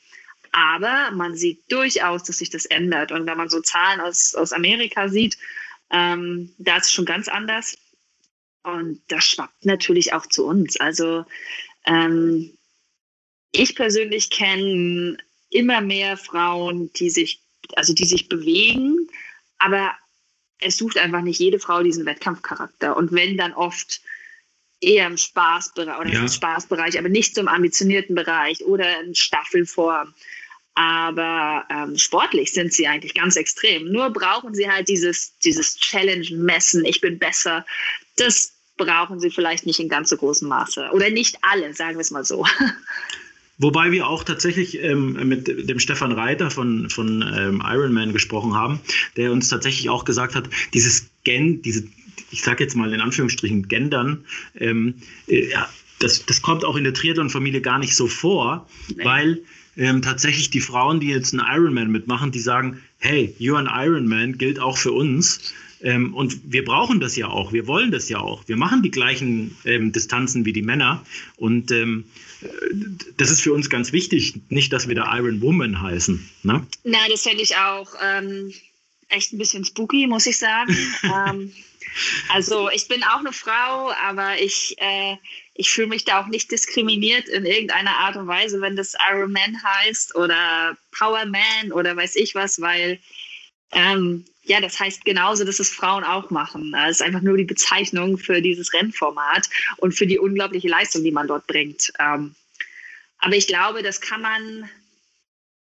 Aber 0.57 1.11
man 1.11 1.35
sieht 1.35 1.71
durchaus, 1.71 2.23
dass 2.23 2.39
sich 2.39 2.49
das 2.49 2.65
ändert. 2.65 3.11
Und 3.11 3.27
wenn 3.27 3.37
man 3.37 3.47
so 3.47 3.61
Zahlen 3.61 4.01
aus, 4.01 4.33
aus 4.33 4.53
Amerika 4.53 5.07
sieht, 5.07 5.37
ähm, 5.91 6.51
da 6.57 6.77
ist 6.77 6.85
es 6.85 6.93
schon 6.93 7.05
ganz 7.05 7.27
anders. 7.27 7.77
Und 8.63 9.03
das 9.07 9.23
schwappt 9.23 9.65
natürlich 9.65 10.13
auch 10.13 10.25
zu 10.25 10.47
uns. 10.47 10.79
Also 10.79 11.25
ähm, 11.85 12.57
ich 13.51 13.75
persönlich 13.75 14.31
kenne 14.31 15.17
immer 15.51 15.81
mehr 15.81 16.17
Frauen, 16.17 16.91
die 16.93 17.11
sich, 17.11 17.39
also 17.75 17.93
die 17.93 18.05
sich 18.05 18.27
bewegen, 18.27 19.07
aber 19.59 19.95
es 20.59 20.77
sucht 20.77 20.97
einfach 20.97 21.21
nicht 21.21 21.39
jede 21.39 21.59
Frau 21.59 21.83
diesen 21.83 22.07
Wettkampfcharakter. 22.07 22.97
Und 22.97 23.11
wenn 23.11 23.37
dann 23.37 23.53
oft 23.53 24.01
eher 24.81 25.05
im 25.05 25.17
Spaßbereich 25.17 25.99
oder 25.99 26.09
ja. 26.11 26.21
im 26.21 26.27
Spaßbereich, 26.27 26.97
aber 26.97 27.09
nicht 27.09 27.35
so 27.35 27.41
im 27.41 27.47
ambitionierten 27.47 28.15
Bereich 28.15 28.63
oder 28.65 29.01
in 29.01 29.13
Staffelform. 29.13 30.15
Aber 30.77 31.65
ähm, 31.71 31.97
sportlich 31.97 32.53
sind 32.53 32.71
sie 32.71 32.85
eigentlich 32.85 33.15
ganz 33.15 33.35
extrem. 33.35 33.91
Nur 33.91 34.11
brauchen 34.11 34.53
sie 34.53 34.69
halt 34.69 34.87
dieses, 34.87 35.35
dieses 35.39 35.75
Challenge-Messen, 35.75 36.85
ich 36.85 37.01
bin 37.01 37.17
besser. 37.17 37.65
Das 38.17 38.53
brauchen 38.77 39.19
sie 39.19 39.31
vielleicht 39.31 39.65
nicht 39.65 39.79
in 39.79 39.89
ganz 39.89 40.09
so 40.09 40.17
großem 40.17 40.47
Maße. 40.47 40.91
Oder 40.93 41.09
nicht 41.09 41.39
alle, 41.41 41.73
sagen 41.73 41.95
wir 41.95 42.01
es 42.01 42.11
mal 42.11 42.23
so. 42.23 42.45
Wobei 43.57 43.91
wir 43.91 44.05
auch 44.05 44.23
tatsächlich 44.23 44.79
ähm, 44.79 45.13
mit 45.27 45.47
dem 45.47 45.79
Stefan 45.79 46.11
Reiter 46.11 46.51
von, 46.51 46.91
von 46.91 47.23
ähm, 47.35 47.63
Ironman 47.65 48.13
gesprochen 48.13 48.53
haben, 48.53 48.79
der 49.15 49.31
uns 49.31 49.49
tatsächlich 49.49 49.89
auch 49.89 50.05
gesagt 50.05 50.35
hat, 50.35 50.47
dieses 50.75 51.09
Gen, 51.23 51.63
diese, 51.63 51.85
ich 52.29 52.43
sage 52.43 52.63
jetzt 52.63 52.75
mal 52.75 52.93
in 52.93 53.01
Anführungsstrichen, 53.01 53.67
Gendern, 53.67 54.25
ähm, 54.59 54.93
äh, 55.25 55.49
das, 55.97 56.23
das 56.27 56.43
kommt 56.43 56.63
auch 56.63 56.75
in 56.75 56.83
der 56.83 56.93
Triathlon-Familie 56.93 57.61
gar 57.61 57.79
nicht 57.79 57.95
so 57.95 58.05
vor, 58.05 58.69
nee. 58.95 59.03
weil 59.03 59.41
ähm, 59.77 60.01
tatsächlich 60.01 60.49
die 60.49 60.61
Frauen, 60.61 60.99
die 60.99 61.07
jetzt 61.07 61.33
einen 61.33 61.45
Ironman 61.47 61.91
mitmachen, 61.91 62.31
die 62.31 62.39
sagen, 62.39 62.81
hey, 62.99 63.35
you're 63.39 63.57
an 63.57 63.69
Ironman, 63.71 64.37
gilt 64.37 64.59
auch 64.59 64.77
für 64.77 64.91
uns. 64.91 65.53
Ähm, 65.81 66.15
und 66.15 66.39
wir 66.51 66.65
brauchen 66.65 66.99
das 66.99 67.15
ja 67.15 67.27
auch, 67.27 67.53
wir 67.53 67.67
wollen 67.67 67.91
das 67.91 68.09
ja 68.09 68.17
auch. 68.19 68.47
Wir 68.47 68.57
machen 68.57 68.81
die 68.81 68.89
gleichen 68.89 69.55
ähm, 69.63 69.91
Distanzen 69.91 70.43
wie 70.45 70.53
die 70.53 70.63
Männer. 70.63 71.05
Und 71.35 71.71
ähm, 71.71 72.05
das 73.17 73.29
ist 73.29 73.41
für 73.41 73.53
uns 73.53 73.69
ganz 73.69 73.91
wichtig, 73.91 74.33
nicht, 74.49 74.73
dass 74.73 74.87
wir 74.87 74.95
da 74.95 75.15
Iron 75.17 75.41
Woman 75.41 75.81
heißen. 75.81 76.29
Ne? 76.43 76.65
Nein, 76.83 77.09
das 77.11 77.23
fände 77.23 77.43
ich 77.43 77.55
auch 77.55 77.93
ähm, 78.03 78.53
echt 79.09 79.33
ein 79.33 79.37
bisschen 79.37 79.65
spooky, 79.65 80.07
muss 80.07 80.25
ich 80.25 80.37
sagen. 80.37 80.75
Ähm, 81.03 81.51
also 82.29 82.69
ich 82.69 82.87
bin 82.87 83.03
auch 83.03 83.19
eine 83.19 83.31
Frau, 83.31 83.91
aber 84.07 84.39
ich, 84.39 84.75
äh, 84.77 85.15
ich 85.57 85.71
fühle 85.71 85.87
mich 85.87 86.05
da 86.05 86.21
auch 86.21 86.27
nicht 86.27 86.51
diskriminiert 86.51 87.27
in 87.27 87.45
irgendeiner 87.45 87.97
Art 87.97 88.15
und 88.15 88.27
Weise, 88.27 88.61
wenn 88.61 88.75
das 88.75 88.95
Iron 89.11 89.31
Man 89.31 89.61
heißt 89.63 90.15
oder 90.15 90.77
Power 90.91 91.25
Man 91.25 91.71
oder 91.71 91.95
weiß 91.95 92.15
ich 92.15 92.35
was, 92.35 92.61
weil 92.61 92.99
ähm, 93.71 94.23
ja, 94.43 94.61
das 94.61 94.79
heißt 94.79 95.03
genauso, 95.03 95.43
dass 95.43 95.59
es 95.59 95.69
Frauen 95.69 96.03
auch 96.03 96.29
machen. 96.29 96.73
Es 96.87 96.99
ist 96.99 97.01
einfach 97.01 97.21
nur 97.21 97.35
die 97.35 97.43
Bezeichnung 97.43 98.17
für 98.17 98.41
dieses 98.41 98.71
Rennformat 98.71 99.49
und 99.77 99.93
für 99.93 100.07
die 100.07 100.19
unglaubliche 100.19 100.69
Leistung, 100.69 101.03
die 101.03 101.11
man 101.11 101.27
dort 101.27 101.47
bringt. 101.47 101.91
Ähm, 101.99 102.35
aber 103.17 103.35
ich 103.35 103.47
glaube, 103.47 103.83
das 103.83 103.99
kann 103.99 104.21
man, 104.21 104.69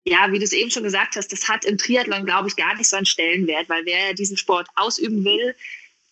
ja, 0.04 0.30
wie 0.32 0.38
du 0.38 0.44
es 0.44 0.52
eben 0.52 0.70
schon 0.70 0.82
gesagt 0.82 1.16
hast, 1.16 1.32
das 1.32 1.48
hat 1.48 1.64
im 1.64 1.78
Triathlon, 1.78 2.26
glaube 2.26 2.48
ich, 2.48 2.56
gar 2.56 2.74
nicht 2.74 2.88
so 2.88 2.96
einen 2.96 3.06
Stellenwert, 3.06 3.68
weil 3.68 3.86
wer 3.86 4.12
diesen 4.12 4.36
Sport 4.36 4.68
ausüben 4.74 5.24
will, 5.24 5.54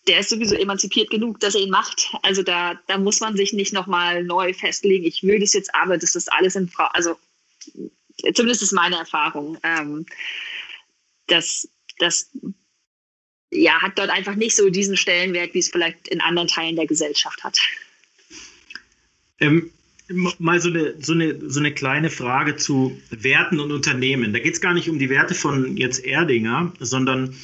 der 0.07 0.19
ist 0.19 0.29
sowieso 0.29 0.55
emanzipiert 0.55 1.09
genug, 1.09 1.39
dass 1.39 1.55
er 1.55 1.61
ihn 1.61 1.69
macht. 1.69 2.13
Also 2.21 2.43
da, 2.43 2.79
da 2.87 2.97
muss 2.97 3.19
man 3.19 3.35
sich 3.35 3.53
nicht 3.53 3.73
nochmal 3.73 4.23
neu 4.23 4.53
festlegen. 4.53 5.05
Ich 5.05 5.23
will 5.23 5.39
das 5.39 5.53
jetzt 5.53 5.73
aber, 5.75 5.97
das 5.97 6.27
alles 6.29 6.55
in 6.55 6.69
Frau, 6.69 6.85
also 6.93 7.17
zumindest 8.33 8.63
ist 8.63 8.71
meine 8.71 8.97
Erfahrung. 8.97 9.57
Ähm, 9.63 10.05
dass 11.27 11.67
das 11.99 12.31
ja, 13.51 13.81
hat 13.81 13.97
dort 13.97 14.09
einfach 14.09 14.35
nicht 14.35 14.55
so 14.55 14.69
diesen 14.69 14.97
Stellenwert, 14.97 15.53
wie 15.53 15.59
es 15.59 15.69
vielleicht 15.69 16.07
in 16.07 16.21
anderen 16.21 16.47
Teilen 16.47 16.75
der 16.75 16.87
Gesellschaft 16.87 17.43
hat. 17.43 17.57
Ähm, 19.39 19.71
mal 20.39 20.59
so 20.59 20.69
eine, 20.69 20.95
so, 21.01 21.13
eine, 21.13 21.49
so 21.49 21.59
eine 21.59 21.73
kleine 21.73 22.09
Frage 22.09 22.55
zu 22.55 22.99
Werten 23.09 23.59
und 23.59 23.71
Unternehmen. 23.71 24.33
Da 24.33 24.39
geht 24.39 24.53
es 24.53 24.61
gar 24.61 24.73
nicht 24.73 24.89
um 24.89 24.99
die 24.99 25.09
Werte 25.09 25.35
von 25.35 25.77
jetzt 25.77 26.03
Erdinger, 26.03 26.73
sondern 26.79 27.35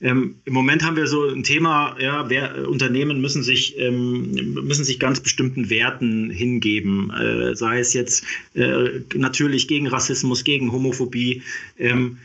ähm, 0.00 0.36
im 0.46 0.52
Moment 0.54 0.82
haben 0.82 0.96
wir 0.96 1.06
so 1.06 1.28
ein 1.28 1.42
Thema, 1.42 1.96
ja, 2.00 2.30
wer, 2.30 2.68
Unternehmen 2.68 3.20
müssen 3.20 3.42
sich, 3.42 3.78
ähm, 3.78 4.32
müssen 4.54 4.84
sich 4.84 4.98
ganz 4.98 5.20
bestimmten 5.20 5.68
Werten 5.68 6.30
hingeben, 6.30 7.10
äh, 7.10 7.54
sei 7.54 7.80
es 7.80 7.92
jetzt 7.92 8.24
äh, 8.54 9.00
natürlich 9.14 9.68
gegen 9.68 9.86
Rassismus, 9.88 10.44
gegen 10.44 10.72
Homophobie. 10.72 11.42
Ähm, 11.78 12.18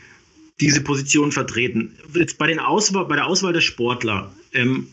diese 0.60 0.80
Position 0.80 1.32
vertreten. 1.32 1.94
Jetzt 2.14 2.38
bei, 2.38 2.46
den 2.46 2.60
Auswahl, 2.60 3.04
bei 3.04 3.16
der 3.16 3.26
Auswahl 3.26 3.52
der 3.52 3.60
Sportler, 3.60 4.32
ähm, 4.54 4.88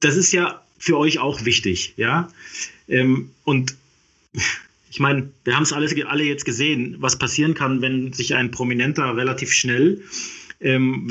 das 0.00 0.16
ist 0.16 0.32
ja 0.32 0.60
für 0.78 0.98
euch 0.98 1.20
auch 1.20 1.44
wichtig, 1.44 1.94
ja. 1.96 2.32
Ähm, 2.88 3.30
und 3.44 3.76
ich 4.90 4.98
meine, 4.98 5.30
wir 5.44 5.54
haben 5.54 5.62
es 5.62 5.72
alle 5.72 6.24
jetzt 6.24 6.44
gesehen, 6.44 6.96
was 6.98 7.16
passieren 7.16 7.54
kann, 7.54 7.80
wenn 7.80 8.12
sich 8.12 8.34
ein 8.34 8.50
Prominenter 8.50 9.16
relativ 9.16 9.52
schnell 9.52 10.02
ähm, 10.60 11.08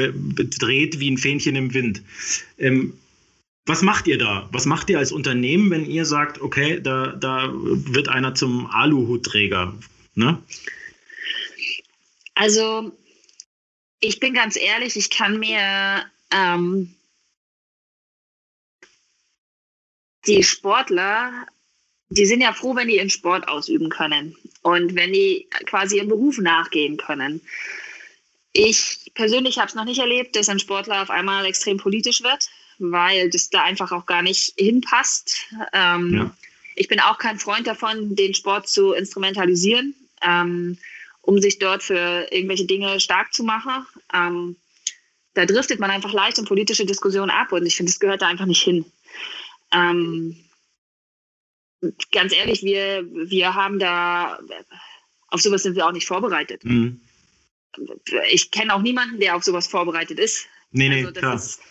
dreht 0.60 1.00
wie 1.00 1.12
ein 1.12 1.18
Fähnchen 1.18 1.56
im 1.56 1.74
Wind. 1.74 2.02
Ähm, 2.58 2.94
was 3.66 3.82
macht 3.82 4.08
ihr 4.08 4.18
da? 4.18 4.50
Was 4.52 4.66
macht 4.66 4.90
ihr 4.90 4.98
als 4.98 5.12
Unternehmen, 5.12 5.70
wenn 5.70 5.86
ihr 5.86 6.06
sagt, 6.06 6.42
okay, 6.42 6.80
da, 6.82 7.08
da 7.08 7.52
wird 7.54 8.10
einer 8.10 8.34
zum 8.34 8.66
Aluhutträger? 8.68 9.78
Ne? 10.16 10.42
Also, 12.34 12.92
ich 14.00 14.20
bin 14.20 14.34
ganz 14.34 14.56
ehrlich, 14.56 14.96
ich 14.96 15.10
kann 15.10 15.40
mir 15.40 16.04
ähm, 16.32 16.96
die 20.26 20.44
Sportler, 20.44 21.46
die 22.10 22.26
sind 22.26 22.42
ja 22.42 22.54
froh, 22.54 22.76
wenn 22.76 22.88
die 22.88 22.96
ihren 22.96 23.10
Sport 23.10 23.48
ausüben 23.48 23.90
können 23.90 24.36
und 24.62 24.96
wenn 24.96 25.14
die 25.14 25.48
quasi 25.66 25.98
ihrem 25.98 26.08
Beruf 26.08 26.38
nachgehen 26.40 26.98
können. 26.98 27.42
Ich 28.54 29.12
persönlich 29.14 29.58
habe 29.58 29.68
es 29.68 29.76
noch 29.76 29.86
nicht 29.86 30.00
erlebt, 30.00 30.36
dass 30.36 30.50
ein 30.50 30.60
Sportler 30.60 31.02
auf 31.02 31.10
einmal 31.10 31.46
extrem 31.46 31.78
politisch 31.78 32.24
wird 32.24 32.50
weil 32.80 33.30
das 33.30 33.50
da 33.50 33.64
einfach 33.64 33.92
auch 33.92 34.06
gar 34.06 34.22
nicht 34.22 34.54
hinpasst. 34.58 35.48
Ähm, 35.74 36.14
ja. 36.14 36.38
Ich 36.76 36.88
bin 36.88 37.00
auch 37.00 37.18
kein 37.18 37.38
Freund 37.38 37.68
davon, 37.68 38.16
den 38.16 38.34
Sport 38.34 38.68
zu 38.70 38.94
instrumentalisieren, 38.94 39.94
ähm, 40.22 40.78
um 41.22 41.40
sich 41.40 41.60
dort 41.60 41.84
für 41.84 42.28
irgendwelche 42.32 42.66
Dinge 42.66 43.00
stark 43.00 43.34
zu 43.34 43.44
machen. 43.44 43.86
Ähm, 44.14 44.56
da 45.34 45.46
driftet 45.46 45.80
man 45.80 45.92
einfach 45.92 46.14
leicht 46.14 46.40
in 46.40 46.46
politische 46.46 46.86
Diskussionen 46.86 47.30
ab 47.30 47.52
und 47.52 47.66
ich 47.66 47.76
finde, 47.76 47.92
das 47.92 48.00
gehört 48.00 48.22
da 48.22 48.28
einfach 48.28 48.46
nicht 48.46 48.64
hin. 48.64 48.86
Ähm, 49.72 50.38
ganz 52.12 52.34
ehrlich, 52.34 52.64
wir, 52.64 53.06
wir 53.12 53.54
haben 53.54 53.78
da, 53.78 54.40
auf 55.28 55.42
sowas 55.42 55.64
sind 55.64 55.76
wir 55.76 55.86
auch 55.86 55.92
nicht 55.92 56.08
vorbereitet. 56.08 56.64
Mhm. 56.64 57.02
Ich 58.32 58.52
kenne 58.52 58.74
auch 58.74 58.82
niemanden, 58.82 59.20
der 59.20 59.36
auf 59.36 59.44
sowas 59.44 59.68
vorbereitet 59.68 60.20
ist. 60.20 60.48
Nee, 60.72 60.90
nee, 60.90 61.06
also 61.06 61.20
klar. 61.20 61.36
Ist, 61.36 61.62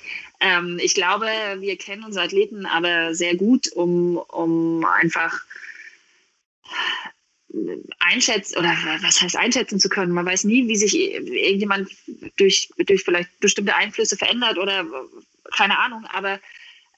ähm, 0.41 0.79
ich 0.81 0.95
glaube, 0.95 1.27
wir 1.59 1.77
kennen 1.77 2.05
unsere 2.05 2.25
Athleten 2.25 2.67
aber 2.67 3.15
sehr 3.15 3.37
gut, 3.37 3.69
um, 3.73 4.17
um 4.17 4.85
einfach 4.85 5.45
einschätzen 7.99 8.59
oder 8.59 8.77
was 9.03 9.21
heißt 9.21 9.37
einschätzen 9.37 9.81
zu 9.81 9.89
können. 9.89 10.13
Man 10.13 10.27
weiß 10.27 10.45
nie, 10.45 10.69
wie 10.69 10.77
sich 10.77 10.95
irgendjemand 10.95 11.91
durch, 12.37 12.69
durch 12.79 13.03
vielleicht 13.03 13.41
bestimmte 13.41 13.75
Einflüsse 13.75 14.17
verändert 14.17 14.59
oder 14.59 14.87
keine 15.57 15.79
Ahnung, 15.79 16.05
aber 16.13 16.39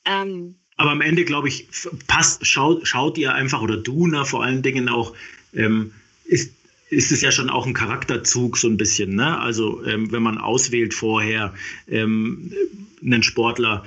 ähm, 0.04 0.56
aber 0.76 0.92
am 0.92 1.02
Ende, 1.02 1.26
glaube 1.26 1.48
ich, 1.48 1.68
passt, 2.06 2.46
schaut, 2.46 2.88
schaut 2.88 3.18
ihr 3.18 3.34
einfach, 3.34 3.60
oder 3.60 3.76
du 3.76 4.06
na, 4.06 4.24
vor 4.24 4.42
allen 4.42 4.62
Dingen 4.62 4.88
auch, 4.88 5.14
ähm, 5.52 5.92
ist 6.24 6.54
ist 6.90 7.12
es 7.12 7.20
ja 7.20 7.30
schon 7.30 7.50
auch 7.50 7.66
ein 7.66 7.74
Charakterzug 7.74 8.58
so 8.58 8.68
ein 8.68 8.76
bisschen. 8.76 9.14
Ne? 9.14 9.38
Also 9.38 9.84
ähm, 9.84 10.10
wenn 10.12 10.22
man 10.22 10.38
auswählt 10.38 10.92
vorher 10.92 11.54
ähm, 11.88 12.52
einen 13.02 13.22
Sportler, 13.22 13.86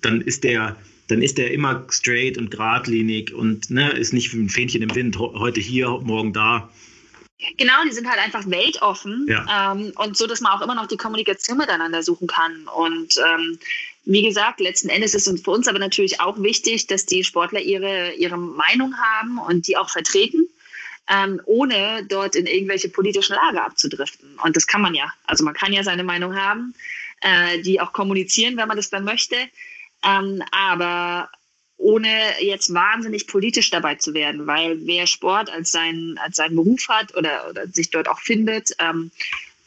dann 0.00 0.20
ist 0.20 0.44
der 0.44 0.76
dann 1.08 1.20
ist 1.20 1.36
der 1.36 1.50
immer 1.52 1.84
straight 1.90 2.38
und 2.38 2.50
geradlinig 2.50 3.34
und 3.34 3.70
ne, 3.70 3.90
ist 3.90 4.12
nicht 4.14 4.32
wie 4.32 4.38
ein 4.38 4.48
Fähnchen 4.48 4.82
im 4.82 4.94
Wind, 4.94 5.18
heute 5.18 5.60
hier, 5.60 5.88
morgen 6.02 6.32
da. 6.32 6.70
Genau, 7.58 7.74
die 7.84 7.92
sind 7.92 8.08
halt 8.08 8.20
einfach 8.20 8.48
weltoffen 8.48 9.26
ja. 9.28 9.72
ähm, 9.72 9.92
und 9.96 10.16
so, 10.16 10.26
dass 10.26 10.40
man 10.40 10.52
auch 10.52 10.62
immer 10.62 10.76
noch 10.76 10.86
die 10.86 10.96
Kommunikation 10.96 11.58
miteinander 11.58 12.02
suchen 12.02 12.28
kann. 12.28 12.66
Und 12.68 13.16
ähm, 13.18 13.58
wie 14.04 14.22
gesagt, 14.22 14.60
letzten 14.60 14.88
Endes 14.88 15.14
ist 15.14 15.26
es 15.26 15.42
für 15.42 15.50
uns 15.50 15.68
aber 15.68 15.80
natürlich 15.80 16.20
auch 16.20 16.40
wichtig, 16.40 16.86
dass 16.86 17.04
die 17.04 17.24
Sportler 17.24 17.60
ihre, 17.60 18.12
ihre 18.14 18.38
Meinung 18.38 18.94
haben 18.96 19.38
und 19.38 19.66
die 19.66 19.76
auch 19.76 19.90
vertreten 19.90 20.48
ähm, 21.08 21.40
ohne 21.44 22.04
dort 22.08 22.36
in 22.36 22.46
irgendwelche 22.46 22.88
politischen 22.88 23.34
Lager 23.34 23.64
abzudriften. 23.64 24.38
Und 24.44 24.56
das 24.56 24.66
kann 24.66 24.80
man 24.80 24.94
ja. 24.94 25.12
Also 25.24 25.44
man 25.44 25.54
kann 25.54 25.72
ja 25.72 25.82
seine 25.82 26.04
Meinung 26.04 26.36
haben, 26.36 26.74
äh, 27.20 27.60
die 27.62 27.80
auch 27.80 27.92
kommunizieren, 27.92 28.56
wenn 28.56 28.68
man 28.68 28.76
das 28.76 28.90
dann 28.90 29.04
möchte. 29.04 29.36
Ähm, 30.04 30.42
aber 30.50 31.30
ohne 31.76 32.08
jetzt 32.40 32.72
wahnsinnig 32.72 33.26
politisch 33.26 33.70
dabei 33.70 33.96
zu 33.96 34.14
werden, 34.14 34.46
weil 34.46 34.78
wer 34.86 35.06
Sport 35.06 35.50
als, 35.50 35.72
sein, 35.72 36.18
als 36.22 36.36
seinen 36.36 36.56
Beruf 36.56 36.88
hat 36.88 37.16
oder, 37.16 37.48
oder 37.50 37.66
sich 37.66 37.90
dort 37.90 38.08
auch 38.08 38.20
findet, 38.20 38.70
ähm, 38.78 39.10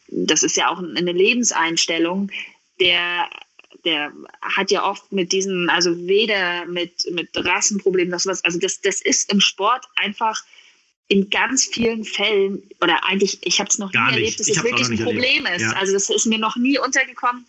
das 0.08 0.44
ist 0.44 0.56
ja 0.56 0.70
auch 0.70 0.80
eine 0.80 1.12
Lebenseinstellung, 1.12 2.32
der 2.80 3.30
der 3.84 4.12
hat 4.42 4.72
ja 4.72 4.84
oft 4.84 5.12
mit 5.12 5.32
diesen, 5.32 5.70
also 5.70 5.96
weder 6.08 6.66
mit, 6.66 7.06
mit 7.12 7.30
Rassenproblemen 7.36 8.12
noch 8.12 8.20
sowas, 8.20 8.44
also 8.44 8.60
das, 8.60 8.82
das 8.82 9.02
ist 9.02 9.32
im 9.32 9.40
Sport 9.40 9.86
einfach 9.96 10.44
in 11.08 11.30
ganz 11.30 11.66
vielen 11.66 12.04
Fällen, 12.04 12.64
oder 12.82 13.04
eigentlich, 13.06 13.40
ich 13.42 13.60
habe 13.60 13.70
es 13.70 13.78
noch 13.78 13.92
Gar 13.92 14.08
nie 14.08 14.18
erlebt, 14.18 14.40
dass 14.40 14.48
es 14.48 14.64
wirklich 14.64 14.90
ein 14.90 15.04
Problem 15.04 15.46
erlebt. 15.46 15.62
ist. 15.62 15.72
Ja. 15.72 15.78
Also 15.78 15.94
das 15.94 16.10
ist 16.10 16.26
mir 16.26 16.40
noch 16.40 16.56
nie 16.56 16.80
untergekommen. 16.80 17.46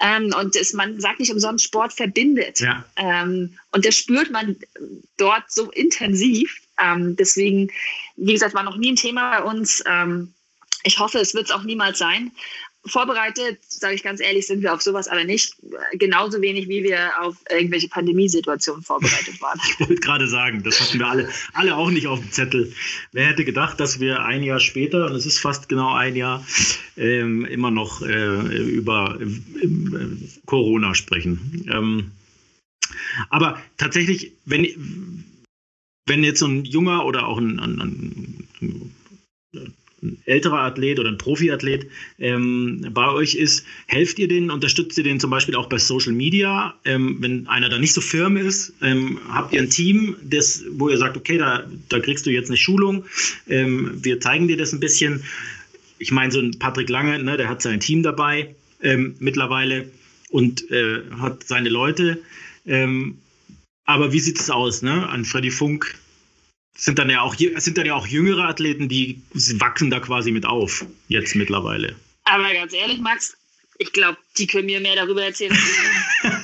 Ähm, 0.00 0.32
und 0.38 0.54
es, 0.54 0.72
man 0.72 1.00
sagt 1.00 1.20
nicht 1.20 1.32
umsonst, 1.32 1.64
Sport 1.64 1.92
verbindet. 1.92 2.60
Ja. 2.60 2.84
Ähm, 2.96 3.58
und 3.72 3.84
das 3.84 3.96
spürt 3.96 4.30
man 4.30 4.56
dort 5.16 5.50
so 5.50 5.70
intensiv. 5.70 6.60
Ähm, 6.78 7.16
deswegen, 7.16 7.70
wie 8.16 8.34
gesagt, 8.34 8.54
war 8.54 8.62
noch 8.62 8.76
nie 8.76 8.92
ein 8.92 8.96
Thema 8.96 9.38
bei 9.38 9.42
uns. 9.42 9.82
Ähm, 9.86 10.32
ich 10.84 10.98
hoffe, 10.98 11.18
es 11.18 11.34
wird 11.34 11.46
es 11.46 11.50
auch 11.50 11.64
niemals 11.64 11.98
sein 11.98 12.30
vorbereitet, 12.86 13.58
sage 13.68 13.94
ich 13.94 14.02
ganz 14.02 14.20
ehrlich, 14.20 14.46
sind 14.46 14.62
wir 14.62 14.72
auf 14.72 14.82
sowas 14.82 15.08
aber 15.08 15.24
nicht. 15.24 15.56
Genauso 15.92 16.40
wenig, 16.40 16.68
wie 16.68 16.82
wir 16.82 17.10
auf 17.20 17.36
irgendwelche 17.50 17.88
Pandemiesituationen 17.88 18.82
vorbereitet 18.82 19.40
waren. 19.40 19.60
ich 19.68 19.80
wollte 19.80 20.00
gerade 20.00 20.28
sagen, 20.28 20.62
das 20.62 20.80
hatten 20.80 20.98
wir 20.98 21.06
alle, 21.06 21.28
alle 21.52 21.76
auch 21.76 21.90
nicht 21.90 22.06
auf 22.06 22.20
dem 22.20 22.30
Zettel. 22.30 22.72
Wer 23.12 23.26
hätte 23.26 23.44
gedacht, 23.44 23.80
dass 23.80 24.00
wir 24.00 24.24
ein 24.24 24.42
Jahr 24.42 24.60
später, 24.60 25.06
und 25.06 25.12
es 25.12 25.26
ist 25.26 25.38
fast 25.38 25.68
genau 25.68 25.92
ein 25.92 26.16
Jahr, 26.16 26.46
ähm, 26.96 27.44
immer 27.44 27.70
noch 27.70 28.02
äh, 28.02 28.56
über 28.56 29.18
äh, 29.20 29.26
Corona 30.46 30.94
sprechen. 30.94 31.66
Ähm, 31.70 32.12
aber 33.30 33.60
tatsächlich, 33.76 34.32
wenn, 34.44 35.24
wenn 36.06 36.24
jetzt 36.24 36.40
so 36.40 36.46
ein 36.46 36.64
junger 36.64 37.04
oder 37.04 37.26
auch 37.26 37.38
ein, 37.38 37.58
ein, 37.58 38.46
ein 38.60 38.94
älterer 40.24 40.60
Athlet 40.60 40.98
oder 40.98 41.10
ein 41.10 41.18
Profiathlet 41.18 41.86
ähm, 42.18 42.86
bei 42.90 43.08
euch 43.10 43.34
ist, 43.34 43.64
helft 43.86 44.18
ihr 44.18 44.28
denen, 44.28 44.50
unterstützt 44.50 44.96
ihr 44.98 45.04
den 45.04 45.20
zum 45.20 45.30
Beispiel 45.30 45.54
auch 45.56 45.68
bei 45.68 45.78
Social 45.78 46.12
Media? 46.12 46.74
Ähm, 46.84 47.16
wenn 47.20 47.46
einer 47.48 47.68
da 47.68 47.78
nicht 47.78 47.92
so 47.92 48.00
firm 48.00 48.36
ist, 48.36 48.72
ähm, 48.82 49.18
habt 49.28 49.52
ihr 49.52 49.60
ein 49.60 49.70
Team, 49.70 50.16
das, 50.22 50.64
wo 50.72 50.88
ihr 50.88 50.98
sagt, 50.98 51.16
okay, 51.16 51.38
da, 51.38 51.64
da 51.88 52.00
kriegst 52.00 52.26
du 52.26 52.30
jetzt 52.30 52.48
eine 52.48 52.56
Schulung, 52.56 53.04
ähm, 53.48 53.92
wir 54.02 54.20
zeigen 54.20 54.48
dir 54.48 54.56
das 54.56 54.72
ein 54.72 54.80
bisschen. 54.80 55.22
Ich 55.98 56.12
meine, 56.12 56.30
so 56.30 56.40
ein 56.40 56.58
Patrick 56.58 56.88
Lange, 56.88 57.22
ne, 57.22 57.36
der 57.36 57.48
hat 57.48 57.62
sein 57.62 57.80
Team 57.80 58.02
dabei 58.02 58.54
ähm, 58.82 59.16
mittlerweile 59.18 59.90
und 60.30 60.70
äh, 60.70 61.00
hat 61.20 61.44
seine 61.44 61.68
Leute. 61.68 62.18
Ähm, 62.66 63.18
aber 63.84 64.12
wie 64.12 64.20
sieht 64.20 64.40
es 64.40 64.50
aus, 64.50 64.82
ne? 64.82 65.08
An 65.08 65.24
Freddy 65.24 65.50
Funk 65.50 65.94
sind 66.76 66.98
dann 66.98 67.10
ja 67.10 67.22
auch 67.22 67.34
sind 67.34 67.78
dann 67.78 67.86
ja 67.86 67.94
auch 67.94 68.06
jüngere 68.06 68.44
Athleten, 68.48 68.88
die 68.88 69.22
wachsen 69.32 69.90
da 69.90 70.00
quasi 70.00 70.30
mit 70.30 70.46
auf 70.46 70.84
jetzt 71.08 71.34
mittlerweile. 71.34 71.96
Aber 72.24 72.52
ganz 72.52 72.72
ehrlich, 72.72 72.98
Max, 72.98 73.36
ich 73.78 73.92
glaube, 73.92 74.18
die 74.36 74.46
können 74.46 74.66
mir 74.66 74.80
mehr 74.80 74.96
darüber 74.96 75.24
erzählen. 75.24 75.56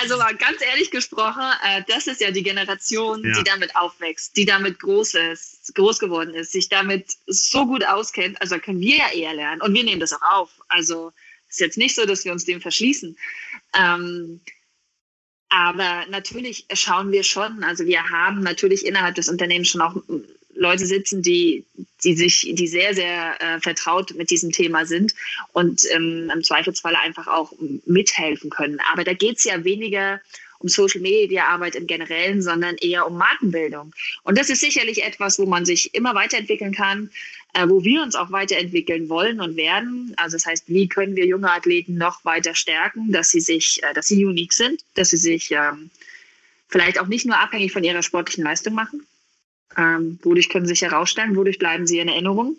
also 0.00 0.16
mal 0.16 0.34
ganz 0.36 0.62
ehrlich 0.62 0.90
gesprochen, 0.90 1.42
äh, 1.64 1.82
das 1.88 2.06
ist 2.06 2.20
ja 2.20 2.30
die 2.30 2.42
Generation, 2.42 3.24
ja. 3.24 3.32
die 3.32 3.44
damit 3.44 3.74
aufwächst, 3.76 4.36
die 4.36 4.44
damit 4.44 4.78
groß 4.80 5.14
ist, 5.14 5.74
groß 5.74 5.98
geworden 5.98 6.34
ist, 6.34 6.52
sich 6.52 6.68
damit 6.68 7.16
so 7.26 7.66
gut 7.66 7.84
auskennt. 7.84 8.40
Also 8.40 8.58
können 8.58 8.80
wir 8.80 8.96
ja 8.96 9.10
eher 9.12 9.34
lernen 9.34 9.60
und 9.60 9.74
wir 9.74 9.84
nehmen 9.84 10.00
das 10.00 10.12
auch 10.12 10.22
auf. 10.22 10.50
Also 10.68 11.12
ist 11.48 11.60
jetzt 11.60 11.78
nicht 11.78 11.94
so, 11.94 12.06
dass 12.06 12.24
wir 12.24 12.32
uns 12.32 12.44
dem 12.44 12.60
verschließen. 12.60 13.16
Ähm, 13.74 14.40
aber 15.50 16.04
natürlich 16.08 16.64
schauen 16.72 17.12
wir 17.12 17.24
schon, 17.24 17.62
also 17.64 17.84
wir 17.84 18.08
haben 18.08 18.40
natürlich 18.40 18.86
innerhalb 18.86 19.16
des 19.16 19.28
Unternehmens 19.28 19.68
schon 19.68 19.80
auch 19.80 19.96
Leute 20.54 20.86
sitzen, 20.86 21.22
die, 21.22 21.64
die 22.04 22.14
sich, 22.14 22.48
die 22.52 22.68
sehr, 22.68 22.94
sehr 22.94 23.40
äh, 23.40 23.60
vertraut 23.60 24.14
mit 24.14 24.30
diesem 24.30 24.52
Thema 24.52 24.86
sind 24.86 25.14
und 25.52 25.82
ähm, 25.92 26.30
im 26.32 26.42
Zweifelsfall 26.44 26.94
einfach 26.96 27.26
auch 27.26 27.52
mithelfen 27.86 28.50
können. 28.50 28.78
Aber 28.92 29.04
da 29.04 29.12
geht 29.12 29.38
es 29.38 29.44
ja 29.44 29.64
weniger 29.64 30.20
um 30.58 30.68
Social 30.68 31.00
Media 31.00 31.46
Arbeit 31.46 31.74
im 31.74 31.86
Generellen, 31.86 32.42
sondern 32.42 32.76
eher 32.76 33.06
um 33.06 33.16
Markenbildung. 33.16 33.92
Und 34.22 34.38
das 34.38 34.50
ist 34.50 34.60
sicherlich 34.60 35.02
etwas, 35.02 35.38
wo 35.38 35.46
man 35.46 35.64
sich 35.64 35.94
immer 35.94 36.14
weiterentwickeln 36.14 36.74
kann, 36.74 37.10
äh, 37.54 37.68
wo 37.68 37.84
wir 37.84 38.02
uns 38.02 38.14
auch 38.14 38.30
weiterentwickeln 38.30 39.08
wollen 39.08 39.40
und 39.40 39.56
werden. 39.56 40.14
Also 40.16 40.36
das 40.36 40.46
heißt, 40.46 40.68
wie 40.68 40.88
können 40.88 41.16
wir 41.16 41.26
junge 41.26 41.50
Athleten 41.50 41.96
noch 41.96 42.24
weiter 42.24 42.54
stärken, 42.54 43.12
dass 43.12 43.30
sie 43.30 43.40
sich, 43.40 43.82
äh, 43.82 43.94
dass 43.94 44.06
sie 44.06 44.24
unique 44.24 44.52
sind, 44.52 44.82
dass 44.94 45.10
sie 45.10 45.16
sich 45.16 45.50
ähm, 45.52 45.90
vielleicht 46.68 47.00
auch 47.00 47.06
nicht 47.06 47.26
nur 47.26 47.38
abhängig 47.38 47.72
von 47.72 47.84
ihrer 47.84 48.02
sportlichen 48.02 48.44
Leistung 48.44 48.74
machen. 48.74 49.06
Ähm, 49.76 50.18
wodurch 50.22 50.48
können 50.48 50.66
sie 50.66 50.74
sich 50.74 50.82
herausstellen, 50.82 51.36
wodurch 51.36 51.58
bleiben 51.58 51.86
sie 51.86 51.98
in 51.98 52.08
Erinnerung. 52.08 52.56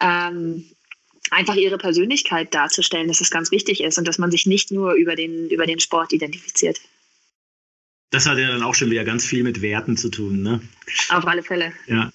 Ähm, 0.00 0.64
einfach 1.30 1.56
ihre 1.56 1.78
Persönlichkeit 1.78 2.54
darzustellen, 2.54 3.08
dass 3.08 3.20
es 3.20 3.30
ganz 3.30 3.50
wichtig 3.50 3.82
ist 3.82 3.98
und 3.98 4.06
dass 4.06 4.18
man 4.18 4.30
sich 4.30 4.46
nicht 4.46 4.70
nur 4.70 4.94
über 4.94 5.16
den, 5.16 5.48
über 5.50 5.66
den 5.66 5.80
Sport 5.80 6.12
identifiziert. 6.12 6.80
Das 8.10 8.26
hat 8.26 8.38
ja 8.38 8.48
dann 8.48 8.62
auch 8.62 8.74
schon 8.74 8.90
wieder 8.90 9.04
ganz 9.04 9.26
viel 9.26 9.42
mit 9.42 9.60
Werten 9.60 9.96
zu 9.96 10.08
tun, 10.08 10.42
ne? 10.42 10.62
Auf 11.10 11.26
alle 11.26 11.42
Fälle. 11.42 11.72
Ja. 11.86 12.10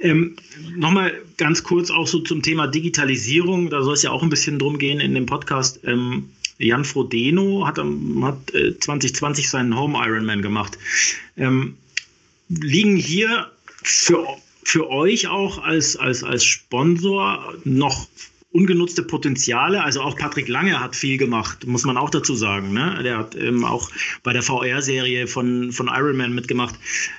Ähm, 0.00 0.36
Nochmal 0.76 1.20
ganz 1.36 1.62
kurz 1.62 1.90
auch 1.90 2.06
so 2.06 2.20
zum 2.20 2.42
Thema 2.42 2.66
Digitalisierung. 2.66 3.70
Da 3.70 3.82
soll 3.82 3.94
es 3.94 4.02
ja 4.02 4.10
auch 4.10 4.22
ein 4.22 4.30
bisschen 4.30 4.58
drum 4.58 4.78
gehen 4.78 5.00
in 5.00 5.14
dem 5.14 5.26
Podcast. 5.26 5.80
Ähm, 5.84 6.30
Jan 6.58 6.84
Frodeno 6.84 7.66
hat, 7.66 7.78
hat 7.78 8.54
äh, 8.54 8.78
2020 8.78 9.48
seinen 9.48 9.76
Home 9.76 9.98
Ironman 9.98 10.42
gemacht. 10.42 10.78
Ähm, 11.36 11.76
liegen 12.48 12.96
hier 12.96 13.50
für, 13.82 14.26
für 14.62 14.90
euch 14.90 15.28
auch 15.28 15.62
als, 15.62 15.96
als, 15.96 16.22
als 16.22 16.44
Sponsor 16.44 17.54
noch 17.64 18.08
ungenutzte 18.52 19.02
Potenziale. 19.02 19.82
Also 19.82 20.02
auch 20.02 20.16
Patrick 20.16 20.48
Lange 20.48 20.80
hat 20.80 20.96
viel 20.96 21.16
gemacht, 21.16 21.66
muss 21.66 21.84
man 21.84 21.96
auch 21.96 22.10
dazu 22.10 22.34
sagen. 22.34 22.72
Ne? 22.72 23.00
Der 23.02 23.18
hat 23.18 23.36
ähm, 23.36 23.64
auch 23.64 23.90
bei 24.22 24.32
der 24.32 24.42
VR-Serie 24.42 25.26
von, 25.26 25.72
von 25.72 25.88
Iron 25.88 26.34
mitgemacht. 26.34 26.74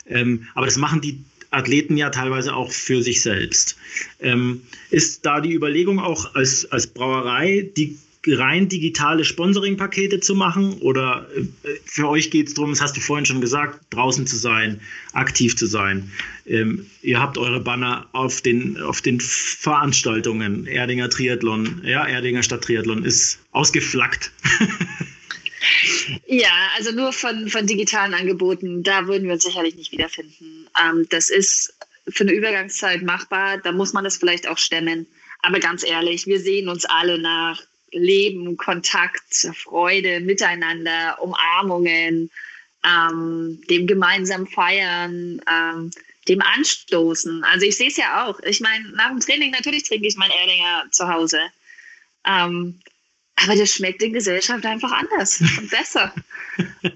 Ähm, 0.05 0.47
aber 0.53 0.65
das 0.65 0.77
machen 0.77 1.01
die 1.01 1.23
Athleten 1.51 1.97
ja 1.97 2.09
teilweise 2.09 2.55
auch 2.55 2.71
für 2.71 3.01
sich 3.03 3.21
selbst. 3.21 3.77
Ähm, 4.19 4.61
ist 4.89 5.25
da 5.25 5.41
die 5.41 5.53
Überlegung 5.53 5.99
auch 5.99 6.33
als, 6.33 6.69
als 6.71 6.87
Brauerei, 6.87 7.69
die 7.77 7.97
rein 8.27 8.69
digitale 8.69 9.25
Sponsoring-Pakete 9.25 10.19
zu 10.19 10.35
machen? 10.35 10.73
Oder 10.79 11.27
äh, 11.35 11.69
für 11.85 12.07
euch 12.07 12.31
geht 12.31 12.47
es 12.47 12.53
darum, 12.53 12.71
das 12.71 12.81
hast 12.81 12.95
du 12.95 13.01
vorhin 13.01 13.25
schon 13.25 13.41
gesagt, 13.41 13.79
draußen 13.89 14.25
zu 14.27 14.37
sein, 14.37 14.79
aktiv 15.13 15.55
zu 15.57 15.65
sein. 15.65 16.11
Ähm, 16.45 16.85
ihr 17.01 17.19
habt 17.19 17.37
eure 17.37 17.59
Banner 17.59 18.07
auf 18.13 18.41
den, 18.41 18.77
auf 18.77 19.01
den 19.01 19.19
Veranstaltungen. 19.19 20.67
Erdinger 20.67 21.09
Triathlon, 21.09 21.81
ja, 21.83 22.05
Erdinger 22.05 22.43
Stadttriathlon 22.43 23.03
ist 23.03 23.39
ausgeflaggt. 23.51 24.31
ja, 26.27 26.69
also 26.75 26.91
nur 26.91 27.13
von, 27.13 27.49
von 27.49 27.67
digitalen 27.67 28.13
Angeboten, 28.13 28.83
da 28.83 29.07
würden 29.07 29.25
wir 29.25 29.33
uns 29.33 29.43
sicherlich 29.43 29.75
nicht 29.75 29.91
wiederfinden. 29.91 30.67
Ähm, 30.81 31.07
das 31.09 31.29
ist 31.29 31.73
für 32.09 32.23
eine 32.23 32.33
Übergangszeit 32.33 33.03
machbar, 33.03 33.57
da 33.59 33.71
muss 33.71 33.93
man 33.93 34.03
das 34.03 34.17
vielleicht 34.17 34.47
auch 34.47 34.57
stemmen. 34.57 35.07
Aber 35.41 35.59
ganz 35.59 35.83
ehrlich, 35.83 36.27
wir 36.27 36.39
sehen 36.39 36.67
uns 36.67 36.85
alle 36.85 37.17
nach 37.17 37.61
Leben, 37.91 38.57
Kontakt, 38.57 39.47
Freude, 39.55 40.19
Miteinander, 40.21 41.17
Umarmungen, 41.21 42.31
ähm, 42.85 43.61
dem 43.69 43.87
gemeinsam 43.87 44.47
Feiern, 44.47 45.41
ähm, 45.51 45.91
dem 46.27 46.41
Anstoßen. 46.41 47.43
Also 47.43 47.65
ich 47.65 47.77
sehe 47.77 47.87
es 47.87 47.97
ja 47.97 48.25
auch. 48.25 48.39
Ich 48.41 48.61
meine, 48.61 48.89
nach 48.89 49.09
dem 49.09 49.19
Training, 49.19 49.51
natürlich 49.51 49.83
trinke 49.83 50.07
ich 50.07 50.15
mein 50.15 50.31
Erdinger 50.31 50.85
zu 50.91 51.07
Hause. 51.07 51.39
Ähm, 52.25 52.79
aber 53.43 53.55
das 53.55 53.73
schmeckt 53.73 54.01
in 54.01 54.13
Gesellschaft 54.13 54.65
einfach 54.65 54.91
anders 54.91 55.41
und 55.41 55.69
besser. 55.69 56.13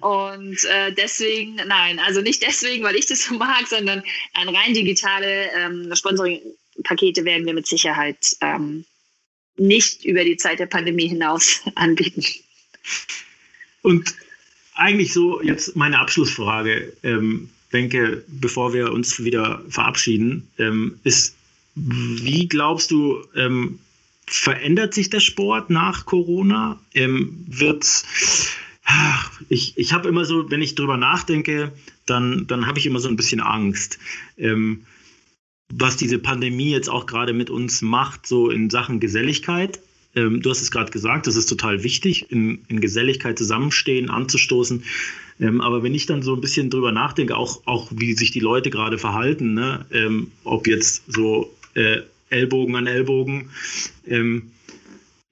und 0.02 0.64
äh, 0.66 0.92
deswegen, 0.94 1.56
nein, 1.56 2.00
also 2.00 2.22
nicht 2.22 2.42
deswegen, 2.42 2.84
weil 2.84 2.96
ich 2.96 3.08
das 3.08 3.26
so 3.26 3.36
mag, 3.36 3.68
sondern 3.68 4.04
ein 4.34 4.50
rein 4.50 4.74
digitale 4.74 5.52
ähm, 5.54 5.94
Sponsoring-Pakete 5.94 7.26
werden 7.26 7.46
wir 7.46 7.54
mit 7.54 7.68
Sicherheit 7.68 8.36
ähm, 8.42 8.86
nicht 9.58 10.04
über 10.06 10.24
die 10.24 10.38
Zeit 10.38 10.60
der 10.60 10.66
Pandemie 10.66 11.08
hinaus 11.08 11.62
anbieten. 11.76 12.24
Und 13.82 14.16
eigentlich 14.74 15.14
so 15.14 15.42
jetzt 15.42 15.76
meine 15.76 16.00
Abschlussfrage, 16.00 16.94
ähm, 17.04 17.50
denke, 17.72 18.24
bevor 18.28 18.74
wir 18.74 18.92
uns 18.92 19.24
wieder 19.24 19.64
verabschieden, 19.70 20.48
ähm, 20.58 21.00
ist, 21.04 21.36
wie 21.76 22.48
glaubst 22.48 22.92
du, 22.92 23.26
ähm, 23.36 23.80
verändert 24.28 24.94
sich 24.94 25.10
der 25.10 25.20
Sport 25.20 25.70
nach 25.70 26.06
Corona? 26.06 26.80
Ähm, 26.94 27.46
wird's 27.48 28.06
ich, 29.50 29.78
ich 29.78 29.94
habe 29.94 30.08
immer 30.08 30.26
so, 30.26 30.50
wenn 30.52 30.62
ich 30.62 30.76
drüber 30.76 30.98
nachdenke, 30.98 31.72
dann, 32.06 32.46
dann 32.48 32.68
habe 32.68 32.80
ich 32.80 32.86
immer 32.86 33.00
so 33.00 33.10
ein 33.10 33.16
bisschen 33.16 33.42
Angst. 33.42 34.00
Ähm, 34.38 34.86
was 35.74 35.98
diese 35.98 36.20
Pandemie 36.20 36.70
jetzt 36.70 36.90
auch 36.90 37.08
gerade 37.08 37.34
mit 37.34 37.50
uns 37.50 37.82
macht, 37.82 38.28
so 38.28 38.52
in 38.52 38.70
Sachen 38.70 39.00
Geselligkeit. 39.00 39.80
Ähm, 40.16 40.42
du 40.42 40.52
hast 40.52 40.62
es 40.62 40.70
gerade 40.70 40.92
gesagt, 40.92 41.26
das 41.26 41.36
ist 41.36 41.48
total 41.48 41.84
wichtig, 41.84 42.32
in, 42.32 42.64
in 42.68 42.80
Geselligkeit 42.80 43.38
zusammenstehen, 43.38 44.12
anzustoßen. 44.12 44.84
Ähm, 45.40 45.62
aber 45.62 45.82
wenn 45.82 45.96
ich 45.96 46.06
dann 46.06 46.22
so 46.22 46.36
ein 46.36 46.42
bisschen 46.42 46.70
drüber 46.70 46.92
nachdenke, 46.92 47.36
auch, 47.36 47.66
auch 47.66 47.92
wie 47.92 48.14
sich 48.14 48.30
die 48.30 48.40
Leute 48.40 48.70
gerade 48.70 49.00
verhalten, 49.00 49.56
ne? 49.56 49.86
Ähm, 49.92 50.32
ob 50.44 50.68
jetzt 50.68 51.04
so 51.08 51.52
äh, 51.74 52.02
Ellbogen 52.30 52.76
an 52.76 52.88
Ellbogen, 52.88 53.50
ähm, 54.08 54.52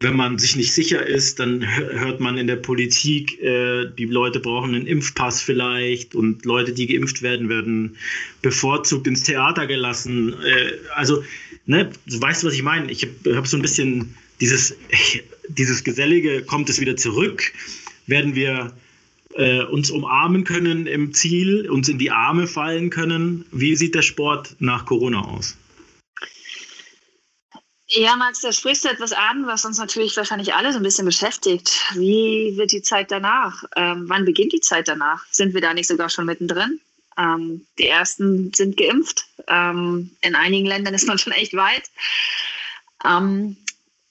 wenn 0.04 0.16
man 0.18 0.38
sich 0.38 0.56
nicht 0.56 0.74
sicher 0.74 1.06
ist, 1.06 1.40
dann 1.40 1.66
hört 1.66 2.20
man 2.20 2.38
in 2.38 2.46
der 2.46 2.58
Politik, 2.58 3.42
äh, 3.42 3.86
die 3.98 4.06
Leute 4.06 4.40
brauchen 4.40 4.76
einen 4.76 4.86
Impfpass 4.86 5.42
vielleicht 5.42 6.14
und 6.14 6.46
Leute, 6.46 6.74
die 6.74 6.88
geimpft 6.88 7.22
werden, 7.22 7.48
werden 7.48 7.96
bevorzugt 8.42 9.08
ins 9.08 9.24
Theater 9.24 9.66
gelassen. 9.66 10.34
Äh, 10.44 10.74
also, 10.94 11.24
ne, 11.66 11.90
du 12.06 12.22
weißt, 12.22 12.44
was 12.44 12.54
ich 12.54 12.64
meine. 12.64 12.92
Ich 12.92 13.08
habe 13.24 13.38
hab 13.38 13.48
so 13.48 13.58
ein 13.58 13.62
bisschen 13.62 14.14
dieses, 14.42 14.76
dieses 15.48 15.84
Gesellige, 15.84 16.44
kommt 16.44 16.70
es 16.70 16.82
wieder 16.82 16.98
zurück? 16.98 17.54
Werden 18.06 18.36
wir 18.36 18.74
äh, 19.36 19.64
uns 19.64 19.90
umarmen 19.90 20.44
können 20.44 20.86
im 20.86 21.14
Ziel, 21.14 21.70
uns 21.70 21.88
in 21.88 21.98
die 21.98 22.12
Arme 22.12 22.48
fallen 22.48 22.90
können? 22.90 23.46
Wie 23.54 23.76
sieht 23.78 23.96
der 23.96 24.02
Sport 24.02 24.58
nach 24.60 24.86
Corona 24.86 25.22
aus? 25.22 25.58
Ja, 27.96 28.16
Max, 28.16 28.42
da 28.42 28.52
sprichst 28.52 28.86
du 28.86 28.90
etwas 28.90 29.14
an, 29.14 29.46
was 29.46 29.66
uns 29.66 29.78
natürlich 29.78 30.18
wahrscheinlich 30.18 30.56
alle 30.56 30.72
so 30.72 30.80
ein 30.80 30.84
bisschen 30.84 31.06
beschäftigt. 31.06 31.70
Wie 31.94 32.58
wird 32.58 32.72
die 32.72 32.82
Zeit 32.82 33.12
danach? 33.12 33.64
Ähm, 33.76 34.06
wann 34.08 34.26
beginnt 34.26 34.52
die 34.52 34.62
Zeit 34.62 34.88
danach? 34.88 35.24
Sind 35.30 35.54
wir 35.54 35.62
da 35.62 35.76
nicht 35.76 35.88
sogar 35.88 36.10
schon 36.10 36.26
mittendrin? 36.26 36.80
Ähm, 37.20 37.68
die 37.78 37.88
ersten 37.88 38.52
sind 38.52 38.78
geimpft. 38.78 39.28
Ähm, 39.48 40.10
in 40.22 40.34
einigen 40.34 40.66
Ländern 40.66 40.96
ist 40.96 41.08
man 41.08 41.20
schon 41.20 41.34
echt 41.34 41.54
weit. 41.54 41.84
Ähm, 43.06 43.58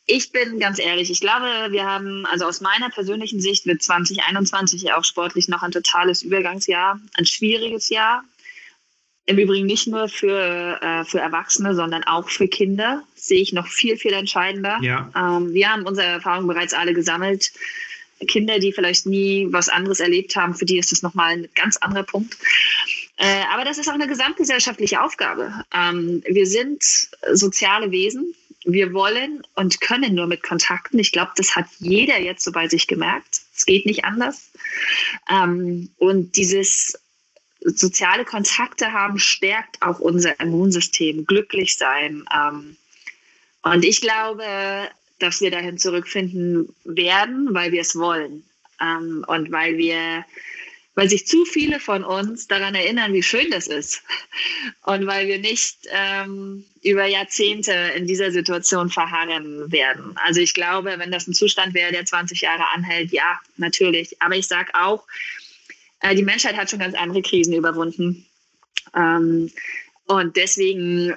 ich 0.07 0.31
bin 0.31 0.61
ganz 0.61 0.79
ehrlich, 0.79 1.11
ich 1.11 1.21
glaube, 1.21 1.73
wir 1.73 1.85
haben, 1.85 2.25
also 2.27 2.45
aus 2.47 2.61
meiner 2.61 2.89
persönlichen 2.91 3.41
Sicht 3.41 3.67
wird 3.67 3.83
2021 3.83 4.93
auch 4.93 5.05
sportlich 5.05 5.49
noch 5.49 5.63
ein 5.63 5.73
totales 5.73 6.23
Übergangsjahr, 6.23 7.01
ein 7.15 7.27
schwieriges 7.27 7.89
Jahr. 7.89 8.23
Im 9.27 9.39
Übrigen 9.39 9.67
nicht 9.67 9.87
nur 9.87 10.09
für, 10.09 10.81
äh, 10.83 11.05
für 11.05 11.21
Erwachsene, 11.21 11.75
sondern 11.75 12.03
auch 12.05 12.29
für 12.29 12.49
Kinder 12.49 13.05
sehe 13.15 13.41
ich 13.41 13.53
noch 13.53 13.69
viel, 13.69 13.97
viel 13.97 14.13
entscheidender. 14.13 14.79
Ja. 14.83 15.11
Ähm, 15.15 15.53
wir 15.53 15.71
haben 15.71 15.85
unsere 15.85 16.09
Erfahrungen 16.09 16.49
bereits 16.49 16.75
alle 16.75 16.93
gesammelt. 16.93 17.53
Kinder, 18.27 18.59
die 18.59 18.73
vielleicht 18.73 19.07
nie 19.07 19.49
was 19.51 19.69
anderes 19.69 20.01
erlebt 20.01 20.35
haben, 20.37 20.55
für 20.55 20.65
die 20.65 20.79
ist 20.79 20.93
das 20.93 21.03
nochmal 21.03 21.33
ein 21.33 21.49
ganz 21.55 21.77
anderer 21.77 22.05
Punkt. 22.05 22.37
Äh, 23.17 23.43
aber 23.53 23.65
das 23.65 23.79
ist 23.79 23.89
auch 23.89 23.95
eine 23.95 24.09
gesamtgesellschaftliche 24.09 25.01
Aufgabe. 25.01 25.53
Ähm, 25.73 26.23
wir 26.27 26.47
sind 26.47 26.83
soziale 27.33 27.91
Wesen. 27.91 28.35
Wir 28.65 28.93
wollen 28.93 29.43
und 29.55 29.81
können 29.81 30.15
nur 30.15 30.27
mit 30.27 30.43
Kontakten. 30.43 30.99
Ich 30.99 31.13
glaube, 31.13 31.33
das 31.37 31.57
hat 31.57 31.67
jeder 31.79 32.21
jetzt 32.21 32.45
so 32.45 32.53
bei 32.53 32.69
sich 32.69 32.87
gemerkt. 32.87 33.43
Es 33.55 33.67
geht 33.67 33.87
nicht 33.87 34.05
anders. 34.05 34.51
Ähm, 35.31 35.91
und 35.99 36.37
dieses 36.37 36.99
soziale 37.65 38.25
Kontakte 38.25 38.93
haben, 38.93 39.19
stärkt 39.19 39.81
auch 39.83 40.01
unser 40.01 40.39
Immunsystem, 40.41 41.27
glücklich 41.27 41.77
sein. 41.77 42.25
Ähm, 42.35 42.77
und 43.63 43.85
ich 43.85 44.01
glaube, 44.01 44.45
dass 45.19 45.41
wir 45.41 45.51
dahin 45.51 45.79
zurückfinden 45.79 46.75
werden, 46.85 47.55
weil 47.55 47.73
wir 47.73 47.81
es 47.81 47.97
wollen. 47.97 48.45
Ähm, 48.81 49.25
und 49.29 49.53
weil 49.53 49.79
wir, 49.79 50.25
weil 50.95 51.09
sich 51.09 51.27
zu 51.27 51.45
viele 51.45 51.79
von 51.79 52.03
uns 52.03 52.49
daran 52.49 52.75
erinnern, 52.75 53.13
wie 53.13 53.23
schön 53.23 53.51
das 53.51 53.69
ist. 53.69 54.03
Und 54.85 55.07
weil 55.07 55.29
wir 55.29 55.39
nicht 55.39 55.79
ähm, 55.91 56.65
über 56.83 57.07
Jahrzehnte 57.07 57.73
in 57.97 58.07
dieser 58.07 58.33
Situation 58.33 58.91
verharren 58.91 59.71
werden. 59.71 60.17
Also 60.17 60.41
ich 60.41 60.53
glaube, 60.53 60.95
wenn 60.99 61.13
das 61.13 61.29
ein 61.29 61.35
Zustand 61.35 61.73
wäre, 61.73 61.93
der 61.93 62.05
20 62.05 62.41
Jahre 62.41 62.65
anhält, 62.75 63.13
ja, 63.13 63.39
natürlich. 63.57 64.21
Aber 64.21 64.35
ich 64.35 64.49
sage 64.49 64.75
auch, 64.75 65.07
äh, 66.03 66.15
die 66.15 66.23
Menschheit 66.23 66.57
hat 66.57 66.71
schon 66.71 66.81
ganz 66.81 66.95
andere 66.95 67.23
Krisen 67.23 67.55
überwunden. 67.55 68.27
Ähm, 68.95 69.51
und 70.07 70.37
deswegen 70.37 71.15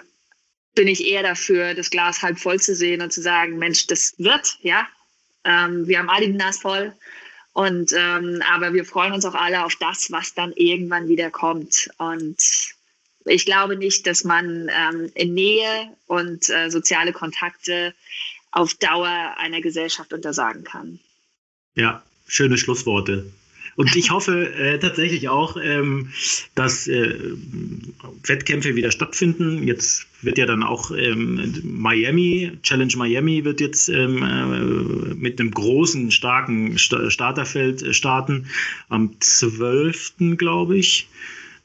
bin 0.76 0.88
ich 0.88 1.06
eher 1.06 1.24
dafür, 1.24 1.74
das 1.74 1.90
Glas 1.90 2.22
halb 2.22 2.40
voll 2.40 2.60
zu 2.60 2.76
sehen 2.76 3.02
und 3.02 3.12
zu 3.12 3.22
sagen, 3.22 3.58
Mensch, 3.58 3.88
das 3.88 4.14
wird, 4.18 4.58
ja. 4.62 4.88
Ähm, 5.44 5.88
wir 5.88 6.00
haben 6.00 6.10
alle 6.10 6.28
die 6.28 6.34
Nase 6.34 6.60
voll. 6.60 6.94
Und 7.54 7.94
ähm, 7.94 8.42
aber 8.52 8.74
wir 8.74 8.84
freuen 8.84 9.14
uns 9.14 9.24
auch 9.26 9.34
alle 9.34 9.64
auf 9.64 9.76
das, 9.78 10.12
was 10.12 10.34
dann 10.34 10.52
irgendwann 10.54 11.08
wieder 11.08 11.32
kommt. 11.32 11.90
Und 11.98 12.38
ich 13.24 13.46
glaube 13.46 13.78
nicht, 13.78 14.06
dass 14.08 14.24
man 14.26 14.70
ähm, 14.70 15.12
in 15.16 15.34
Nähe 15.34 15.96
und 16.08 16.50
äh, 16.50 16.70
soziale 16.70 17.14
Kontakte 17.14 17.94
auf 18.52 18.74
Dauer 18.76 19.36
einer 19.38 19.62
Gesellschaft 19.62 20.12
untersagen 20.12 20.64
kann. 20.66 21.00
Ja, 21.76 22.04
schöne 22.28 22.58
Schlussworte. 22.58 23.32
Und 23.76 23.94
ich 23.96 24.10
hoffe 24.12 24.54
äh, 24.54 24.80
tatsächlich 24.80 25.28
auch, 25.28 25.58
ähm, 25.62 26.10
dass 26.56 26.88
äh, 26.88 27.14
Wettkämpfe 28.24 28.76
wieder 28.76 28.92
stattfinden. 28.92 29.68
Jetzt 29.68 30.08
wird 30.22 30.38
ja 30.38 30.46
dann 30.46 30.64
auch 30.64 30.92
ähm, 30.92 31.62
Miami, 31.64 32.54
Challenge 32.64 32.94
Miami 32.96 33.44
wird 33.44 33.60
jetzt 33.60 33.90
ähm, 33.90 34.24
äh, 34.24 35.14
mit 35.16 35.40
einem 35.40 35.52
großen, 35.52 36.12
starken 36.12 36.78
St 36.78 36.96
Starterfeld 37.10 37.84
äh, 37.84 37.94
starten. 37.94 38.48
Am 38.88 39.12
12. 39.20 40.38
glaube 40.38 40.78
ich. 40.78 41.08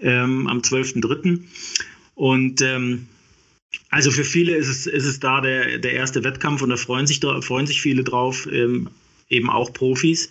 Ähm, 0.00 0.46
am 0.46 0.60
12.3. 0.60 1.40
Und 2.14 2.60
ähm, 2.62 3.06
also 3.90 4.10
für 4.10 4.24
viele 4.24 4.56
ist 4.56 4.68
es, 4.68 4.86
ist 4.86 5.04
es 5.04 5.20
da 5.20 5.40
der, 5.40 5.78
der 5.78 5.92
erste 5.92 6.24
Wettkampf 6.24 6.62
und 6.62 6.70
da 6.70 6.76
freuen 6.76 7.06
sich, 7.06 7.20
freuen 7.20 7.66
sich 7.66 7.80
viele 7.80 8.02
drauf, 8.02 8.48
ähm, 8.50 8.88
eben 9.28 9.50
auch 9.50 9.72
Profis. 9.72 10.30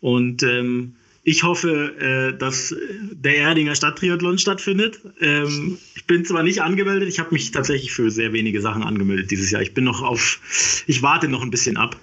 Und 0.00 0.42
ähm, 0.42 0.94
ich 1.24 1.44
hoffe, 1.44 1.94
äh, 2.00 2.36
dass 2.36 2.74
der 3.12 3.36
Erdinger 3.36 3.76
Stadttriathlon 3.76 4.38
stattfindet. 4.38 5.00
Ähm, 5.20 5.78
ich 5.94 6.04
bin 6.06 6.24
zwar 6.24 6.42
nicht 6.42 6.62
angemeldet, 6.62 7.08
ich 7.08 7.20
habe 7.20 7.32
mich 7.32 7.52
tatsächlich 7.52 7.92
für 7.92 8.10
sehr 8.10 8.32
wenige 8.32 8.60
Sachen 8.60 8.82
angemeldet 8.82 9.30
dieses 9.30 9.52
Jahr. 9.52 9.62
Ich 9.62 9.72
bin 9.72 9.84
noch 9.84 10.02
auf, 10.02 10.40
ich 10.88 11.00
warte 11.02 11.28
noch 11.28 11.42
ein 11.42 11.50
bisschen 11.50 11.76
ab. 11.76 11.96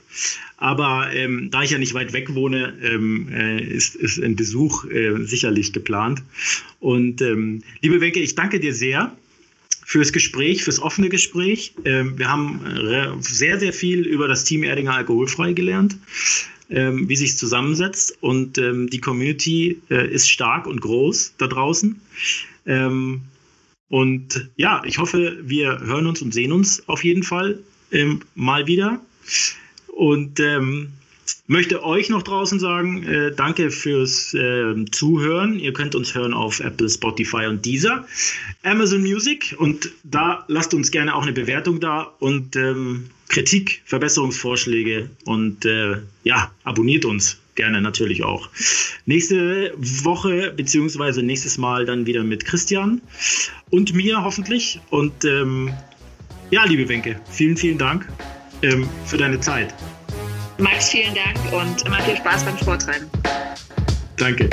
Aber 0.56 1.12
ähm, 1.14 1.50
da 1.52 1.64
ich 1.64 1.72
ja 1.72 1.78
nicht 1.78 1.94
weit 1.94 2.14
weg 2.14 2.34
wohne, 2.34 2.78
ähm, 2.82 3.28
äh, 3.30 3.62
ist, 3.62 3.96
ist 3.96 4.20
ein 4.20 4.38
Besuch 4.38 4.86
äh, 4.86 5.26
sicherlich 5.26 5.74
geplant. 5.74 6.24
Und 6.80 7.22
ähm, 7.22 7.62
liebe 7.82 8.00
Wenke, 8.00 8.22
ich 8.22 8.36
danke 8.36 8.62
dir 8.62 8.74
sehr 8.74 9.12
fürs 9.86 10.14
Gespräch, 10.14 10.64
fürs 10.64 10.82
offene 10.82 11.10
Gespräch. 11.10 11.74
Ähm, 11.84 12.18
wir 12.18 12.30
haben 12.30 12.62
sehr, 13.20 13.60
sehr 13.60 13.74
viel 13.74 14.06
über 14.06 14.30
das 14.30 14.46
Team 14.46 14.64
Erdinger 14.64 14.94
Alkoholfrei 14.94 15.52
gelernt 15.52 15.98
ähm, 16.70 17.10
wie 17.10 17.16
sich 17.16 17.38
zusammensetzt. 17.38 18.18
Und 18.22 18.58
ähm, 18.58 18.90
die 18.90 19.02
Community 19.02 19.82
äh, 19.90 20.08
ist 20.12 20.30
stark 20.30 20.68
und 20.68 20.82
groß 20.82 21.36
da 21.38 21.48
draußen. 21.48 22.00
Ähm, 22.66 23.22
und 23.90 24.50
ja, 24.56 24.84
ich 24.86 25.00
hoffe, 25.00 25.38
wir 25.42 25.80
hören 25.80 26.06
uns 26.06 26.22
und 26.22 26.34
sehen 26.34 26.52
uns 26.52 26.88
auf 26.88 27.04
jeden 27.04 27.24
Fall 27.24 27.60
ähm, 27.92 28.22
mal 28.36 28.68
wieder. 28.68 29.02
Und 29.88 30.40
ähm, 30.40 30.90
möchte 31.50 31.84
euch 31.84 32.10
noch 32.10 32.22
draußen 32.22 32.60
sagen, 32.60 33.04
äh, 33.04 33.32
danke 33.36 33.72
fürs 33.72 34.34
äh, 34.36 34.86
Zuhören. 34.92 35.60
Ihr 35.60 35.74
könnt 35.74 35.96
uns 35.96 36.14
hören 36.14 36.34
auf 36.34 36.60
Apple, 36.60 36.88
Spotify 36.88 37.48
und 37.48 37.66
Deezer, 37.66 38.08
Amazon 38.64 39.02
Music 39.02 39.56
und 39.58 39.92
da 40.04 40.46
lasst 40.48 40.74
uns 40.74 40.92
gerne 40.92 41.16
auch 41.16 41.24
eine 41.24 41.34
Bewertung 41.34 41.80
da 41.80 42.14
und 42.20 42.56
ähm, 42.56 43.10
Kritik, 43.30 43.82
Verbesserungsvorschläge 43.86 45.10
und 45.26 45.66
äh, 45.66 45.98
ja, 46.24 46.52
abonniert 46.64 47.06
uns 47.06 47.40
gerne 47.56 47.82
natürlich 47.82 48.24
auch. 48.24 48.50
Nächste 49.06 49.74
Woche 49.76 50.54
beziehungsweise 50.56 51.24
nächstes 51.24 51.58
Mal 51.58 51.86
dann 51.86 52.06
wieder 52.06 52.24
mit 52.24 52.46
Christian 52.46 53.02
und 53.72 53.94
mir 53.94 54.24
hoffentlich. 54.24 54.80
Und 54.92 55.26
ähm, 55.26 55.74
ja, 56.52 56.64
liebe 56.66 56.88
Wenke, 56.88 57.20
vielen, 57.32 57.58
vielen 57.58 57.80
Dank 57.80 58.08
ähm, 58.62 58.88
für 59.06 59.18
deine 59.18 59.40
Zeit. 59.40 59.74
Max, 60.60 60.90
vielen 60.90 61.16
Dank 61.16 61.38
und 61.54 61.86
immer 61.86 62.02
viel 62.02 62.18
Spaß 62.18 62.44
beim 62.44 62.58
Sporttreiben. 62.58 63.10
Danke. 64.18 64.50